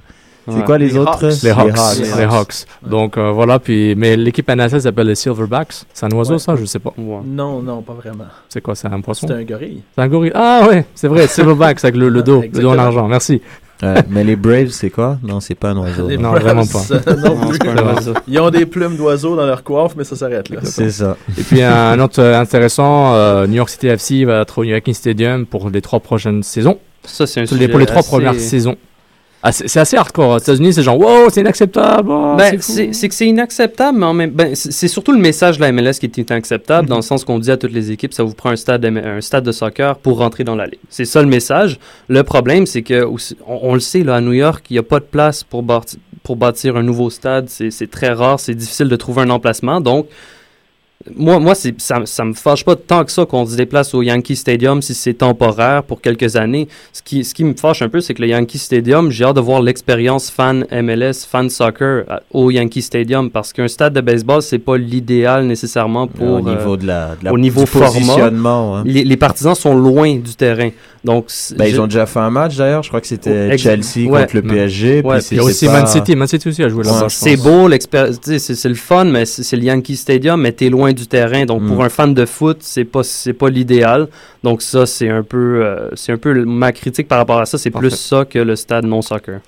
C'est 0.49 0.55
Ouais. 0.55 0.63
quoi 0.65 0.79
les, 0.79 0.87
Les 0.89 0.97
autres? 0.97 1.27
Hawks. 1.27 1.43
les 1.43 1.51
Hawks, 1.51 1.99
Les 1.99 2.05
les 2.05 2.11
Hawks. 2.25 2.33
Hawks. 2.33 2.55
Donc 2.91 3.17
euh, 3.19 3.31
voilà. 3.33 3.59
Puis 3.59 3.95
mais 3.97 4.17
l'équipe 4.17 4.49
NSL 4.51 4.81
s'appelle 4.83 5.07
les 5.07 5.15
Silverbacks. 5.15 5.85
C'est 5.95 6.07
un 6.07 6.11
oiseau 6.17 6.33
Ouais. 6.35 6.39
ça, 6.39 6.57
je 6.57 6.65
sais 6.65 6.79
pas. 6.79 6.93
Ouais. 6.99 7.19
Non, 7.25 7.61
non, 7.63 7.83
pas 7.83 7.93
vraiment. 7.93 8.25
C'est 8.49 8.61
quoi? 8.63 8.75
C'est 8.75 8.89
un 8.89 9.01
poisson? 9.01 9.27
C'est 9.29 9.35
un 9.35 9.45
gorille. 9.45 9.83
C'est 9.95 10.03
un 10.03 10.09
gorille. 10.09 10.33
Ah 10.35 10.67
ouais, 10.69 10.85
c'est 10.95 11.07
vrai. 11.09 11.27
Silverbacks 11.29 11.85
avec 11.85 11.97
le, 11.97 12.09
le 12.09 12.23
dos, 12.23 12.43
le 12.43 12.49
dos 12.61 12.71
en 12.71 12.79
argent. 12.79 13.07
Merci. 13.07 13.41
Mais 14.11 14.25
les 14.25 14.37
Braves, 14.37 14.69
c'est 14.71 14.91
quoi? 14.91 15.19
Non, 15.23 15.41
c'est 15.41 15.55
pas 15.55 15.71
un 15.71 15.77
oiseau. 15.79 16.09
Les 16.09 16.17
Non, 16.19 16.31
Braves, 16.31 16.43
vraiment 16.43 16.67
pas. 16.67 16.83
euh, 16.91 17.17
non 17.17 17.35
Non, 17.37 17.53
c'est 17.53 17.59
plus. 17.59 17.75
pas 17.75 17.81
un 17.83 17.95
oiseau. 17.95 18.15
Ils 18.27 18.39
ont 18.41 18.51
des 18.51 18.67
plumes 18.67 18.97
d'oiseaux 18.97 19.37
dans 19.37 19.47
leur 19.47 19.63
coiffe, 19.63 19.95
mais 19.97 20.05
ça 20.05 20.17
s'arrête 20.17 20.49
là. 20.49 20.61
C'est 20.65 20.91
ça. 20.91 21.17
Et 21.39 21.43
puis 21.43 21.63
un 21.63 21.99
autre 22.01 22.21
euh, 22.21 22.41
intéressant, 22.41 23.15
euh, 23.15 23.47
New 23.47 23.55
York 23.55 23.69
City 23.71 23.87
FC 23.89 24.25
va 24.25 24.41
être 24.43 24.59
au 24.59 24.65
New 24.65 24.71
York 24.71 24.89
Stadium 24.93 25.47
pour 25.47 25.71
les 25.71 25.81
trois 25.81 26.01
prochaines 26.01 26.43
saisons. 26.43 26.79
Ça, 27.05 27.27
c'est 27.27 27.41
un 27.41 27.45
Pour 27.45 27.55
les- 27.55 27.59
sujet 27.61 27.69
pour 27.71 27.79
les 27.79 27.87
trois 27.87 28.01
assez- 28.01 28.11
premières 28.11 28.35
saisons. 28.35 28.77
Ah, 29.43 29.53
c'est 29.53 29.79
assez 29.79 29.97
hardcore. 29.97 30.31
Aux 30.35 30.39
États-Unis, 30.39 30.73
c'est 30.73 30.83
genre, 30.83 30.99
wow, 30.99 31.31
c'est 31.31 31.41
inacceptable. 31.43 32.09
oh, 32.11 32.35
Ben, 32.37 32.61
c'est 32.61 33.09
que 33.09 33.15
c'est 33.15 33.27
inacceptable, 33.27 33.97
mais 33.99 34.07
en 34.07 34.13
même 34.15 34.31
ben, 34.31 34.55
c'est 34.55 34.89
surtout 34.89 35.13
le 35.13 35.21
message 35.21 35.59
de 35.59 35.63
la 35.63 35.71
MLS 35.71 35.93
qui 36.01 36.07
est 36.07 36.19
inacceptable, 36.19 36.89
dans 36.89 36.97
le 36.97 37.03
sens 37.03 37.25
qu'on 37.25 37.39
dit 37.39 37.51
à 37.53 37.57
toutes 37.57 37.73
les 37.73 37.93
équipes, 37.93 38.13
ça 38.13 38.25
vous 38.25 38.35
prend 38.35 38.51
un 38.51 38.57
stade, 38.57 38.81
de- 38.81 38.89
un 38.99 39.21
stade 39.21 39.45
de 39.45 39.53
soccer 39.53 39.97
pour 39.99 40.19
rentrer 40.19 40.43
dans 40.43 40.57
la 40.57 40.67
ligue. 40.67 40.81
C'est 40.89 41.05
ça 41.05 41.23
le 41.23 41.29
message. 41.29 41.79
Le 42.09 42.25
problème, 42.25 42.67
c'est 42.67 42.83
que, 42.83 43.05
on, 43.05 43.17
on 43.47 43.75
le 43.75 43.81
sait, 43.81 44.03
là, 44.03 44.17
à 44.17 44.21
New 44.21 44.33
York, 44.33 44.65
il 44.71 44.73
n'y 44.75 44.79
a 44.81 44.83
pas 44.83 44.99
de 44.99 45.05
place 45.05 45.45
pour, 45.45 45.63
bâti- 45.63 45.99
pour 46.25 46.35
bâtir 46.37 46.77
un 46.77 46.83
nouveau 46.83 47.09
stade. 47.09 47.49
C'est 47.49 47.71
c'est 47.71 47.89
très 47.91 48.09
rare, 48.11 48.41
c'est 48.41 48.55
difficile 48.55 48.89
de 48.89 48.97
trouver 48.97 49.23
un 49.23 49.31
emplacement. 49.31 49.81
Donc, 49.81 50.07
moi, 51.17 51.39
moi 51.39 51.55
ça, 51.55 51.69
ça 52.05 52.25
me 52.25 52.35
fâche 52.35 52.65
pas 52.65 52.75
tant 52.75 53.05
que 53.05 53.13
ça 53.13 53.25
qu'on 53.25 53.47
se 53.47 53.57
déplace 53.57 53.95
au 53.95 54.03
Yankee 54.03 54.35
Stadium 54.35 54.83
si 54.83 54.95
c'est 54.95 55.15
temporaire 55.15 55.85
pour 55.85 56.01
quelques 56.01 56.35
années. 56.35 56.67
Ce 56.93 57.03
qui, 57.03 57.25
ce 57.25 57.35
qui 57.35 57.45
me 57.45 57.55
fâche 57.55 57.83
un 57.83 57.89
peu, 57.89 58.01
c'est 58.01 58.15
que 58.15 58.21
le 58.23 58.29
Yankee 58.29 58.59
Stadium, 58.59 59.11
j'ai 59.13 59.25
hâte 59.25 59.37
de 59.37 59.41
voir 59.41 59.63
l'expérience 59.63 60.29
fan 60.29 60.67
MLS, 60.73 61.25
fan 61.31 61.49
soccer 61.51 62.03
à- 62.09 62.21
au 62.33 62.51
Yankee 62.51 62.83
Stadium 62.83 63.31
parce 63.31 63.53
qu'un 63.53 63.69
stade 63.69 63.93
de 63.95 64.01
baseball, 64.01 64.43
c'est 64.43 64.59
pas 64.59 64.77
l'idéal 64.77 65.47
nécessairement 65.47 66.09
pour. 66.09 66.29
au 66.29 66.41
niveau 66.41 66.75
euh, 66.75 66.77
de 66.77 66.87
la, 66.87 67.11
de 67.21 67.25
la- 67.27 67.33
au 67.33 67.39
niveau 67.39 67.61
du 67.61 67.67
format, 67.69 67.87
positionnement. 67.93 68.77
hein. 68.79 68.83
les, 68.85 69.05
les 69.05 69.17
partisans 69.17 69.55
sont 69.55 69.75
loin 69.77 70.17
du 70.17 70.35
terrain. 70.35 70.71
Donc, 71.05 71.27
Ben, 71.57 71.67
ils 71.67 71.81
ont 71.81 71.87
déjà 71.87 72.07
fait 72.07 72.19
un 72.19 72.29
match 72.31 72.57
d'ailleurs. 72.57 72.83
Je 72.83 72.89
crois 72.89 73.01
que 73.01 73.07
c'était 73.07 73.57
Chelsea 73.57 74.09
ouais. 74.11 74.23
contre 74.23 74.35
le 74.35 74.43
PSG. 74.43 75.01
Ouais, 75.05 75.19
puis 75.19 75.29
Il 75.31 75.37
y 75.37 75.41
a 75.41 75.43
c'est 75.43 75.49
aussi 75.49 75.67
pas- 75.67 75.73
Man 75.75 75.87
City. 75.87 76.17
Man 76.17 76.27
City 76.27 76.49
aussi 76.49 76.63
a 76.65 76.69
joué 76.69 76.83
je 76.83 76.91
C'est 77.09 77.37
beau, 77.37 77.69
c'est 78.37 78.65
le 78.69 78.75
fun, 78.75 79.05
mais 79.05 79.25
c'est 79.25 79.45
c'est 79.45 79.57
le 79.57 79.63
Yankee 79.63 79.95
Stadium, 79.97 80.41
mais 80.41 80.51
t'es 80.53 80.69
loin 80.69 80.88
coin 80.89 80.93
du 80.95 81.07
terrain. 81.07 81.45
Donc, 81.45 81.67
pour 81.67 81.79
Mm. 81.79 81.83
un 81.83 81.89
fan 81.89 82.15
de 82.15 82.25
foot, 82.25 82.59
c'est 82.61 82.85
pas, 82.85 83.03
c'est 83.03 83.33
pas 83.33 83.49
l'idéal. 83.51 84.09
Donc, 84.43 84.63
ça, 84.63 84.87
c'est 84.87 85.09
un 85.09 85.23
peu, 85.23 85.65
euh, 85.65 85.91
c'est 85.95 86.13
un 86.13 86.17
peu 86.19 86.45
ma 86.45 86.73
critique 86.73 87.09
par 87.09 87.19
rapport 87.19 87.41
à 87.41 87.47
ça. 87.47 87.59
C'est 87.59 87.71
plus 87.71 87.91
ça 87.91 88.25
que 88.25 88.39
le 88.39 88.57
stade 88.57 88.85
non-soccer. 88.85 89.41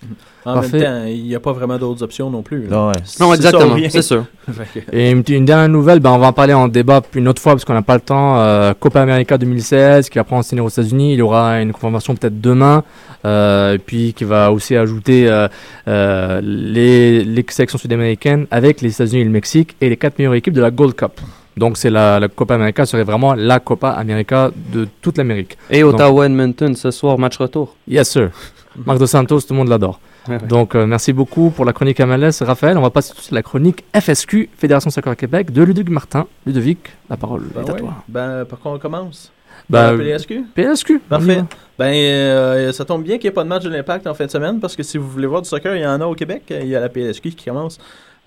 En 0.45 0.55
Parfait. 0.55 0.79
même 0.79 1.03
temps, 1.03 1.07
il 1.07 1.23
n'y 1.25 1.35
a 1.35 1.41
pas 1.41 1.53
vraiment 1.53 1.77
d'autres 1.79 2.03
options 2.03 2.31
non 2.31 2.43
plus. 2.43 2.67
ouais. 2.69 2.93
C'est 3.05 3.21
Non, 3.23 3.35
exactement, 3.35 3.77
c'est 3.89 4.03
sûr. 4.03 4.25
Et 4.93 5.11
une, 5.11 5.23
une 5.29 5.45
dernière 5.45 5.69
nouvelle, 5.69 6.01
ben, 6.01 6.11
on 6.11 6.19
va 6.19 6.29
en 6.29 6.33
parler 6.33 6.55
en 6.55 6.67
débat 6.67 7.03
une 7.15 7.29
autre 7.29 7.43
fois 7.43 7.53
parce 7.53 7.65
qu'on 7.65 7.75
n'a 7.75 7.83
pas 7.83 7.95
le 7.95 8.01
temps. 8.01 8.39
Euh, 8.39 8.73
Copa 8.79 9.03
América 9.03 9.37
2016 9.37 10.09
qui 10.09 10.19
va 10.19 10.25
prendre 10.25 10.45
signer 10.45 10.63
aux 10.63 10.69
États-Unis. 10.69 11.13
Il 11.13 11.19
y 11.19 11.23
aura 11.23 11.61
une 11.61 11.73
confirmation 11.73 12.15
peut-être 12.15 12.41
demain. 12.41 12.85
Euh, 13.27 13.75
et 13.75 13.79
puis 13.79 14.15
qui 14.15 14.25
va 14.25 14.51
aussi 14.51 14.75
ajouter 14.77 15.29
euh, 15.29 15.47
euh, 15.89 16.41
les, 16.43 17.23
les 17.23 17.45
sélections 17.51 17.77
sud-américaines 17.79 18.47
avec 18.51 18.81
les 18.81 18.91
États-Unis 18.93 19.21
et 19.21 19.25
le 19.25 19.31
Mexique 19.31 19.77
et 19.83 19.91
les 19.91 19.99
quatre 19.99 20.19
meilleures 20.19 20.35
équipes 20.35 20.55
de 20.55 20.63
la 20.63 20.71
Gold 20.71 20.95
Cup. 20.95 21.21
Donc 21.57 21.77
c'est 21.77 21.91
la, 21.91 22.19
la 22.19 22.29
Copa 22.29 22.55
América 22.55 22.87
serait 22.87 23.05
vraiment 23.05 23.35
la 23.35 23.61
Copa 23.61 23.91
América 23.91 24.51
de 24.73 24.89
toute 25.03 25.19
l'Amérique. 25.19 25.59
Et 25.69 25.85
Ottawa-Edmonton, 25.85 26.75
ce 26.75 26.91
soir, 26.91 27.19
match 27.19 27.37
retour. 27.37 27.77
Yes 27.87 28.09
sir. 28.09 28.31
Marc 28.87 28.99
Dos 28.99 29.07
Santos, 29.07 29.41
tout 29.41 29.53
le 29.53 29.57
monde 29.59 29.69
l'adore. 29.69 30.01
Ouais, 30.29 30.35
ouais. 30.35 30.47
Donc 30.47 30.75
euh, 30.75 30.87
merci 30.87 31.13
beaucoup 31.13 31.51
pour 31.51 31.65
la 31.65 31.73
chronique 31.73 32.01
MLS, 32.01 32.43
Raphaël. 32.43 32.77
On 32.79 32.83
va 32.83 32.91
passer 32.91 33.11
tout 33.11 33.17
de 33.17 33.23
suite 33.23 33.33
à 33.33 33.37
la 33.37 33.43
chronique 33.43 33.85
FSQ, 33.99 34.51
Fédération 34.57 34.91
Soccer 34.91 35.17
Québec, 35.17 35.53
de 35.53 35.63
Ludovic 35.63 35.91
Martin. 35.91 36.27
Ludovic, 36.47 36.79
la 37.09 37.17
parole 37.17 37.43
Ben 37.55 37.65
est 37.65 37.71
à 37.71 37.75
toi. 37.75 37.95
Ben, 38.09 38.45
par 38.45 38.59
contre, 38.61 38.77
on 38.77 38.79
commence? 38.79 39.33
Ben, 39.69 39.83
Par 39.83 39.93
la 39.93 39.99
PLSQ? 39.99 40.45
PLSQ. 40.55 41.01
Parfait. 41.09 41.45
Ben, 41.79 41.93
euh, 41.95 42.73
ça 42.73 42.85
tombe 42.85 43.03
bien 43.03 43.17
qu'il 43.17 43.25
n'y 43.25 43.29
ait 43.29 43.35
pas 43.35 43.45
de 43.45 43.49
match 43.49 43.63
de 43.63 43.71
l'Impact 43.71 44.07
en 44.07 44.15
fin 44.15 44.27
de 44.27 44.31
semaine 44.31 44.61
parce 44.61 44.77
que 44.77 44.83
si 44.83 44.99
vous 44.99 45.09
voulez 45.09 45.27
voir 45.27 45.43
du 45.43 45.49
soccer, 45.49 45.77
il 45.77 45.83
y 45.83 45.87
en 45.87 46.01
a 46.01 46.07
au 46.07 46.15
Québec. 46.15 46.45
Il 46.51 46.69
y 46.69 46.77
a 46.77 46.81
la 46.81 46.89
PLSQ 46.89 47.31
qui 47.31 47.45
commence 47.45 47.79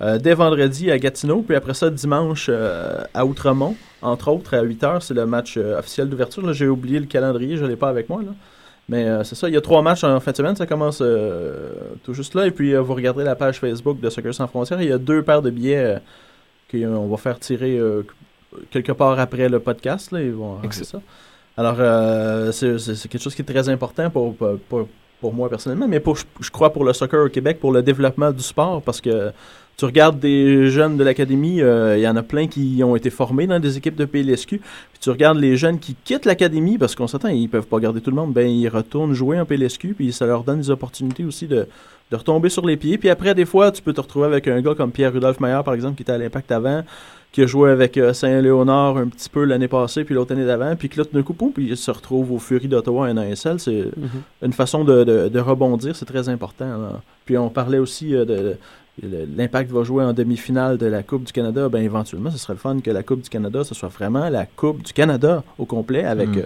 euh, 0.02 0.18
dès 0.18 0.34
vendredi 0.34 0.90
à 0.90 0.98
Gatineau, 0.98 1.44
puis 1.44 1.56
après 1.56 1.76
ça, 1.76 1.90
dimanche 1.90 2.48
euh, 2.50 3.04
à 3.14 3.26
Outremont, 3.26 3.76
entre 4.02 4.30
autres, 4.30 4.56
à 4.56 4.64
8h. 4.64 5.02
C'est 5.02 5.14
le 5.14 5.26
match 5.26 5.56
euh, 5.58 5.78
officiel 5.78 6.10
d'ouverture. 6.10 6.52
J'ai 6.54 6.68
oublié 6.68 7.00
le 7.00 7.06
calendrier, 7.06 7.58
je 7.58 7.64
ne 7.64 7.70
l'ai 7.70 7.76
pas 7.76 7.90
avec 7.90 8.10
moi. 8.10 8.22
Là. 8.24 8.32
Mais 8.90 9.06
euh, 9.06 9.24
c'est 9.24 9.36
ça, 9.36 9.48
il 9.48 9.54
y 9.54 9.58
a 9.58 9.62
trois 9.62 9.82
matchs 9.82 10.04
en 10.04 10.20
fin 10.20 10.32
de 10.32 10.36
semaine. 10.38 10.56
Ça 10.56 10.66
commence 10.66 11.00
euh, 11.02 11.70
tout 12.04 12.14
juste 12.14 12.36
là. 12.36 12.46
Et 12.48 12.52
puis, 12.52 12.74
euh, 12.76 12.82
vous 12.82 12.94
regardez 12.94 13.24
la 13.24 13.36
page 13.36 13.60
Facebook 13.60 14.00
de 14.00 14.10
Soccer 14.10 14.34
Sans 14.34 14.48
Frontières. 14.48 14.82
Il 14.82 14.90
y 14.90 14.92
a 14.92 14.98
deux 14.98 15.22
paires 15.24 15.42
de 15.42 15.50
billets 15.50 15.98
qu'on 16.70 17.08
va 17.08 17.18
faire 17.18 17.40
tirer 17.40 17.80
quelque 18.72 18.92
part 18.92 19.20
après 19.20 19.48
le 19.50 19.60
podcast. 19.60 20.12
Là, 20.12 20.22
ils 20.22 20.32
vont 20.34 20.58
ça. 20.72 21.02
Alors, 21.56 21.76
c'est 22.54 22.78
quelque 23.10 23.22
chose 23.22 23.36
qui 23.36 23.42
est 23.42 23.46
très 23.46 23.70
important 23.70 24.10
pour, 24.10 24.36
pour, 24.36 24.58
pour- 24.70 24.88
pour 25.22 25.34
moi 25.34 25.48
personnellement, 25.48 25.88
mais 25.88 26.02
pour, 26.02 26.18
je 26.18 26.50
crois 26.50 26.74
pour 26.74 26.84
le 26.84 26.92
soccer 26.92 27.26
au 27.28 27.30
Québec, 27.30 27.58
pour 27.62 27.72
le 27.72 27.82
développement 27.82 28.30
du 28.34 28.44
sport, 28.44 28.82
parce 28.82 29.00
que 29.00 29.32
tu 29.78 29.86
regardes 29.86 30.20
des 30.20 30.70
jeunes 30.70 30.98
de 30.98 31.04
l'académie, 31.04 31.62
euh, 31.62 31.98
il 31.98 32.02
y 32.04 32.08
en 32.08 32.16
a 32.16 32.22
plein 32.24 32.48
qui 32.48 32.82
ont 32.84 32.96
été 32.96 33.10
formés 33.10 33.48
dans 33.48 33.60
des 33.60 33.78
équipes 33.78 33.96
de 33.96 34.06
PLSQ, 34.06 34.60
puis 34.60 35.00
tu 35.02 35.10
regardes 35.10 35.40
les 35.40 35.58
jeunes 35.58 35.80
qui 35.80 35.96
quittent 36.04 36.26
l'académie, 36.26 36.78
parce 36.78 36.94
qu'on 36.96 37.08
s'attend, 37.08 37.30
ils 37.30 37.50
peuvent 37.50 37.66
pas 37.68 37.80
garder 37.80 38.00
tout 38.02 38.12
le 38.12 38.16
monde, 38.16 38.34
ben 38.34 38.48
ils 38.48 38.68
retournent 38.70 39.14
jouer 39.14 39.40
en 39.40 39.46
PLSQ, 39.46 39.96
puis 39.96 40.14
ça 40.14 40.26
leur 40.28 40.44
donne 40.44 40.60
des 40.60 40.70
opportunités 40.70 41.26
aussi 41.26 41.48
de, 41.48 41.66
de 42.12 42.16
retomber 42.16 42.50
sur 42.50 42.66
les 42.66 42.78
pieds. 42.78 42.98
Puis 43.00 43.10
après, 43.10 43.34
des 43.34 43.46
fois, 43.46 43.72
tu 43.72 43.82
peux 43.82 43.94
te 43.94 44.02
retrouver 44.02 44.28
avec 44.28 44.48
un 44.48 44.62
gars 44.62 44.76
comme 44.76 44.92
Pierre-Rudolph 44.92 45.40
Maillard, 45.40 45.64
par 45.64 45.74
exemple, 45.74 45.96
qui 45.96 46.04
était 46.04 46.12
à 46.12 46.18
l'Impact 46.20 46.52
avant, 46.52 46.84
qui 47.32 47.42
a 47.42 47.48
joué 47.48 47.72
avec 47.72 47.98
euh, 47.98 48.14
Saint-Léonard 48.14 48.98
un 48.98 49.08
petit 49.08 49.28
peu 49.28 49.44
l'année 49.44 49.68
passée, 49.68 50.04
puis 50.04 50.14
l'autre 50.14 50.34
année 50.34 50.46
d'avant, 50.46 50.76
puis 50.76 50.88
que 50.88 51.02
là, 51.02 51.06
tout 51.12 51.34
coup, 51.34 51.50
puis 51.54 51.70
il 51.70 51.78
se 51.78 51.90
retrouve 51.90 52.32
au 52.32 52.38
Fury 52.38 52.68
d'Ottawa 52.68 53.10
en 53.10 53.18
ASL. 53.18 53.60
C'est 53.60 53.86
une 54.44 54.54
façon 54.54 54.84
de, 54.84 55.04
de- 55.04 55.30
de 55.30 55.40
rebondir, 55.40 55.96
c'est 55.96 56.06
très 56.06 56.30
important. 56.30 56.68
là. 56.68 57.02
Puis 57.26 57.36
on 57.40 57.50
parlait 57.50 57.80
aussi 57.80 58.16
euh, 58.16 58.24
de, 58.24 58.56
l'impact 59.02 59.72
va 59.72 59.84
jouer 59.84 60.04
en 60.04 60.14
demi-finale 60.14 60.78
de 60.78 60.86
la 60.86 61.02
Coupe 61.04 61.24
du 61.24 61.32
Canada. 61.34 61.68
Ben 61.70 61.84
éventuellement, 61.84 62.30
ce 62.32 62.38
serait 62.38 62.54
le 62.54 62.60
fun 62.60 62.80
que 62.80 62.92
la 62.92 63.04
Coupe 63.04 63.22
du 63.22 63.30
Canada, 63.30 63.64
ce 63.64 63.74
soit 63.74 63.90
vraiment 63.90 64.30
la 64.30 64.46
Coupe 64.46 64.84
du 64.84 64.94
Canada 64.94 65.44
au 65.58 65.66
complet, 65.66 66.04
avec 66.06 66.30
Mm. 66.30 66.46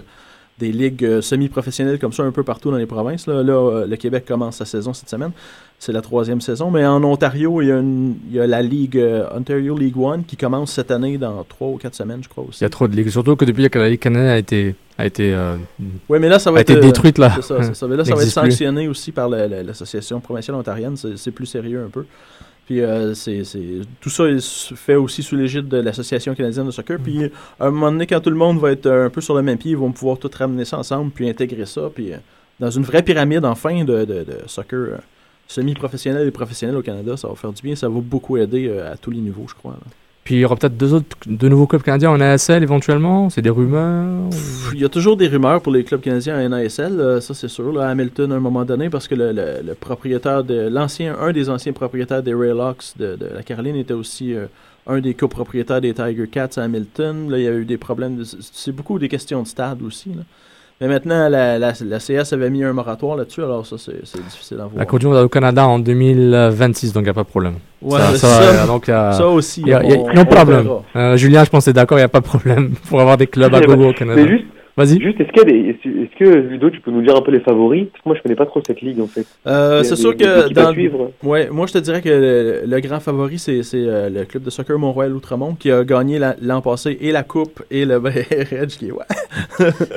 Des 0.58 0.72
ligues 0.72 1.04
euh, 1.04 1.20
semi-professionnelles 1.22 1.98
comme 1.98 2.12
ça 2.12 2.24
un 2.24 2.32
peu 2.32 2.42
partout 2.42 2.70
dans 2.70 2.76
les 2.78 2.86
provinces. 2.86 3.26
Là, 3.26 3.42
Là, 3.42 3.52
euh, 3.52 3.86
le 3.86 3.96
Québec 3.96 4.24
commence 4.26 4.56
sa 4.56 4.64
saison 4.64 4.92
cette 4.92 5.08
semaine. 5.08 5.30
C'est 5.78 5.92
la 5.92 6.00
troisième 6.02 6.40
saison. 6.40 6.70
Mais 6.72 6.84
en 6.84 7.02
Ontario, 7.04 7.62
il 7.62 7.68
y 7.68 7.70
a, 7.72 7.78
une- 7.78 8.16
il 8.28 8.36
y 8.36 8.40
a 8.40 8.46
la 8.48 8.60
Ligue 8.62 8.98
euh, 8.98 9.24
Ontario 9.32 9.76
League 9.78 9.96
One 9.96 10.24
qui 10.24 10.36
commence 10.36 10.72
cette 10.72 10.90
année 10.90 11.16
dans 11.18 11.44
trois 11.44 11.68
ou 11.68 11.76
quatre 11.76 11.94
semaines, 11.94 12.20
je 12.22 12.28
crois 12.28 12.44
aussi. 12.48 12.60
Il 12.60 12.64
y 12.64 12.66
a 12.66 12.70
trop 12.70 12.88
de 12.88 12.96
ligues, 12.96 13.10
surtout 13.10 13.36
que 13.36 13.44
depuis 13.44 13.70
que 13.70 13.78
la 13.78 13.88
Ligue 13.88 14.00
canadienne 14.00 14.30
a 14.30 14.38
été, 14.38 14.74
a 14.98 15.06
été, 15.06 15.32
euh, 15.32 15.54
Oui, 16.08 16.18
mais 16.18 16.28
là, 16.28 16.40
ça 16.40 16.50
va 16.50 16.60
être 16.62 16.80
détruite 16.80 17.18
là. 17.18 17.32
C'est 17.36 17.42
ça, 17.42 17.62
c'est 17.62 17.76
ça. 17.76 17.86
Mais 17.86 17.96
là, 17.96 18.04
ça 18.04 18.14
va 18.16 18.22
être 18.22 18.26
plus. 18.26 18.32
sanctionné 18.32 18.88
aussi 18.88 19.12
par 19.12 19.28
la- 19.28 19.46
la- 19.46 19.62
l'association 19.62 20.18
provinciale 20.18 20.56
ontarienne. 20.56 20.96
C'est 20.96 21.30
plus 21.30 21.46
sérieux 21.46 21.84
un 21.86 21.90
peu. 21.90 22.04
Puis 22.68 22.82
euh, 22.82 23.14
c'est 23.14 23.42
tout 23.98 24.10
ça 24.10 24.24
est 24.28 24.34
s- 24.36 24.72
fait 24.76 24.94
aussi 24.96 25.22
sous 25.22 25.36
l'égide 25.36 25.68
de 25.68 25.78
l'association 25.78 26.34
canadienne 26.34 26.66
de 26.66 26.70
soccer. 26.70 26.98
Puis 27.02 27.24
à 27.58 27.66
un 27.66 27.70
moment 27.70 27.90
donné, 27.90 28.06
quand 28.06 28.20
tout 28.20 28.28
le 28.28 28.36
monde 28.36 28.58
va 28.60 28.72
être 28.72 28.86
un 28.90 29.08
peu 29.08 29.22
sur 29.22 29.34
le 29.34 29.40
même 29.42 29.56
pied, 29.56 29.70
ils 29.70 29.76
vont 29.76 29.90
pouvoir 29.90 30.18
tout 30.18 30.30
ramener 30.38 30.66
ça 30.66 30.76
ensemble, 30.78 31.10
puis 31.10 31.26
intégrer 31.30 31.64
ça, 31.64 31.88
puis 31.94 32.12
euh, 32.12 32.18
dans 32.60 32.70
une 32.70 32.82
vraie 32.82 33.02
pyramide 33.02 33.44
enfin 33.46 33.84
de, 33.84 34.04
de- 34.04 34.24
de 34.24 34.36
soccer 34.46 34.78
euh, 34.78 34.96
semi-professionnel 35.46 36.26
et 36.28 36.30
professionnel 36.30 36.76
au 36.76 36.82
Canada, 36.82 37.16
ça 37.16 37.26
va 37.28 37.34
faire 37.36 37.52
du 37.54 37.62
bien. 37.62 37.74
Ça 37.74 37.88
va 37.88 38.00
beaucoup 38.00 38.36
aider 38.36 38.68
à 38.78 38.98
tous 38.98 39.10
les 39.10 39.20
niveaux, 39.20 39.46
je 39.48 39.54
crois. 39.54 39.76
Puis 40.28 40.34
il 40.34 40.40
y 40.40 40.44
aura 40.44 40.56
peut-être 40.56 40.76
deux 40.76 40.92
autres, 40.92 41.16
deux 41.24 41.48
nouveaux 41.48 41.66
clubs 41.66 41.80
canadiens 41.80 42.10
en 42.10 42.20
ASL 42.20 42.62
éventuellement? 42.62 43.30
C'est 43.30 43.40
des 43.40 43.48
rumeurs. 43.48 44.28
Il 44.74 44.78
y 44.78 44.84
a 44.84 44.90
toujours 44.90 45.16
des 45.16 45.26
rumeurs 45.26 45.62
pour 45.62 45.72
les 45.72 45.84
clubs 45.84 46.02
canadiens 46.02 46.38
en 46.38 46.50
NASL, 46.50 47.00
euh, 47.00 47.18
ça 47.22 47.32
c'est 47.32 47.48
sûr. 47.48 47.72
Là, 47.72 47.88
Hamilton, 47.88 48.32
à 48.32 48.34
un 48.34 48.38
moment 48.38 48.66
donné, 48.66 48.90
parce 48.90 49.08
que 49.08 49.14
le, 49.14 49.32
le- 49.32 49.74
propriétaire 49.74 50.44
de 50.44 50.68
l'ancien, 50.68 51.16
un 51.18 51.32
des 51.32 51.48
anciens 51.48 51.72
propriétaires 51.72 52.22
des 52.22 52.34
Raylocks 52.34 52.92
de, 52.98 53.16
de 53.16 53.24
la 53.34 53.42
Caroline 53.42 53.76
était 53.76 53.94
aussi 53.94 54.34
euh, 54.34 54.44
un 54.86 55.00
des 55.00 55.14
copropriétaires 55.14 55.80
des 55.80 55.94
Tiger 55.94 56.28
Cats 56.30 56.50
à 56.58 56.62
Hamilton. 56.64 57.30
Là, 57.30 57.38
il 57.38 57.44
y 57.44 57.48
a 57.48 57.54
eu 57.54 57.64
des 57.64 57.78
problèmes. 57.78 58.16
de- 58.18 58.24
c'est 58.52 58.72
beaucoup 58.72 58.98
des 58.98 59.08
questions 59.08 59.42
de 59.42 59.48
stade 59.48 59.80
aussi. 59.80 60.10
là. 60.10 60.24
Mais 60.80 60.86
maintenant, 60.86 61.28
la, 61.28 61.58
la, 61.58 61.72
la 61.80 61.98
CS 61.98 62.32
avait 62.32 62.50
mis 62.50 62.62
un 62.62 62.72
moratoire 62.72 63.16
là-dessus, 63.16 63.42
alors 63.42 63.66
ça 63.66 63.76
c'est 63.78 64.00
c'est 64.04 64.22
difficile 64.22 64.58
à 64.58 64.64
voir. 64.64 64.74
La 64.76 64.86
Coupe 64.86 65.00
du 65.00 65.06
Monde 65.06 65.16
au 65.16 65.28
Canada 65.28 65.66
en 65.66 65.80
2026, 65.80 66.92
donc 66.92 67.02
il 67.02 67.04
n'y 67.06 67.10
a 67.10 67.14
pas 67.14 67.24
de 67.24 67.28
problème. 67.28 67.54
Ouais, 67.82 67.98
ça, 67.98 68.08
mais 68.12 68.18
ça, 68.18 68.28
ça- 68.28 68.42
euh, 68.42 68.66
donc, 68.66 68.86
y 68.86 68.92
a- 68.92 69.12
ça 69.12 69.26
aussi, 69.26 69.60
il 69.62 69.68
y 69.68 69.74
a- 69.74 69.82
y 69.82 69.92
a- 69.92 69.96
on- 69.98 70.14
non 70.14 70.22
on 70.22 70.24
problème. 70.26 70.68
Euh, 70.94 71.16
Julien, 71.16 71.42
je 71.42 71.50
pense 71.50 71.60
que 71.64 71.70
c'est 71.70 71.72
d'accord, 71.72 71.98
il 71.98 72.02
n'y 72.02 72.04
a 72.04 72.08
pas 72.08 72.20
de 72.20 72.24
problème 72.26 72.74
pour 72.88 73.00
avoir 73.00 73.16
des 73.16 73.26
clubs 73.26 73.52
à 73.54 73.60
gogo 73.60 73.88
au 73.88 73.92
Canada. 73.92 74.20
Mais 74.22 74.28
juste, 74.28 74.44
Vas-y. 74.78 75.00
juste 75.02 75.20
est-ce 75.20 75.28
qu'il 75.32 75.38
y 75.38 75.40
a 75.40 75.44
des, 75.44 75.68
est-ce 75.70 75.88
est-ce 75.88 76.16
que 76.18 76.36
Ludo, 76.38 76.70
tu 76.70 76.80
peux 76.80 76.90
nous 76.90 77.02
dire 77.02 77.14
un 77.16 77.20
peu 77.20 77.30
les 77.32 77.40
favoris? 77.40 77.86
Parce 77.92 78.02
que 78.02 78.08
moi, 78.08 78.16
je 78.16 78.22
connais 78.22 78.34
pas 78.36 78.46
trop 78.46 78.62
cette 78.66 78.80
ligue 78.80 79.00
en 79.00 79.06
fait. 79.06 79.26
Euh, 79.46 79.82
c'est 79.82 79.96
des- 79.96 80.00
sûr 80.00 80.14
des 80.14 80.24
que 80.24 80.52
dans, 80.54 80.72
suivre. 80.72 81.10
ouais, 81.24 81.48
moi 81.50 81.66
je 81.66 81.72
te 81.74 81.78
dirais 81.78 82.00
que 82.00 82.08
le, 82.08 82.62
le 82.66 82.80
grand 82.80 83.00
favori 83.00 83.38
c'est 83.38 83.62
c'est, 83.62 83.76
euh, 83.78 84.08
le 84.08 84.24
club 84.24 84.44
de 84.44 84.50
soccer 84.50 84.78
Mont-Royal 84.78 85.12
Outremont 85.14 85.54
qui 85.54 85.70
a 85.70 85.84
gagné 85.84 86.18
la- 86.18 86.36
l'an 86.40 86.60
passé 86.62 86.96
et 87.00 87.12
la 87.12 87.24
coupe 87.24 87.62
et 87.70 87.84
le 87.84 87.96
Reg 87.98 88.68
qui 88.68 88.86
est 88.88 88.92
ouais. 88.92 89.04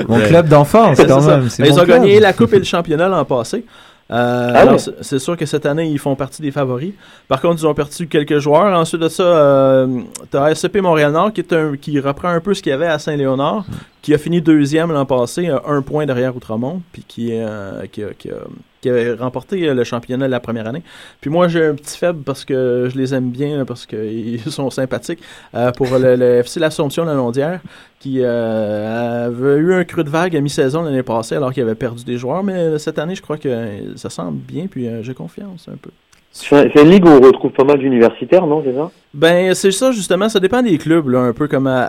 Mon 0.08 0.20
club 0.20 0.48
d'enfance, 0.50 0.98
C'est 1.02 1.08
quand 1.08 1.22
ça. 1.22 1.38
même, 1.38 1.50
c'est 1.50 1.64
ils 1.66 1.72
ont 1.74 1.84
club. 1.84 1.88
gagné 2.02 2.20
la 2.20 2.34
coupe 2.34 2.54
et 2.54 2.58
le 2.58 2.64
championnat 2.66 3.08
l'an 3.08 3.24
passé. 3.26 3.64
Euh, 4.12 4.52
Ah 4.56 4.78
c'est- 5.02 5.20
sûr 5.20 5.38
que 5.38 5.46
cette 5.46 5.66
année, 5.66 5.88
ils 5.90 5.98
font 6.00 6.16
partie 6.16 6.42
des 6.42 6.52
favoris. 6.52 6.94
Par 7.30 7.40
contre, 7.40 7.62
ils 7.62 7.68
ont 7.68 7.74
perdu 7.74 8.08
quelques 8.08 8.40
joueurs. 8.40 8.78
Ensuite 8.78 9.02
de 9.02 9.08
ça, 9.08 9.24
euh, 9.24 9.88
tu 10.30 10.38
as 10.38 10.52
SCP 10.54 10.82
Montréal-Nord 10.82 11.32
qui, 11.32 11.42
est 11.42 11.54
un, 11.54 11.78
qui 11.78 12.00
reprend 12.00 12.28
un 12.30 12.42
peu 12.42 12.54
ce 12.54 12.62
qu'il 12.62 12.72
y 12.72 12.74
avait 12.74 12.88
à 12.88 13.00
Saint-Léonard, 13.00 13.64
qui 14.02 14.14
a 14.14 14.18
fini 14.18 14.42
deuxième 14.42 14.92
l'an 14.92 15.06
passé, 15.06 15.48
un 15.66 15.82
point 15.82 16.06
derrière 16.06 16.36
Outremont, 16.36 16.82
puis 16.92 17.04
qui, 17.08 17.30
euh, 17.32 17.86
qui, 17.92 18.04
a, 18.04 18.08
qui, 18.18 18.30
a, 18.32 18.36
qui 18.82 18.90
a 18.90 19.16
remporté 19.16 19.68
euh, 19.68 19.74
le 19.74 19.84
championnat 19.84 20.28
la 20.28 20.40
première 20.40 20.68
année. 20.68 20.84
Puis 21.22 21.30
moi, 21.30 21.48
j'ai 21.48 21.66
un 21.66 21.76
petit 21.76 21.98
faible 21.98 22.24
parce 22.24 22.44
que 22.44 22.90
je 22.92 22.98
les 22.98 23.14
aime 23.14 23.30
bien, 23.30 23.64
parce 23.66 23.86
qu'ils 23.86 24.42
sont 24.52 24.70
sympathiques, 24.70 25.22
euh, 25.56 25.72
pour 25.72 25.88
le, 25.98 26.40
FC 26.40 26.60
L'Assomption 26.60 27.06
la 27.06 27.14
Londière, 27.14 27.62
qui 28.00 28.20
euh, 28.22 29.28
avait 29.28 29.58
eu 29.58 29.74
un 29.74 29.84
creux 29.84 30.04
de 30.04 30.10
vague 30.10 30.36
à 30.36 30.42
mi-saison 30.42 30.82
l'année 30.82 31.04
passée, 31.04 31.36
alors 31.36 31.54
qu'il 31.54 31.64
avait 31.64 31.76
perdu 31.76 32.04
des 32.04 32.18
joueurs. 32.18 32.44
Mais 32.44 32.80
cette 32.80 32.98
année, 33.00 33.16
je 33.16 33.22
crois 33.22 33.38
que 33.38 33.96
ça 33.96 34.10
semble 34.10 34.40
bien, 34.40 34.68
puis 34.68 34.90
j'ai 35.02 35.14
confiance 35.14 35.68
un 35.72 35.78
peu. 35.78 35.92
C'est 36.34 36.56
un- 36.56 36.70
c'est 36.74 36.82
une 36.82 36.90
ligue 36.90 37.06
où 37.06 37.10
on 37.10 37.20
retrouve 37.20 37.52
pas 37.52 37.66
mal 37.66 37.78
d'universitaires, 37.78 38.48
non, 38.48 38.64
c'est 38.66 38.74
ça? 38.74 38.90
Ben, 39.14 39.54
c'est 39.54 39.72
ça, 39.72 39.92
justement. 39.92 40.30
Ça 40.30 40.40
dépend 40.40 40.62
des 40.62 40.78
clubs, 40.78 41.10
là, 41.10 41.20
un 41.20 41.34
peu 41.34 41.50
comme 41.50 41.68
à, 41.68 41.84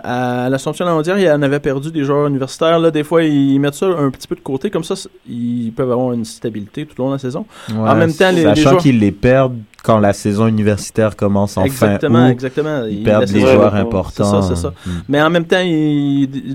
à 0.45 0.49
l'Assomption 0.49 0.85
Landière, 0.85 1.17
il 1.17 1.23
y 1.23 1.31
en 1.31 1.41
avait 1.41 1.61
perdu 1.61 1.89
des 1.91 2.03
joueurs 2.03 2.27
universitaires. 2.27 2.77
Là, 2.77 2.91
des 2.91 3.05
fois, 3.05 3.23
ils 3.23 3.57
mettent 3.59 3.75
ça 3.75 3.85
un 3.85 4.09
petit 4.11 4.27
peu 4.27 4.35
de 4.35 4.41
côté. 4.41 4.69
Comme 4.69 4.83
ça, 4.83 4.95
ils 5.29 5.71
peuvent 5.73 5.91
avoir 5.93 6.11
une 6.11 6.25
stabilité 6.25 6.85
tout 6.85 6.99
au 6.99 7.03
long 7.05 7.09
de 7.11 7.15
la 7.15 7.19
saison. 7.19 7.45
Ouais, 7.69 7.77
en 7.89 7.95
même 7.95 8.11
temps, 8.13 8.29
les, 8.31 8.37
les 8.37 8.43
sachant 8.43 8.69
joueurs... 8.71 8.81
qu'ils 8.81 8.99
les 8.99 9.13
perdent 9.13 9.59
quand 9.81 9.99
la 9.99 10.11
saison 10.11 10.47
universitaire 10.47 11.15
commence 11.15 11.55
en 11.57 11.63
Exactement, 11.63 12.19
fin 12.19 12.27
août, 12.27 12.31
exactement. 12.31 12.83
Ils 12.85 12.97
Ils 12.99 13.03
perdent 13.03 13.29
les 13.29 13.39
joueurs 13.39 13.75
importants. 13.75 14.41
C'est 14.41 14.47
ça, 14.49 14.55
c'est 14.55 14.61
ça. 14.61 14.73
Mm. 14.85 14.89
Mais 15.07 15.21
en 15.21 15.29
même 15.29 15.45
temps, 15.45 15.63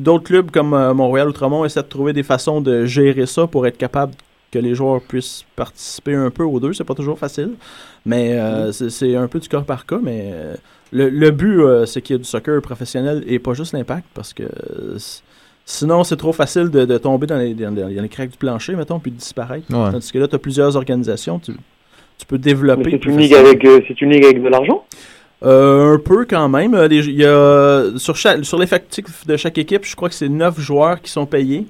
d'autres 0.00 0.24
clubs 0.24 0.50
comme 0.50 0.74
euh, 0.74 0.92
Montréal 0.92 1.28
Outremont 1.28 1.64
essaient 1.64 1.82
de 1.82 1.86
trouver 1.88 2.12
des 2.12 2.22
façons 2.22 2.60
de 2.60 2.84
gérer 2.84 3.24
ça 3.24 3.46
pour 3.46 3.66
être 3.66 3.78
capable 3.78 4.12
que 4.50 4.58
les 4.58 4.74
joueurs 4.74 5.00
puissent 5.02 5.44
participer 5.56 6.14
un 6.14 6.30
peu 6.30 6.42
aux 6.44 6.58
deux. 6.60 6.72
C'est 6.72 6.84
pas 6.84 6.94
toujours 6.94 7.18
facile, 7.18 7.50
mais 8.06 8.32
euh, 8.32 8.72
c'est- 8.72 8.90
c'est 8.90 9.14
un 9.16 9.28
peu 9.28 9.38
du 9.40 9.48
cas 9.48 9.60
par 9.60 9.84
cas. 9.86 9.98
Mais 10.02 10.30
euh, 10.32 10.54
le, 10.92 11.10
le 11.10 11.30
but, 11.30 11.60
euh, 11.60 11.84
c'est 11.86 12.00
qu'il 12.00 12.14
y 12.14 12.16
ait 12.16 12.18
du 12.22 12.24
soccer 12.28 12.60
professionnel 12.62 13.22
et 13.26 13.38
pas 13.38 13.52
juste 13.54 13.72
l'impact 13.74 14.06
parce 14.14 14.32
que 14.32 14.44
sinon, 15.64 16.04
c'est 16.04 16.16
trop 16.16 16.32
facile 16.32 16.70
de, 16.70 16.84
de 16.84 16.98
tomber 16.98 17.26
dans 17.26 17.36
les, 17.36 17.54
dans, 17.54 17.72
dans 17.72 17.86
les 17.88 18.08
craques 18.08 18.30
du 18.30 18.38
plancher, 18.38 18.74
mettons, 18.74 18.98
puis 18.98 19.10
de 19.10 19.16
disparaître. 19.16 19.66
Ouais. 19.70 19.92
Tandis 19.92 20.10
que 20.12 20.18
là, 20.18 20.28
tu 20.28 20.34
as 20.34 20.38
plusieurs 20.38 20.76
organisations, 20.76 21.38
tu, 21.38 21.52
tu 22.16 22.26
peux 22.26 22.38
développer. 22.38 22.90
C'est 22.92 23.04
une 23.04 23.18
ligue 23.18 23.34
avec, 23.34 23.64
euh, 23.64 23.80
c'est 23.86 24.00
une 24.00 24.10
ligue 24.10 24.24
avec 24.24 24.42
de 24.42 24.48
l'argent? 24.48 24.84
Euh, 25.44 25.94
un 25.94 25.98
peu 25.98 26.24
quand 26.28 26.48
même. 26.48 26.74
Les- 26.86 27.10
y 27.10 27.24
a, 27.24 27.90
sur, 27.96 28.16
chaque, 28.16 28.44
sur 28.44 28.58
l'effectif 28.58 29.26
de 29.26 29.36
chaque 29.36 29.58
équipe, 29.58 29.84
je 29.84 29.94
crois 29.94 30.08
que 30.08 30.14
c'est 30.14 30.28
9 30.28 30.58
joueurs 30.58 31.00
qui 31.00 31.10
sont 31.12 31.26
payés. 31.26 31.66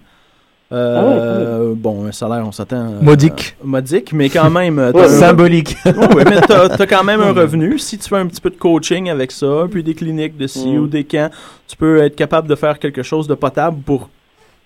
Euh, 0.70 1.72
Bon, 1.76 2.06
un 2.06 2.12
salaire, 2.12 2.44
on 2.46 2.52
s'attend. 2.52 2.76
euh, 2.92 3.00
Modique. 3.02 3.56
modique, 3.64 4.12
mais 4.12 4.28
quand 4.28 4.50
même. 4.50 4.78
euh, 4.78 4.92
Ouais, 4.92 5.08
symbolique. 5.08 5.76
Ouais, 5.84 6.24
mais 6.24 6.40
t'as 6.40 6.66
as 6.74 6.86
quand 6.86 7.04
même 7.04 7.20
un 7.20 7.32
revenu. 7.32 7.78
Si 7.78 7.96
tu 7.98 8.08
fais 8.08 8.16
un 8.16 8.26
petit 8.26 8.40
peu 8.40 8.50
de 8.50 8.56
coaching 8.56 9.08
avec 9.10 9.32
ça, 9.32 9.66
puis 9.70 9.82
des 9.82 9.94
cliniques 9.94 10.36
de 10.36 10.46
ci 10.46 10.68
Mm. 10.68 10.78
ou 10.78 10.86
des 10.86 11.04
camps, 11.04 11.30
tu 11.66 11.76
peux 11.76 12.02
être 12.02 12.16
capable 12.16 12.48
de 12.48 12.54
faire 12.54 12.78
quelque 12.78 13.02
chose 13.02 13.26
de 13.26 13.34
potable 13.34 13.78
pour, 13.84 14.08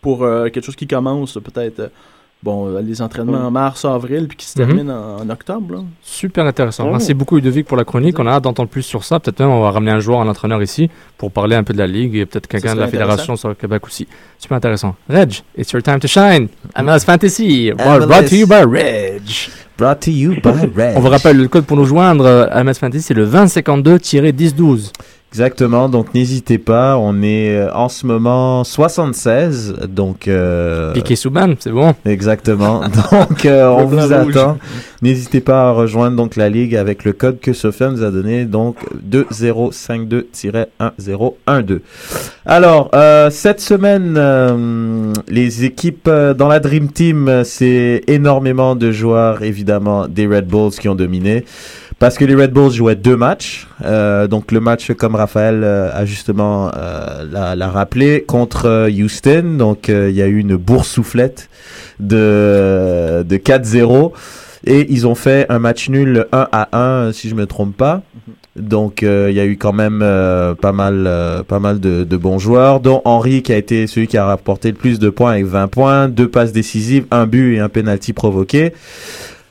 pour 0.00 0.24
euh, 0.24 0.48
quelque 0.48 0.64
chose 0.64 0.76
qui 0.76 0.86
commence 0.86 1.34
peut-être. 1.34 1.90
Bon, 2.42 2.66
euh, 2.68 2.80
les 2.82 3.00
entraînements 3.00 3.46
en 3.46 3.50
mars, 3.52 3.84
avril, 3.84 4.26
puis 4.26 4.36
qui 4.36 4.46
se 4.46 4.60
Mhm. 4.60 4.66
terminent 4.66 4.92
en, 5.20 5.22
en 5.22 5.30
octobre. 5.30 5.74
là. 5.76 5.80
Super 6.02 6.44
intéressant. 6.44 6.84
Ouais. 6.86 6.90
Merci 6.90 7.14
beaucoup 7.14 7.36
Ludovic 7.36 7.66
pour 7.68 7.76
la 7.76 7.84
chronique. 7.84 8.18
On 8.18 8.26
a 8.26 8.32
hâte 8.32 8.42
d'entendre 8.42 8.68
plus 8.68 8.82
sur 8.82 9.04
ça. 9.04 9.20
Peut-être 9.20 9.38
même 9.38 9.50
on 9.50 9.60
va 9.62 9.70
ramener 9.70 9.92
un 9.92 10.00
joueur, 10.00 10.20
un 10.20 10.28
entraîneur 10.28 10.60
ici 10.60 10.90
pour 11.18 11.30
parler 11.30 11.54
un 11.54 11.62
peu 11.62 11.72
de 11.72 11.78
la 11.78 11.86
ligue 11.86 12.16
et 12.16 12.26
peut-être 12.26 12.48
quelqu'un 12.48 12.74
de 12.74 12.80
la 12.80 12.88
fédération 12.88 13.36
sur 13.36 13.48
le 13.48 13.54
Québec 13.54 13.86
aussi. 13.86 14.08
Super 14.40 14.56
intéressant. 14.56 14.96
Reg, 15.08 15.34
it's 15.56 15.70
your 15.70 15.82
time 15.82 16.00
to 16.00 16.08
shine. 16.08 16.48
MLS 16.76 17.00
Fantasy. 17.06 17.70
MLS. 17.78 18.06
Brought 18.06 18.28
to 18.28 18.34
you 18.34 18.46
by 18.48 18.64
Reg. 18.66 19.22
Brought 19.78 20.00
to 20.00 20.10
you 20.10 20.34
by 20.42 20.66
Reg. 20.76 20.94
On 20.96 21.00
vous 21.00 21.08
rappelle 21.08 21.36
le 21.36 21.46
code 21.48 21.64
pour 21.64 21.76
nous 21.76 21.84
joindre 21.86 22.48
à 22.50 22.62
MS 22.64 22.74
Fantasy, 22.74 23.02
c'est 23.02 23.14
le 23.14 23.24
2052-1012. 23.26 24.90
Exactement, 25.32 25.88
donc 25.88 26.12
n'hésitez 26.12 26.58
pas, 26.58 26.98
on 26.98 27.22
est 27.22 27.56
euh, 27.56 27.72
en 27.72 27.88
ce 27.88 28.06
moment 28.06 28.64
76, 28.64 29.76
donc... 29.88 30.28
Euh, 30.28 30.92
Piqué 30.92 31.16
Souban, 31.16 31.54
c'est 31.58 31.70
bon. 31.70 31.94
Exactement, 32.04 32.82
donc 33.10 33.46
euh, 33.46 33.66
on 33.66 33.86
vous 33.86 34.12
attend. 34.12 34.58
N'hésitez 35.00 35.40
pas 35.40 35.68
à 35.68 35.70
rejoindre 35.70 36.18
donc 36.18 36.36
la 36.36 36.50
ligue 36.50 36.76
avec 36.76 37.04
le 37.04 37.14
code 37.14 37.40
que 37.40 37.54
Sofiane 37.54 37.94
nous 37.94 38.04
a 38.04 38.10
donné, 38.10 38.44
donc 38.44 38.76
2052-1012. 39.10 41.80
Alors, 42.44 42.90
euh, 42.94 43.30
cette 43.30 43.60
semaine, 43.60 44.16
euh, 44.18 45.14
les 45.28 45.64
équipes 45.64 46.08
euh, 46.08 46.34
dans 46.34 46.48
la 46.48 46.60
Dream 46.60 46.92
Team, 46.92 47.40
c'est 47.44 48.02
énormément 48.06 48.76
de 48.76 48.92
joueurs, 48.92 49.42
évidemment, 49.42 50.08
des 50.08 50.26
Red 50.26 50.46
Bulls 50.46 50.72
qui 50.72 50.90
ont 50.90 50.94
dominé. 50.94 51.46
Parce 52.02 52.18
que 52.18 52.24
les 52.24 52.34
Red 52.34 52.50
Bulls 52.50 52.72
jouaient 52.72 52.96
deux 52.96 53.16
matchs. 53.16 53.68
Euh, 53.84 54.26
donc 54.26 54.50
le 54.50 54.58
match, 54.58 54.90
comme 54.94 55.14
Raphaël 55.14 55.60
euh, 55.62 55.88
a 55.94 56.04
justement 56.04 56.68
euh, 56.76 57.24
l'a, 57.30 57.54
l'a 57.54 57.68
rappelé, 57.68 58.24
contre 58.26 58.66
euh, 58.66 58.90
Houston. 58.90 59.54
Donc 59.56 59.86
il 59.86 60.10
y 60.10 60.20
a 60.20 60.26
eu 60.26 60.38
une 60.38 60.56
boursouflette 60.56 61.48
de, 62.00 63.22
de 63.24 63.36
4-0. 63.36 64.10
Et 64.64 64.92
ils 64.92 65.06
ont 65.06 65.14
fait 65.14 65.46
un 65.48 65.60
match 65.60 65.88
nul 65.90 66.26
1 66.32 66.48
à 66.50 66.76
1, 66.76 67.12
si 67.12 67.28
je 67.28 67.36
me 67.36 67.46
trompe 67.46 67.76
pas. 67.76 68.02
Donc 68.56 69.02
il 69.02 69.32
y 69.32 69.40
a 69.40 69.46
eu 69.46 69.56
quand 69.56 69.72
même 69.72 70.00
euh, 70.02 70.54
pas 70.54 70.72
mal, 70.72 71.04
euh, 71.06 71.42
pas 71.42 71.58
mal 71.58 71.80
de, 71.80 72.04
de 72.04 72.16
bons 72.16 72.38
joueurs, 72.38 72.80
dont 72.80 73.00
Henry 73.04 73.42
qui 73.42 73.52
a 73.52 73.56
été 73.56 73.86
celui 73.86 74.08
qui 74.08 74.18
a 74.18 74.26
rapporté 74.26 74.70
le 74.70 74.76
plus 74.76 74.98
de 74.98 75.08
points 75.08 75.30
avec 75.32 75.46
20 75.46 75.68
points, 75.68 76.08
deux 76.08 76.28
passes 76.28 76.52
décisives, 76.52 77.06
un 77.10 77.26
but 77.26 77.54
et 77.54 77.60
un 77.60 77.70
penalty 77.70 78.12
provoqué. 78.12 78.72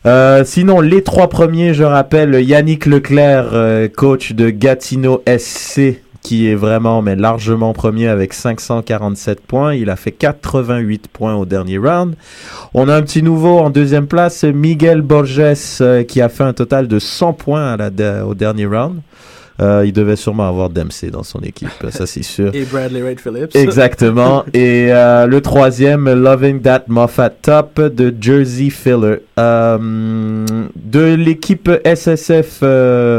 Euh, 0.07 0.43
sinon, 0.43 0.81
les 0.81 1.03
trois 1.03 1.27
premiers, 1.27 1.73
je 1.73 1.83
rappelle, 1.83 2.33
Yannick 2.43 2.87
Leclerc, 2.87 3.49
euh, 3.53 3.87
coach 3.87 4.33
de 4.33 4.49
Gatineau 4.49 5.21
SC, 5.27 6.01
qui 6.23 6.49
est 6.49 6.55
vraiment, 6.55 7.03
mais 7.03 7.15
largement 7.15 7.73
premier 7.73 8.07
avec 8.07 8.33
547 8.33 9.41
points. 9.41 9.75
Il 9.75 9.91
a 9.91 9.95
fait 9.95 10.11
88 10.11 11.07
points 11.07 11.35
au 11.35 11.45
dernier 11.45 11.77
round. 11.77 12.15
On 12.73 12.89
a 12.89 12.95
un 12.95 13.01
petit 13.03 13.21
nouveau 13.21 13.59
en 13.59 13.69
deuxième 13.69 14.07
place, 14.07 14.43
Miguel 14.43 15.01
Borges, 15.01 15.81
euh, 15.81 16.03
qui 16.03 16.19
a 16.19 16.29
fait 16.29 16.43
un 16.43 16.53
total 16.53 16.87
de 16.87 16.97
100 16.97 17.33
points 17.33 17.73
à 17.73 17.77
la 17.77 18.25
au 18.25 18.33
dernier 18.33 18.65
round. 18.65 19.01
Euh, 19.59 19.83
il 19.85 19.93
devait 19.93 20.15
sûrement 20.15 20.47
avoir 20.47 20.69
Dempsey 20.69 21.11
dans 21.11 21.23
son 21.23 21.39
équipe, 21.41 21.69
ça 21.89 22.07
c'est 22.07 22.23
sûr. 22.23 22.49
Et 22.55 22.63
Bradley 22.63 23.01
Ray 23.03 23.15
Phillips. 23.17 23.55
Exactement. 23.55 24.43
Et 24.53 24.87
euh, 24.91 25.27
le 25.27 25.41
troisième, 25.41 26.11
Loving 26.11 26.61
That 26.61 26.85
Moffat 26.87 27.29
Top 27.41 27.79
de 27.79 28.13
Jersey 28.19 28.69
Filler. 28.69 29.17
Euh, 29.37 29.77
de 30.75 31.13
l'équipe 31.15 31.69
SSF, 31.85 32.63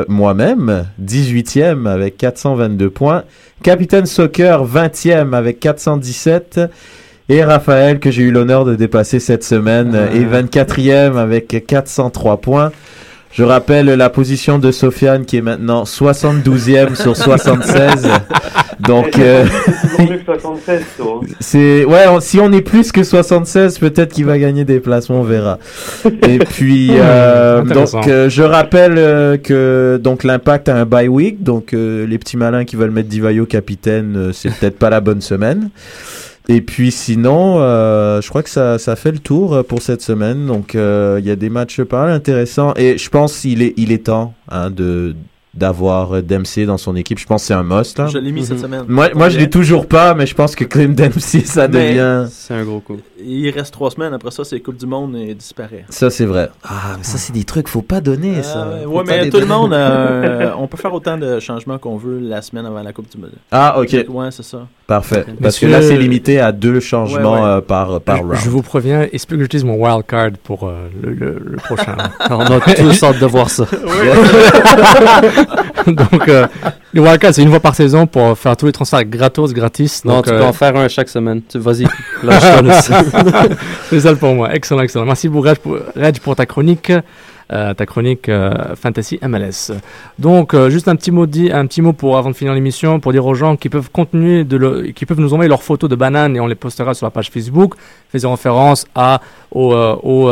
moi-même, 0.08 0.86
18e 1.04 1.86
avec 1.86 2.16
422 2.16 2.90
points. 2.90 3.24
Capitaine 3.62 4.06
Soccer, 4.06 4.64
20e 4.66 5.34
avec 5.34 5.60
417. 5.60 6.60
Et 7.28 7.44
Raphaël, 7.44 8.00
que 8.00 8.10
j'ai 8.10 8.22
eu 8.22 8.30
l'honneur 8.32 8.64
de 8.64 8.74
dépasser 8.74 9.20
cette 9.20 9.44
semaine, 9.44 9.94
Ah. 9.94 10.14
est 10.14 10.24
24e 10.24 11.16
avec 11.16 11.64
403 11.66 12.38
points. 12.38 12.72
Je 13.32 13.44
rappelle 13.44 13.86
la 13.86 14.10
position 14.10 14.58
de 14.58 14.70
Sofiane 14.70 15.24
qui 15.24 15.38
est 15.38 15.42
maintenant 15.42 15.84
72e 15.84 16.94
sur 16.94 17.16
76. 17.16 18.08
Donc, 18.80 19.16
euh, 19.18 19.44
C'est 19.64 19.88
toujours 19.88 20.10
mieux 20.10 20.18
que 20.18 20.24
76, 20.24 20.80
toi. 20.98 21.20
hein. 21.22 21.26
c'est 21.40 21.84
ouais, 21.84 22.04
on- 22.10 22.20
si 22.20 22.40
on 22.40 22.52
est 22.52 22.60
plus 22.62 22.90
que 22.92 23.02
76, 23.04 23.78
peut-être 23.78 24.12
qu'il 24.12 24.24
va 24.26 24.38
gagner 24.38 24.64
des 24.64 24.80
placements, 24.80 25.20
on 25.20 25.24
verra. 25.24 25.58
Et 26.28 26.38
puis 26.40 26.90
euh, 26.92 27.62
donc 27.62 28.06
euh, 28.08 28.28
je 28.28 28.42
rappelle 28.42 28.94
euh, 28.98 29.36
que 29.38 30.00
donc 30.02 30.24
l'impact 30.24 30.68
a 30.68 30.76
un 30.76 30.84
bye 30.84 31.08
week, 31.08 31.42
donc 31.42 31.72
euh, 31.74 32.06
les 32.06 32.18
petits 32.18 32.36
malins 32.36 32.64
qui 32.64 32.76
veulent 32.76 32.90
mettre 32.90 33.08
Divayo 33.08 33.46
capitaine, 33.46 34.14
euh, 34.16 34.32
c'est 34.32 34.50
peut-être 34.52 34.78
pas 34.78 34.90
la 34.90 35.00
bonne 35.00 35.20
semaine. 35.20 35.70
Et 36.48 36.60
puis 36.60 36.90
sinon, 36.90 37.60
euh, 37.60 38.20
je 38.20 38.28
crois 38.28 38.42
que 38.42 38.50
ça, 38.50 38.78
ça 38.78 38.96
fait 38.96 39.12
le 39.12 39.18
tour 39.18 39.54
euh, 39.54 39.62
pour 39.62 39.80
cette 39.80 40.02
semaine. 40.02 40.46
Donc 40.46 40.74
euh, 40.74 41.18
il 41.20 41.26
y 41.26 41.30
a 41.30 41.36
des 41.36 41.50
matchs 41.50 41.82
pas 41.82 42.04
intéressants 42.12 42.74
et 42.76 42.98
je 42.98 43.08
pense 43.08 43.40
qu'il 43.40 43.62
est 43.62 43.74
il 43.76 43.92
est 43.92 44.06
temps 44.06 44.34
hein, 44.48 44.70
de 44.70 45.14
d'avoir 45.54 46.14
euh, 46.16 46.22
Dempsey 46.22 46.64
dans 46.64 46.78
son 46.78 46.96
équipe. 46.96 47.18
Je 47.18 47.26
pense 47.26 47.42
que 47.42 47.46
c'est 47.48 47.54
un 47.54 47.62
must 47.62 47.98
là. 47.98 48.06
Je 48.06 48.18
l'ai 48.18 48.32
mis 48.32 48.44
cette 48.44 48.58
semaine. 48.60 48.84
Moi, 48.88 49.10
moi 49.14 49.28
je 49.28 49.38
l'ai 49.38 49.50
toujours 49.50 49.86
pas, 49.86 50.14
mais 50.14 50.26
je 50.26 50.34
pense 50.34 50.54
que 50.54 50.64
Clem 50.64 50.94
Dempsey, 50.94 51.40
ça 51.40 51.68
Mais- 51.68 51.90
devient. 51.90 52.26
C'est 52.30 52.54
un 52.54 52.64
gros 52.64 52.80
coup. 52.80 52.96
Il 53.24 53.48
reste 53.50 53.72
trois 53.72 53.90
semaines, 53.90 54.14
après 54.14 54.30
ça, 54.32 54.42
c'est 54.44 54.58
Coupe 54.60 54.76
du 54.78 54.86
Monde 54.86 55.14
et 55.16 55.28
il 55.30 55.36
disparaît. 55.36 55.84
Ça, 55.90 56.10
c'est 56.10 56.24
vrai. 56.24 56.48
Ah, 56.64 56.96
mais 56.98 57.04
ça, 57.04 57.18
c'est 57.18 57.32
des 57.32 57.44
trucs, 57.44 57.68
faut 57.68 57.80
pas 57.82 58.00
donner, 58.00 58.42
ça. 58.42 58.64
Euh, 58.64 58.82
Faut 58.84 58.90
ouais, 58.98 59.04
mais 59.06 59.30
tout 59.30 59.38
le 59.38 59.46
monde, 59.46 59.72
euh, 59.72 60.50
on 60.58 60.66
peut 60.66 60.76
faire 60.76 60.92
autant 60.92 61.16
de 61.18 61.38
changements 61.38 61.78
qu'on 61.78 61.96
veut 61.96 62.18
la 62.18 62.42
semaine 62.42 62.66
avant 62.66 62.82
la 62.82 62.92
Coupe 62.92 63.08
du 63.14 63.18
Monde. 63.20 63.30
Ah, 63.52 63.78
ok. 63.78 64.06
Ouais, 64.08 64.30
c'est 64.32 64.42
ça. 64.42 64.66
Parfait. 64.88 65.24
Parce 65.40 65.58
que 65.58 65.66
là, 65.66 65.80
c'est 65.82 65.96
limité 65.96 66.40
à 66.40 66.50
deux 66.50 66.80
changements 66.80 67.34
Ouais, 67.34 67.40
ouais. 67.40 67.46
euh, 67.46 67.60
par, 67.60 68.00
par 68.00 68.16
Je, 68.16 68.22
round. 68.22 68.36
je 68.42 68.50
vous 68.50 68.62
préviens, 68.62 69.06
il 69.12 69.18
se 69.20 69.26
peut 69.26 69.36
que 69.36 69.42
j'utilise 69.42 69.64
mon 69.64 69.74
wild 69.76 70.04
card 70.06 70.30
pour 70.42 70.64
euh, 70.66 70.88
le, 71.00 71.12
le- 71.12 71.42
le 71.44 71.56
prochain. 71.58 71.94
On 72.30 72.40
a 72.40 72.60
tous 72.60 73.02
hâte 73.04 73.20
de 73.20 73.26
voir 73.26 73.48
ça. 73.50 73.64
Donc, 75.86 76.28
euh, 76.28 76.46
le 76.92 77.00
wild 77.00 77.18
card, 77.18 77.34
c'est 77.34 77.42
une 77.42 77.50
fois 77.50 77.60
par 77.60 77.74
saison 77.74 78.06
pour 78.06 78.36
faire 78.38 78.56
tous 78.56 78.66
les 78.66 78.72
transferts 78.72 79.04
gratos, 79.04 79.52
gratis. 79.52 80.04
Non, 80.04 80.16
Donc, 80.16 80.26
tu 80.26 80.32
euh, 80.32 80.38
peux 80.38 80.44
en 80.44 80.52
faire 80.52 80.76
un 80.76 80.88
chaque 80.88 81.08
semaine. 81.08 81.42
Vas-y, 81.54 81.86
lâche-toi 82.22 83.42
c'est 83.90 84.00
ça 84.00 84.14
pour 84.14 84.34
moi. 84.34 84.54
Excellent, 84.54 84.82
excellent. 84.82 85.04
Merci 85.04 85.28
beaucoup, 85.28 85.48
Reg, 85.48 85.58
pour, 85.58 85.78
Reg, 85.96 86.18
pour 86.20 86.36
ta 86.36 86.46
chronique. 86.46 86.92
Euh, 87.52 87.74
ta 87.74 87.86
chronique 87.86 88.28
euh, 88.28 88.74
Fantasy 88.74 89.18
MLS. 89.22 89.72
Donc, 90.18 90.54
euh, 90.54 90.70
juste 90.70 90.88
un 90.88 90.96
petit 90.96 91.10
mot 91.10 91.26
dit, 91.26 91.50
un 91.52 91.66
petit 91.66 91.82
mot 91.82 91.92
pour 91.92 92.16
avant 92.16 92.30
de 92.30 92.34
finir 92.34 92.54
l'émission, 92.54 92.98
pour 92.98 93.12
dire 93.12 93.24
aux 93.26 93.34
gens 93.34 93.56
qui 93.56 93.68
peuvent 93.68 93.90
continuer 93.90 94.44
de 94.44 94.56
le- 94.56 94.82
qui 94.94 95.04
peuvent 95.06 95.20
nous 95.20 95.32
envoyer 95.34 95.48
leurs 95.48 95.62
photos 95.62 95.88
de 95.90 95.96
bananes 95.96 96.34
et 96.36 96.40
on 96.40 96.46
les 96.46 96.54
postera 96.54 96.94
sur 96.94 97.06
la 97.06 97.10
page 97.10 97.30
Facebook, 97.30 97.74
faisant 98.10 98.30
référence 98.32 98.86
à 98.94 99.20
aux, 99.50 99.74
aux, 99.74 100.30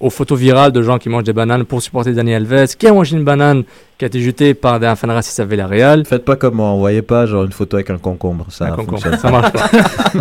aux 0.00 0.10
photos 0.10 0.38
virales 0.38 0.70
de 0.72 0.82
gens 0.82 0.98
qui 0.98 1.08
mangent 1.08 1.24
des 1.24 1.32
bananes 1.32 1.64
pour 1.64 1.80
supporter 1.80 2.12
Daniel 2.12 2.46
Alves, 2.52 2.76
qui 2.76 2.86
a 2.86 2.92
mangé 2.92 3.16
une 3.16 3.24
banane 3.24 3.62
qui 3.96 4.04
a 4.04 4.08
été 4.08 4.20
jetée 4.20 4.54
par 4.54 4.82
un 4.82 4.96
fan 4.96 5.10
raciste 5.10 5.40
à 5.40 5.44
Villarreal. 5.44 6.04
Faites 6.06 6.24
pas 6.24 6.36
comme 6.36 6.54
moi, 6.54 6.68
envoyez 6.68 7.02
pas 7.02 7.26
genre 7.26 7.44
une 7.44 7.52
photo 7.52 7.76
avec 7.76 7.90
un 7.90 7.98
concombre. 7.98 8.46
Ça 8.50 8.66
Un 8.66 8.70
concombre, 8.72 9.00
ça 9.18 9.30
marche 9.30 9.52
pas. 9.52 9.70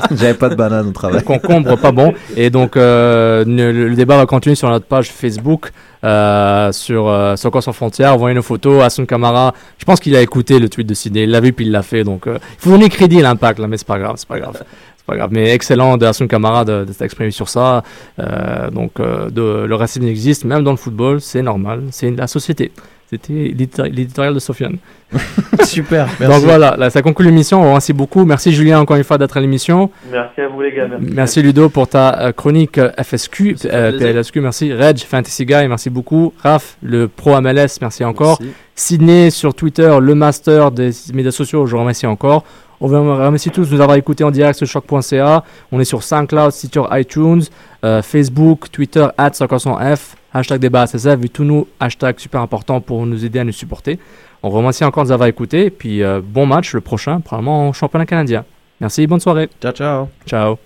J'avais 0.16 0.34
pas 0.34 0.50
de 0.50 0.56
banane 0.56 0.88
au 0.88 0.92
travail. 0.92 1.24
concombre 1.24 1.78
pas 1.78 1.92
bon 1.92 2.14
et 2.36 2.50
donc 2.50 2.76
euh, 2.78 3.44
le 3.46 3.96
débat 3.96 4.18
va 4.18 4.26
continuer 4.26 4.56
sur 4.56 4.70
notre 4.70 4.86
page 4.86 5.10
Facebook 5.12 5.72
euh, 6.04 6.72
sur 6.72 7.08
euh, 7.08 7.36
Soccer 7.36 7.62
sans 7.62 7.74
frontières 7.74 8.14
envoyez 8.14 8.36
nos 8.36 8.41
photos 8.41 8.82
à 8.84 8.89
son 8.89 9.06
Camara 9.06 9.54
je 9.78 9.86
pense 9.86 10.00
qu'il 10.00 10.16
a 10.16 10.22
écouté 10.22 10.60
le 10.60 10.70
tweet 10.70 10.88
de 10.88 10.93
Sidney. 10.93 11.24
Il 11.24 11.32
l'a 11.32 11.41
vu 11.41 11.52
puis 11.54 11.66
il 11.66 11.72
l'a 11.72 11.82
fait 11.82 12.04
donc 12.04 12.28
euh, 12.28 12.38
il 12.41 12.62
faut 12.62 12.70
donner 12.70 12.89
crédit 12.89 13.20
à 13.20 13.24
l'impact 13.24 13.60
mais 13.60 13.78
c'est 13.78 13.88
pas 13.88 14.00
grave 14.00 14.16
c'est 14.18 14.28
pas 14.28 14.39
grave. 14.39 14.64
Pas 15.06 15.16
grave. 15.16 15.30
Mais 15.32 15.50
excellent 15.50 15.97
de 15.97 16.06
Hassan 16.06 16.28
Camara 16.28 16.64
de, 16.66 16.86
de 16.86 16.93
s'exprimer 16.93 17.32
sur 17.32 17.50
ça. 17.50 17.84
Euh, 18.20 18.70
donc 18.70 19.00
euh, 19.00 19.30
le 19.34 19.76
racisme 19.76 20.06
existe 20.06 20.45
même 20.45 20.64
dans 20.64 20.72
le 20.72 20.78
football 20.78 21.20
c'est 21.20 21.41
normal 21.41 21.84
c'est 21.91 22.12
la 22.12 22.28
société 22.28 22.72
c'était 23.10 23.34
l'édito- 23.34 23.84
l'éditorial 23.84 24.34
de 24.34 24.39
Sofiane 24.39 24.78
Super, 25.64 26.07
donc 26.20 26.43
voilà 26.43 26.76
là, 26.78 26.89
ça 26.91 27.01
conclut 27.01 27.26
l'émission 27.26 27.64
merci 27.64 27.93
beaucoup 27.93 28.26
merci 28.26 28.51
Julien 28.51 28.80
encore 28.80 28.95
une 28.97 29.03
fois 29.03 29.18
d'être 29.18 29.36
à 29.38 29.41
l'émission 29.41 29.89
Merci 30.12 30.41
à 30.41 30.47
vous, 30.47 30.62
les 30.62 30.72
gars. 30.72 30.88
Merci. 30.88 31.14
Merci 31.16 31.41
Ludo 31.41 31.70
pour 31.70 31.88
ta 31.88 32.20
euh, 32.20 32.32
chronique 32.32 32.78
euh, 32.78 32.91
FSQ, 33.01 33.55
euh. 33.66 33.97
PLSQ, 33.97 34.41
merci. 34.41 34.74
Reg, 34.74 34.99
Fantasy 34.99 35.45
Guy, 35.45 35.68
merci 35.68 35.89
beaucoup. 35.89 36.34
Raph, 36.43 36.78
le 36.84 37.07
pro 37.07 37.39
MLS, 37.41 37.78
merci 37.82 38.03
encore. 38.03 38.38
Merci. 38.41 38.55
Sydney 38.76 39.30
sur 39.32 39.53
Twitter, 39.53 39.91
le 39.99 40.16
master 40.16 40.72
des 40.72 40.91
médias 41.14 41.32
sociaux, 41.32 41.66
je 41.66 41.72
vous 41.74 41.80
remercie 41.82 42.05
encore. 42.07 42.43
On 42.82 42.88
vous 42.88 42.96
remercie 42.96 43.50
tous 43.50 43.70
de 43.70 43.76
nous 43.76 43.82
avoir 43.82 43.98
écoutés 43.98 44.24
en 44.24 44.32
direct 44.32 44.58
sur 44.58 44.68
choc.ca. 44.68 45.44
On 45.72 45.80
est 45.80 45.86
sur 45.86 46.02
SoundCloud, 46.02 46.52
sur 46.52 46.88
iTunes, 46.98 47.42
euh, 47.84 48.02
Facebook, 48.02 48.72
Twitter, 48.72 49.08
at 49.18 49.32
f 49.32 50.16
hashtag 50.34 50.60
débat 50.60 50.88
SSF, 50.88 51.24
et 51.24 51.30
tous 51.30 51.44
nos 51.44 51.68
hashtags 51.80 52.20
super 52.20 52.42
importants 52.42 52.80
pour 52.80 53.06
nous 53.06 53.26
aider 53.26 53.40
à 53.40 53.44
nous 53.44 53.52
supporter. 53.52 54.00
On 54.44 54.50
vous 54.50 54.58
remercie 54.58 54.86
encore 54.86 55.04
de 55.04 55.10
nous 55.10 55.14
avoir 55.14 55.28
écoutés. 55.28 55.70
Puis 55.70 56.04
euh, 56.04 56.22
bon 56.24 56.46
match 56.46 56.74
le 56.74 56.82
prochain, 56.82 57.20
probablement 57.20 57.68
en 57.68 57.74
championnat 57.74 58.06
canadien. 58.06 58.46
Merci, 58.80 59.08
bonne 59.08 59.20
soirée. 59.20 59.50
Ciao, 59.62 59.74
ciao. 59.74 60.08
Ciao. 60.26 60.58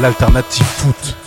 L'alternative 0.00 0.64
foot. 0.64 1.21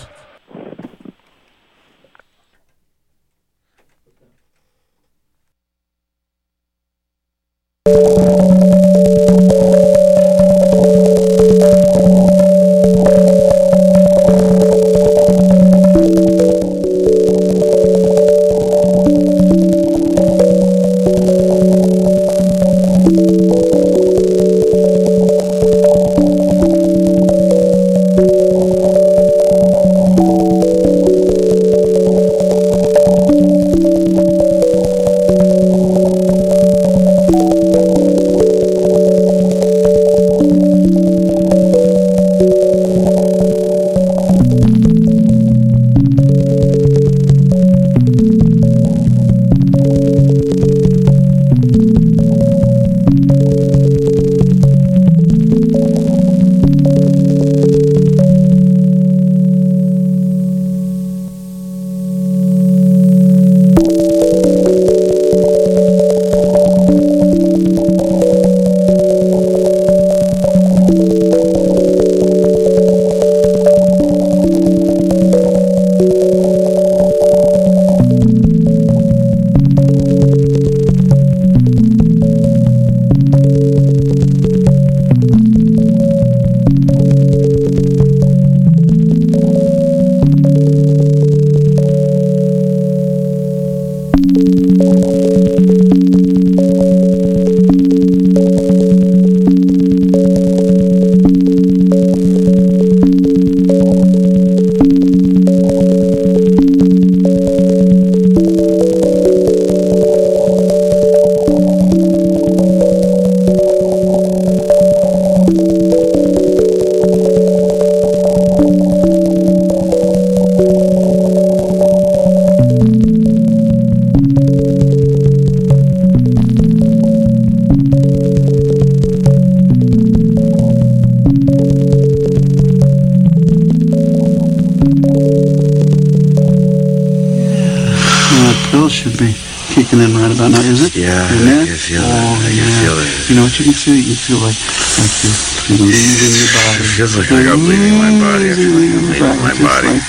Body. 147.06 147.22
Feels 147.22 147.30
like 147.30 147.38
I 147.38 147.44
got 147.46 147.60
leaving 147.62 147.98
my 148.02 148.10
body. 148.18 148.50
I 148.50 148.56
feel 148.56 148.74
like 148.74 148.90
I'm 148.90 149.06
leaving 149.06 149.06
my 149.06 149.54
body. 149.54 149.54
like 149.54 149.62
right. 149.62 150.02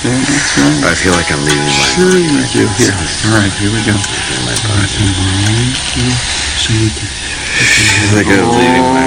I 0.81 0.93
feel 0.97 1.13
like 1.13 1.29
I'm 1.29 1.43
leaving 1.45 1.61
my 1.61 1.85
Sure 1.93 2.09
body. 2.09 2.25
you 2.25 2.41
do. 2.49 2.65
Here. 2.77 2.97
All 2.97 3.37
right, 3.37 3.53
here 3.61 3.69
we 3.69 3.81
go. 3.85 3.93
My 3.93 4.57
body. 4.65 4.87
So 6.57 6.73
you 6.73 6.89
can. 6.89 7.05
Feels 7.77 8.13
like 8.17 8.27
I'm 8.33 8.49
leaving 8.49 8.87
my 8.97 9.05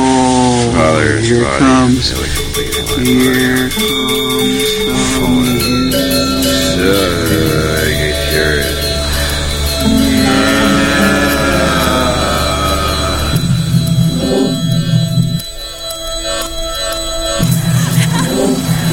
father's 0.71 1.27
here 1.27 1.43
body. 1.43 1.59
comes. 1.59 2.13
I 2.13 2.15
feel 2.15 2.23
like 2.23 2.35
I'm 2.39 2.55
leaving 2.55 2.87
my 2.87 3.03
Here 3.03 3.69
comes 3.71 4.31
So, 6.71 6.95
I 6.95 7.27
get 7.29 7.50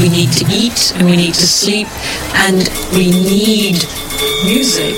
We 0.08 0.14
need 0.14 0.32
to 0.32 0.46
eat 0.50 0.94
and 0.96 1.06
we 1.06 1.18
need 1.18 1.34
to 1.34 1.46
sleep 1.46 1.88
and 2.34 2.70
we 2.94 3.12
need 3.12 3.84
music. 4.46 4.96